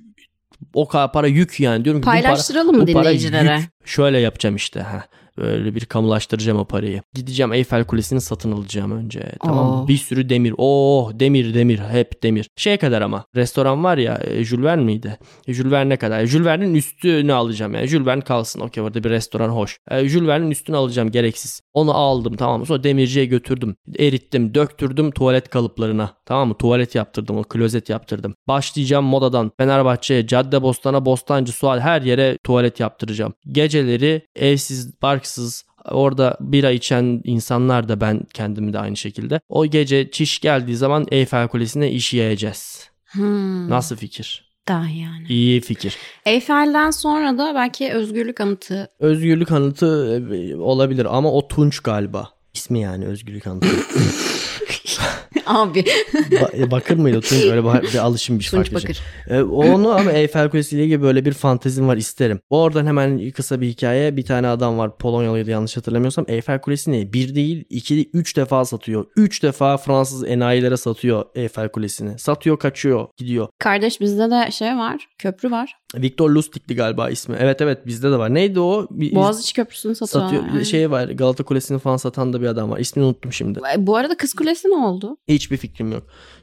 o 0.75 0.88
kadar 0.88 1.12
para 1.12 1.27
yük 1.27 1.61
yani 1.61 1.85
diyorum 1.85 2.01
ki 2.01 2.07
bu 2.07 2.11
para- 2.11 2.23
Paylaştıralım 2.23 2.77
mı 2.77 2.87
bu 2.87 2.92
para 2.92 3.05
dinleyicilere? 3.05 3.57
yük. 3.59 3.70
Şöyle 3.85 4.18
yapacağım 4.18 4.57
işte. 4.57 4.81
Ha. 4.81 5.05
Böyle 5.38 5.75
bir 5.75 5.85
kamulaştıracağım 5.85 6.59
o 6.59 6.64
parayı. 6.64 7.03
Gideceğim 7.14 7.53
Eyfel 7.53 7.85
Kulesi'ni 7.85 8.21
satın 8.21 8.53
alacağım 8.53 8.93
önce. 8.93 9.33
Tamam? 9.45 9.83
Oo. 9.83 9.88
Bir 9.88 9.97
sürü 9.97 10.29
demir. 10.29 10.55
Oh 10.59 11.11
demir 11.14 11.55
demir 11.55 11.79
hep 11.79 12.23
demir. 12.23 12.49
Şeye 12.57 12.77
kadar 12.77 13.03
ama 13.03 13.25
restoran 13.37 13.85
var 13.85 13.99
ya 13.99 14.21
e, 14.25 14.45
Jules 14.45 14.64
Verne 14.64 14.85
miydi? 14.85 15.19
E, 15.47 15.53
Jules 15.55 15.73
Verne 15.73 15.97
kadar. 15.97 16.27
Jules 16.27 16.47
Verne'in 16.47 16.75
üstünü 16.75 17.33
alacağım 17.33 17.75
yani. 17.75 17.87
Jules 17.87 18.07
Verne 18.07 18.21
kalsın. 18.21 18.61
Okey 18.61 18.83
orada 18.83 19.05
bir 19.05 19.11
restoran 19.11 19.49
hoş. 19.49 19.79
E, 19.90 20.09
Jules 20.09 20.29
Verne'in 20.29 20.51
üstünü 20.51 20.77
alacağım 20.77 21.11
gereksiz. 21.11 21.61
Onu 21.75 21.95
aldım 21.95 22.37
tamam 22.37 22.61
mı? 22.61 22.66
Sonra 22.66 22.85
demirciye 22.85 23.25
götürdüm. 23.25 23.77
Erittim, 23.99 24.55
döktürdüm 24.55 25.11
tuvalet 25.11 25.49
kalıplarına. 25.51 26.14
Tamam 26.27 26.49
mı? 26.49 26.55
Tuvalet 26.55 26.95
yaptırdım. 26.95 27.37
O 27.38 27.43
klozet 27.43 27.88
yaptırdım. 27.88 28.35
Başlayacağım 28.49 29.05
modadan 29.05 29.53
Fenerbahçe'ye, 29.59 30.27
Caddebostan'a, 30.27 31.05
Bostancı, 31.05 31.53
Sual 31.53 31.81
her 31.81 32.03
yere 32.03 32.38
tuvalet 32.45 32.81
yaptıracağım. 32.81 33.35
Geceleri 33.53 34.27
evsiz, 34.37 35.03
barksız 35.03 35.30
Orada 35.85 36.37
bira 36.40 36.71
içen 36.71 37.21
insanlar 37.25 37.88
da 37.88 38.01
ben 38.01 38.21
kendimi 38.35 38.73
de 38.73 38.79
aynı 38.79 38.97
şekilde. 38.97 39.40
O 39.49 39.66
gece 39.66 40.11
çiş 40.11 40.38
geldiği 40.40 40.77
zaman 40.77 41.07
Eyfel 41.11 41.49
Kulesi'ne 41.49 41.90
iş 41.90 42.14
yiyeceğiz. 42.14 42.90
Hmm, 43.07 43.71
Nasıl 43.71 43.97
fikir? 43.97 44.51
Daha 44.69 44.87
yani. 44.88 45.27
İyi 45.29 45.61
fikir. 45.61 45.97
Eyfel'den 46.27 46.90
sonra 46.90 47.38
da 47.38 47.55
belki 47.55 47.93
özgürlük 47.93 48.40
anıtı. 48.40 48.88
Özgürlük 48.99 49.53
anıtı 49.53 50.23
e, 50.35 50.57
olabilir 50.57 51.07
ama 51.16 51.33
o 51.33 51.49
Tunç 51.49 51.81
galiba. 51.81 52.31
İsmi 52.55 52.81
yani 52.81 53.07
Özgürlük 53.07 53.47
anıtı. 53.47 53.66
Abi. 55.51 55.81
Ba- 56.15 56.57
e, 56.67 56.71
bakır 56.71 56.97
mıydı 56.97 57.21
Tunç? 57.21 57.45
Öyle 57.45 57.65
bir, 57.65 57.99
alışım 57.99 58.39
bir 58.39 58.45
Tunç 58.45 58.71
farklı 58.71 58.81
şey. 58.81 58.91
Bakır. 58.91 59.35
E, 59.37 59.43
onu 59.43 59.91
ama 59.91 60.13
Eyfel 60.13 60.51
Kulesi 60.51 60.77
ile 60.77 60.85
ilgili 60.85 61.03
böyle 61.03 61.25
bir 61.25 61.33
fantezim 61.33 61.89
var 61.89 61.97
isterim. 61.97 62.41
Oradan 62.51 62.87
hemen 62.87 63.31
kısa 63.31 63.61
bir 63.61 63.69
hikaye. 63.69 64.17
Bir 64.17 64.25
tane 64.25 64.49
adam 64.49 64.79
var 64.79 64.99
Polonyalıydı 64.99 65.51
yanlış 65.51 65.77
hatırlamıyorsam. 65.77 66.25
Eyfel 66.29 66.61
Kulesi'ni 66.61 67.13
bir 67.13 67.35
değil 67.35 67.65
iki 67.71 68.11
üç 68.13 68.37
defa 68.37 68.65
satıyor. 68.65 69.07
Üç 69.17 69.43
defa 69.43 69.77
Fransız 69.77 70.25
enayilere 70.25 70.77
satıyor 70.77 71.25
Eyfel 71.35 71.69
Kulesi'ni. 71.69 72.19
Satıyor 72.19 72.59
kaçıyor 72.59 73.07
gidiyor. 73.17 73.49
Kardeş 73.59 74.01
bizde 74.01 74.31
de 74.31 74.51
şey 74.51 74.77
var. 74.77 75.09
Köprü 75.19 75.51
var. 75.51 75.80
Victor 75.94 76.31
Lustig'di 76.31 76.74
galiba 76.74 77.11
ismi. 77.11 77.37
Evet 77.40 77.61
evet 77.61 77.87
bizde 77.87 78.11
de 78.12 78.18
var. 78.18 78.35
Neydi 78.35 78.61
o? 78.61 78.87
Bir, 78.90 79.14
Boğaziçi 79.14 79.55
Köprüsü'nü 79.55 79.94
satıyor. 79.94 80.24
satıyor. 80.24 80.44
Yani. 80.46 80.66
Şey 80.66 80.90
var 80.90 81.09
Galata 81.09 81.44
Kulesi'ni 81.44 81.79
falan 81.79 81.96
satan 81.96 82.33
da 82.33 82.40
bir 82.40 82.46
adam 82.46 82.70
var. 82.70 82.79
İsmini 82.79 83.07
unuttum 83.07 83.33
şimdi. 83.33 83.61
Bu 83.79 83.96
arada 83.96 84.16
Kız 84.16 84.35
Kulesi 84.35 84.68
ne 84.68 84.74
oldu? 84.74 85.16
Hiçbir 85.29 85.57
fikrim 85.57 85.92
yok. 85.92 86.03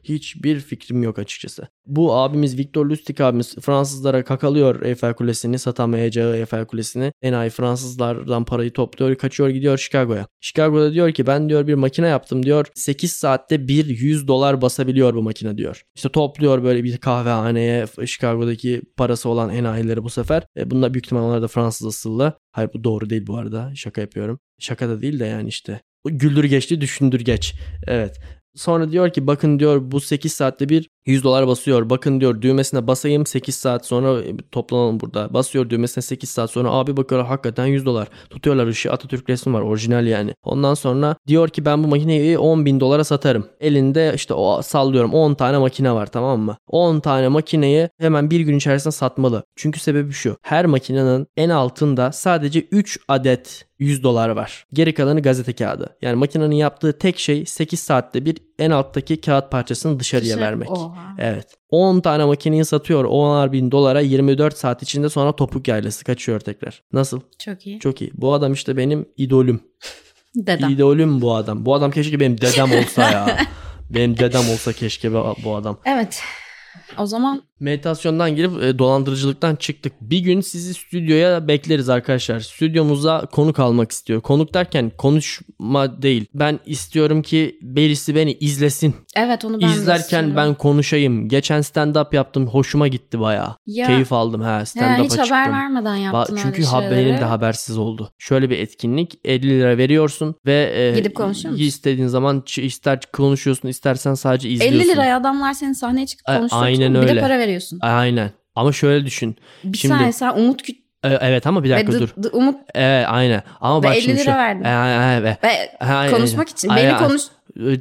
Hiçbir 0.09 0.59
fikrim 0.59 1.03
yok 1.03 1.19
açıkçası. 1.19 1.67
Bu 1.85 2.15
abimiz 2.15 2.57
Victor 2.57 2.85
Lustig 2.85 3.21
abimiz 3.21 3.55
Fransızlara 3.55 4.23
kakalıyor 4.23 4.81
Eyfel 4.81 5.13
Kulesi'ni 5.13 5.59
satamayacağı 5.59 6.37
Eyfel 6.37 6.65
Kulesi'ni. 6.65 7.11
Enayi 7.21 7.49
Fransızlardan 7.49 8.45
parayı 8.45 8.71
topluyor 8.71 9.15
kaçıyor 9.15 9.49
gidiyor 9.49 9.77
Chicago'ya. 9.77 10.27
Chicago'da 10.41 10.93
diyor 10.93 11.11
ki 11.11 11.27
ben 11.27 11.49
diyor 11.49 11.67
bir 11.67 11.73
makine 11.73 12.07
yaptım 12.07 12.43
diyor. 12.43 12.65
8 12.75 13.11
saatte 13.11 13.67
bir 13.67 13.85
100 13.85 14.27
dolar 14.27 14.61
basabiliyor 14.61 15.13
bu 15.13 15.21
makine 15.21 15.57
diyor. 15.57 15.83
İşte 15.95 16.09
topluyor 16.09 16.63
böyle 16.63 16.83
bir 16.83 16.97
kahvehaneye 16.97 17.85
Chicago'daki 18.05 18.81
parası 18.97 19.29
olan 19.29 19.49
enayileri 19.49 20.03
bu 20.03 20.09
sefer. 20.09 20.43
E, 20.57 20.71
bunlar 20.71 20.93
büyük 20.93 21.05
ihtimalle 21.05 21.25
onlar 21.25 21.41
da 21.41 21.47
Fransız 21.47 21.87
asıllı. 21.87 22.33
Hayır 22.51 22.69
bu 22.73 22.83
doğru 22.83 23.09
değil 23.09 23.27
bu 23.27 23.37
arada. 23.37 23.71
Şaka 23.75 24.01
yapıyorum. 24.01 24.39
Şaka 24.59 24.89
da 24.89 25.01
değil 25.01 25.19
de 25.19 25.25
yani 25.25 25.49
işte. 25.49 25.81
Güldür 26.05 26.43
geçti 26.43 26.81
düşündür 26.81 27.19
geç. 27.19 27.55
Evet. 27.87 28.19
Sonra 28.57 28.91
diyor 28.91 29.13
ki 29.13 29.27
bakın 29.27 29.59
diyor 29.59 29.91
bu 29.91 30.01
8 30.01 30.33
saatte 30.33 30.69
bir 30.69 30.89
100 31.07 31.23
dolar 31.23 31.47
basıyor. 31.47 31.89
Bakın 31.89 32.19
diyor 32.21 32.41
düğmesine 32.41 32.87
basayım 32.87 33.25
8 33.25 33.55
saat 33.55 33.85
sonra 33.85 34.21
toplanalım 34.51 34.99
burada. 34.99 35.33
Basıyor 35.33 35.69
düğmesine 35.69 36.01
8 36.01 36.29
saat 36.29 36.51
sonra 36.51 36.71
abi 36.71 36.97
bakıyorlar 36.97 37.27
hakikaten 37.29 37.65
100 37.65 37.85
dolar. 37.85 38.07
Tutuyorlar 38.29 38.67
ışığı 38.67 38.91
Atatürk 38.91 39.29
resmi 39.29 39.53
var 39.53 39.61
orijinal 39.61 40.07
yani. 40.07 40.33
Ondan 40.43 40.73
sonra 40.73 41.15
diyor 41.27 41.49
ki 41.49 41.65
ben 41.65 41.83
bu 41.83 41.87
makineyi 41.87 42.37
10 42.39 42.65
bin 42.65 42.79
dolara 42.79 43.03
satarım. 43.03 43.47
Elinde 43.59 44.11
işte 44.15 44.33
o 44.33 44.61
sallıyorum 44.61 45.13
10 45.13 45.33
tane 45.33 45.57
makine 45.57 45.91
var 45.91 46.05
tamam 46.11 46.39
mı? 46.39 46.57
10 46.67 46.99
tane 46.99 47.27
makineyi 47.27 47.89
hemen 47.99 48.29
bir 48.29 48.39
gün 48.39 48.57
içerisinde 48.57 48.91
satmalı. 48.91 49.43
Çünkü 49.55 49.79
sebebi 49.79 50.11
şu. 50.13 50.37
Her 50.41 50.65
makinenin 50.65 51.27
en 51.37 51.49
altında 51.49 52.11
sadece 52.11 52.59
3 52.71 52.99
adet 53.07 53.65
100 53.79 54.03
dolar 54.03 54.29
var. 54.29 54.65
Geri 54.73 54.93
kalanı 54.93 55.21
gazete 55.21 55.53
kağıdı. 55.53 55.89
Yani 56.01 56.15
makinenin 56.15 56.55
yaptığı 56.55 56.97
tek 56.97 57.19
şey 57.19 57.45
8 57.45 57.79
saatte 57.79 58.25
bir 58.25 58.37
en 58.59 58.71
alttaki 58.71 59.21
kağıt 59.21 59.51
parçasını 59.51 59.99
dışarıya 59.99 60.35
Dışarı- 60.35 60.41
vermek. 60.41 60.69
Oha. 60.97 61.15
Evet. 61.17 61.47
10 61.69 61.99
tane 61.99 62.25
makineyi 62.25 62.65
satıyor 62.65 63.05
10'ar 63.05 63.51
bin 63.51 63.71
dolara 63.71 64.01
24 64.01 64.57
saat 64.57 64.83
içinde 64.83 65.09
sonra 65.09 65.35
topuk 65.35 65.67
yaylası 65.67 66.05
kaçıyor 66.05 66.39
tekrar. 66.39 66.83
Nasıl? 66.93 67.21
Çok 67.39 67.67
iyi. 67.67 67.79
Çok 67.79 68.01
iyi. 68.01 68.11
Bu 68.13 68.33
adam 68.33 68.53
işte 68.53 68.77
benim 68.77 69.05
idolüm. 69.17 69.59
Dedem. 70.35 70.69
İdolüm 70.69 71.21
bu 71.21 71.35
adam. 71.35 71.65
Bu 71.65 71.75
adam 71.75 71.91
keşke 71.91 72.19
benim 72.19 72.41
dedem 72.41 72.71
olsa 72.71 73.11
ya. 73.11 73.37
benim 73.89 74.17
dedem 74.17 74.49
olsa 74.49 74.73
keşke 74.73 75.13
bu 75.13 75.35
bu 75.43 75.55
adam. 75.55 75.77
Evet. 75.85 76.21
O 76.97 77.05
zaman 77.05 77.41
Meditasyondan 77.59 78.35
girip 78.35 78.63
e, 78.63 78.79
dolandırıcılıktan 78.79 79.55
çıktık. 79.55 79.93
Bir 80.01 80.19
gün 80.19 80.41
sizi 80.41 80.73
stüdyoya 80.73 81.47
bekleriz 81.47 81.89
arkadaşlar. 81.89 82.39
Stüdyomuza 82.39 83.25
konuk 83.31 83.59
almak 83.59 83.91
istiyor. 83.91 84.21
Konuk 84.21 84.53
derken 84.53 84.91
konuşma 84.97 86.01
değil. 86.01 86.25
Ben 86.33 86.59
istiyorum 86.65 87.21
ki 87.21 87.59
birisi 87.61 88.15
beni 88.15 88.33
izlesin. 88.33 88.95
evet 89.15 89.45
onu 89.45 89.61
ben 89.61 89.67
İzlerken 89.67 90.35
ben 90.35 90.53
konuşayım. 90.53 91.29
Geçen 91.29 91.59
stand-up 91.61 92.15
yaptım. 92.15 92.47
Hoşuma 92.47 92.87
gitti 92.87 93.19
bayağı. 93.19 93.55
Ya. 93.65 93.87
Keyif 93.87 94.13
aldım 94.13 94.41
ha 94.41 94.47
Ha, 94.57 94.65
stand-up'a 94.65 95.03
hiç 95.03 95.11
çıktım. 95.11 95.29
haber 95.29 95.51
vermeden 95.51 95.97
Ba- 95.97 96.01
yaptın 96.01 96.39
Çünkü 96.41 96.57
öyle 96.57 96.65
ha- 96.69 96.81
şeyleri. 96.81 97.05
benim 97.05 97.17
de 97.21 97.25
habersiz 97.25 97.77
oldu. 97.77 98.11
Şöyle 98.17 98.49
bir 98.49 98.59
etkinlik 98.59 99.19
50 99.25 99.49
lira 99.59 99.77
veriyorsun 99.77 100.35
ve 100.45 100.71
e, 100.75 100.97
Gidip 100.99 101.15
konuşuyor 101.15 101.51
musun? 101.51 101.65
istediğin 101.65 102.07
zaman 102.07 102.37
ç- 102.45 102.61
ister 102.61 102.99
konuşuyorsun 103.13 103.67
istersen 103.67 104.13
sadece 104.13 104.49
izliyorsun. 104.49 104.79
50 104.79 104.87
liraya 104.87 105.17
adamlar 105.17 105.53
senin 105.53 105.73
sahneye 105.73 106.05
çıkıp 106.05 106.29
A- 106.29 106.33
aynen 106.83 107.01
Bir 107.01 107.07
de 107.07 107.11
öyle. 107.11 107.21
para 107.21 107.39
veriyorsun. 107.39 107.79
Aynen. 107.81 108.31
Ama 108.55 108.71
şöyle 108.71 109.05
düşün. 109.05 109.35
Bir 109.63 109.77
Şimdi- 109.77 109.93
saniye 109.93 110.11
sen 110.11 110.33
Umut 110.33 110.63
Küt 110.63 110.77
E, 111.03 111.09
Evet 111.21 111.47
ama 111.47 111.63
bir 111.63 111.69
ve 111.69 111.73
dakika 111.73 111.91
dı- 111.91 111.99
dur. 111.99 112.09
dı- 112.23 112.29
Umut 112.31 112.55
Evet 112.75 113.05
aynen. 113.09 113.41
Ama 113.61 113.79
Ve 113.79 113.87
bak 113.87 113.95
50 113.95 114.01
şimdi 114.01 114.15
lira 114.17 114.23
şu. 114.23 114.37
verdin. 114.37 114.63
E, 114.63 114.69
e, 114.69 115.17
e, 115.17 116.03
ve 116.03 116.11
konuşmak 116.11 116.49
için 116.49 116.69
Aynen. 116.69 116.93
beni 116.93 117.07
konuş 117.07 117.21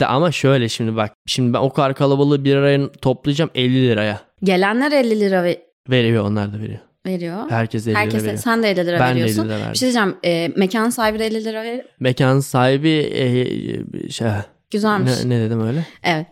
de 0.01 0.07
Ama 0.07 0.33
şöyle 0.33 0.69
şimdi 0.69 0.97
bak. 0.97 1.13
Şimdi 1.27 1.53
ben 1.53 1.59
o 1.59 1.71
kadar 1.73 1.95
kalabalığı 1.95 2.45
bir 2.45 2.57
araya 2.57 2.93
toplayacağım 2.93 3.51
50 3.55 3.89
liraya. 3.89 4.21
gelenler 4.45 4.93
50 4.93 5.21
lira 5.21 5.45
ve- 5.45 5.63
Veriyor 5.91 6.25
onlar 6.25 6.53
da 6.53 6.59
veriyor. 6.61 6.79
veriyor. 7.07 7.51
Herkes 7.51 7.87
50 7.87 7.91
lira 7.91 8.01
Herkese 8.01 8.25
veriyor. 8.27 8.43
sen 8.43 8.63
de 8.63 8.71
50 8.71 8.87
lira 8.87 8.99
Ben 9.01 9.07
de 9.07 9.11
50 9.11 9.21
veriyorsun. 9.21 9.45
lira 9.49 9.55
verdim. 9.59 9.73
Bir 9.73 9.79
şey 9.79 9.87
diyeceğim. 9.87 10.17
E, 10.25 10.49
mekan 10.57 10.91
sahibi 10.91 11.19
de 11.19 11.27
50 11.27 11.45
lira 11.45 11.63
verir. 11.63 11.85
Mekan 12.01 12.41
sahibi 12.41 12.89
e, 12.89 13.41
e, 13.41 14.09
şey, 14.11 14.29
Güzelmiş. 14.71 15.13
ne, 15.25 15.31
ne 15.31 15.41
dedim 15.41 15.67
öyle? 15.67 15.87
Evet. 16.05 16.27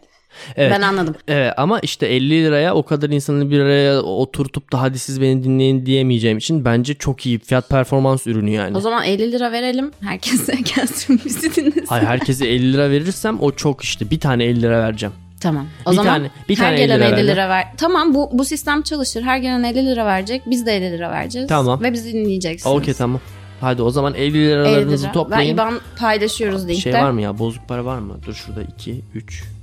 Evet. 0.56 0.72
Ben 0.76 0.80
anladım. 0.82 1.14
Evet 1.28 1.52
ama 1.56 1.80
işte 1.80 2.06
50 2.06 2.44
liraya 2.44 2.74
o 2.74 2.82
kadar 2.82 3.10
insanı 3.10 3.50
bir 3.50 3.60
araya 3.60 4.00
oturtup 4.02 4.72
da 4.72 4.80
hadi 4.80 4.98
siz 4.98 5.20
beni 5.20 5.44
dinleyin 5.44 5.86
diyemeyeceğim 5.86 6.38
için 6.38 6.64
bence 6.64 6.94
çok 6.94 7.26
iyi 7.26 7.38
fiyat 7.38 7.68
performans 7.68 8.26
ürünü 8.26 8.50
yani. 8.50 8.76
O 8.76 8.80
zaman 8.80 9.04
50 9.04 9.32
lira 9.32 9.52
verelim. 9.52 9.90
Herkese 10.00 10.54
gelsin 10.76 11.20
bizi 11.24 11.56
dinlesin. 11.56 11.86
Hayır 11.86 12.04
herkese 12.04 12.48
50 12.48 12.72
lira 12.72 12.90
verirsem 12.90 13.40
o 13.40 13.52
çok 13.52 13.82
işte 13.84 14.10
bir 14.10 14.20
tane 14.20 14.44
50 14.44 14.62
lira 14.62 14.78
vereceğim. 14.82 15.14
Tamam. 15.40 15.66
O 15.86 15.90
Bir 15.90 15.96
zaman 15.96 16.14
tane- 16.16 16.30
bir 16.48 16.56
her 16.58 16.64
tane 16.64 16.76
gelen 16.76 17.00
50 17.00 17.06
lira 17.06 17.18
50 17.18 17.26
ver. 17.28 17.32
lira 17.34 17.48
ver. 17.48 17.64
Tamam 17.76 18.14
bu 18.14 18.30
bu 18.32 18.44
sistem 18.44 18.82
çalışır. 18.82 19.22
Her 19.22 19.38
gelen 19.38 19.62
50 19.62 19.86
lira 19.86 20.06
verecek. 20.06 20.42
Biz 20.46 20.66
de 20.66 20.76
50 20.76 20.92
lira 20.92 21.10
vereceğiz. 21.10 21.48
Tamam. 21.48 21.82
Ve 21.82 21.92
bizi 21.92 22.12
dinleyeceksiniz. 22.12 22.76
Okey 22.76 22.94
tamam. 22.94 23.20
Hadi 23.60 23.82
o 23.82 23.90
zaman 23.90 24.14
50 24.14 24.22
50 24.24 24.34
liralarınızı 24.48 25.02
lira. 25.02 25.10
Ve 25.10 25.12
toplayın. 25.12 25.54
IBAN 25.54 25.80
paylaşıyoruz 25.98 26.68
linkte. 26.68 26.80
Şey 26.80 26.92
var 26.94 27.10
mı 27.10 27.22
ya 27.22 27.38
bozuk 27.38 27.68
para 27.68 27.84
var 27.84 27.98
mı? 27.98 28.16
Dur 28.26 28.34
şurada 28.34 28.62
2, 28.62 29.00
3, 29.14 29.42
4. 29.42 29.53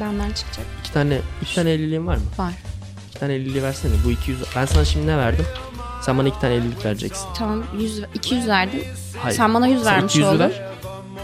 Benden 0.00 0.32
çıkacak. 0.32 0.66
2 0.80 0.92
tane 0.92 1.18
2 1.42 1.54
tane 1.54 1.70
50'liğin 1.70 2.06
var 2.06 2.16
mı? 2.16 2.22
Var. 2.38 2.52
2 3.10 3.18
tane 3.20 3.32
50'liği 3.32 3.62
versene. 3.62 3.92
Bu 4.04 4.10
200. 4.10 4.38
Ben 4.56 4.64
sana 4.66 4.84
şimdi 4.84 5.06
ne 5.06 5.18
verdim? 5.18 5.46
Sen 6.02 6.18
bana 6.18 6.28
2 6.28 6.38
tane 6.40 6.54
50'lik 6.54 6.84
vereceksin. 6.84 7.26
Tamam 7.38 7.62
100 7.78 8.02
200 8.14 8.48
verdin. 8.48 8.84
Hayır. 9.22 9.36
Sen 9.36 9.54
bana 9.54 9.66
100 9.66 9.82
Sen 9.84 9.94
vermiş 9.94 10.14
200'ü 10.16 10.24
oldun. 10.26 10.38
ver. 10.38 10.52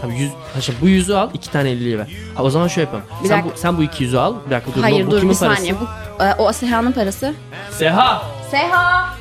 Tabii 0.01 0.15
100. 0.19 0.31
Ha 0.53 0.61
şimdi 0.61 0.81
bu 0.81 0.87
100'ü 0.87 1.13
al, 1.15 1.29
2 1.33 1.51
tane 1.51 1.69
50'liği 1.69 1.97
ver. 1.97 2.07
Ha 2.35 2.43
o 2.43 2.49
zaman 2.49 2.67
şöyle 2.67 2.85
yapalım. 2.85 3.03
Bir 3.23 3.27
sen 3.29 3.37
dakika. 3.39 3.55
bu 3.55 3.59
sen 3.59 3.77
bu 3.77 3.83
200'ü 3.83 4.17
al. 4.17 4.35
Bir 4.45 4.51
dakika 4.51 4.75
dur. 4.75 4.81
Hayır 4.81 5.03
bu, 5.07 5.07
bu 5.07 5.11
dur 5.11 5.17
bir 5.21 5.21
parası? 5.37 5.55
saniye. 5.55 5.75
Bu, 6.19 6.23
e, 6.23 6.33
o 6.37 6.53
Seha'nın 6.53 6.91
parası. 6.91 7.33
Seha. 7.71 8.23
Seha! 8.51 9.13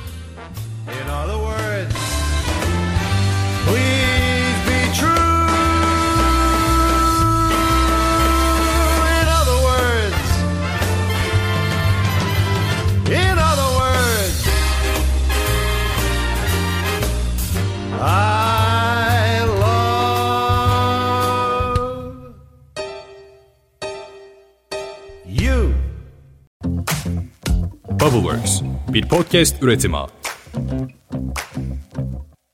In 0.86 1.08
other 1.12 1.34
words, 1.34 1.94
please 3.66 4.09
I 18.02 19.44
love 19.60 21.10
you. 25.26 25.74
Bubbleworks 27.90 28.62
bir 28.88 29.08
podcast 29.08 29.62
üretimi. 29.62 29.96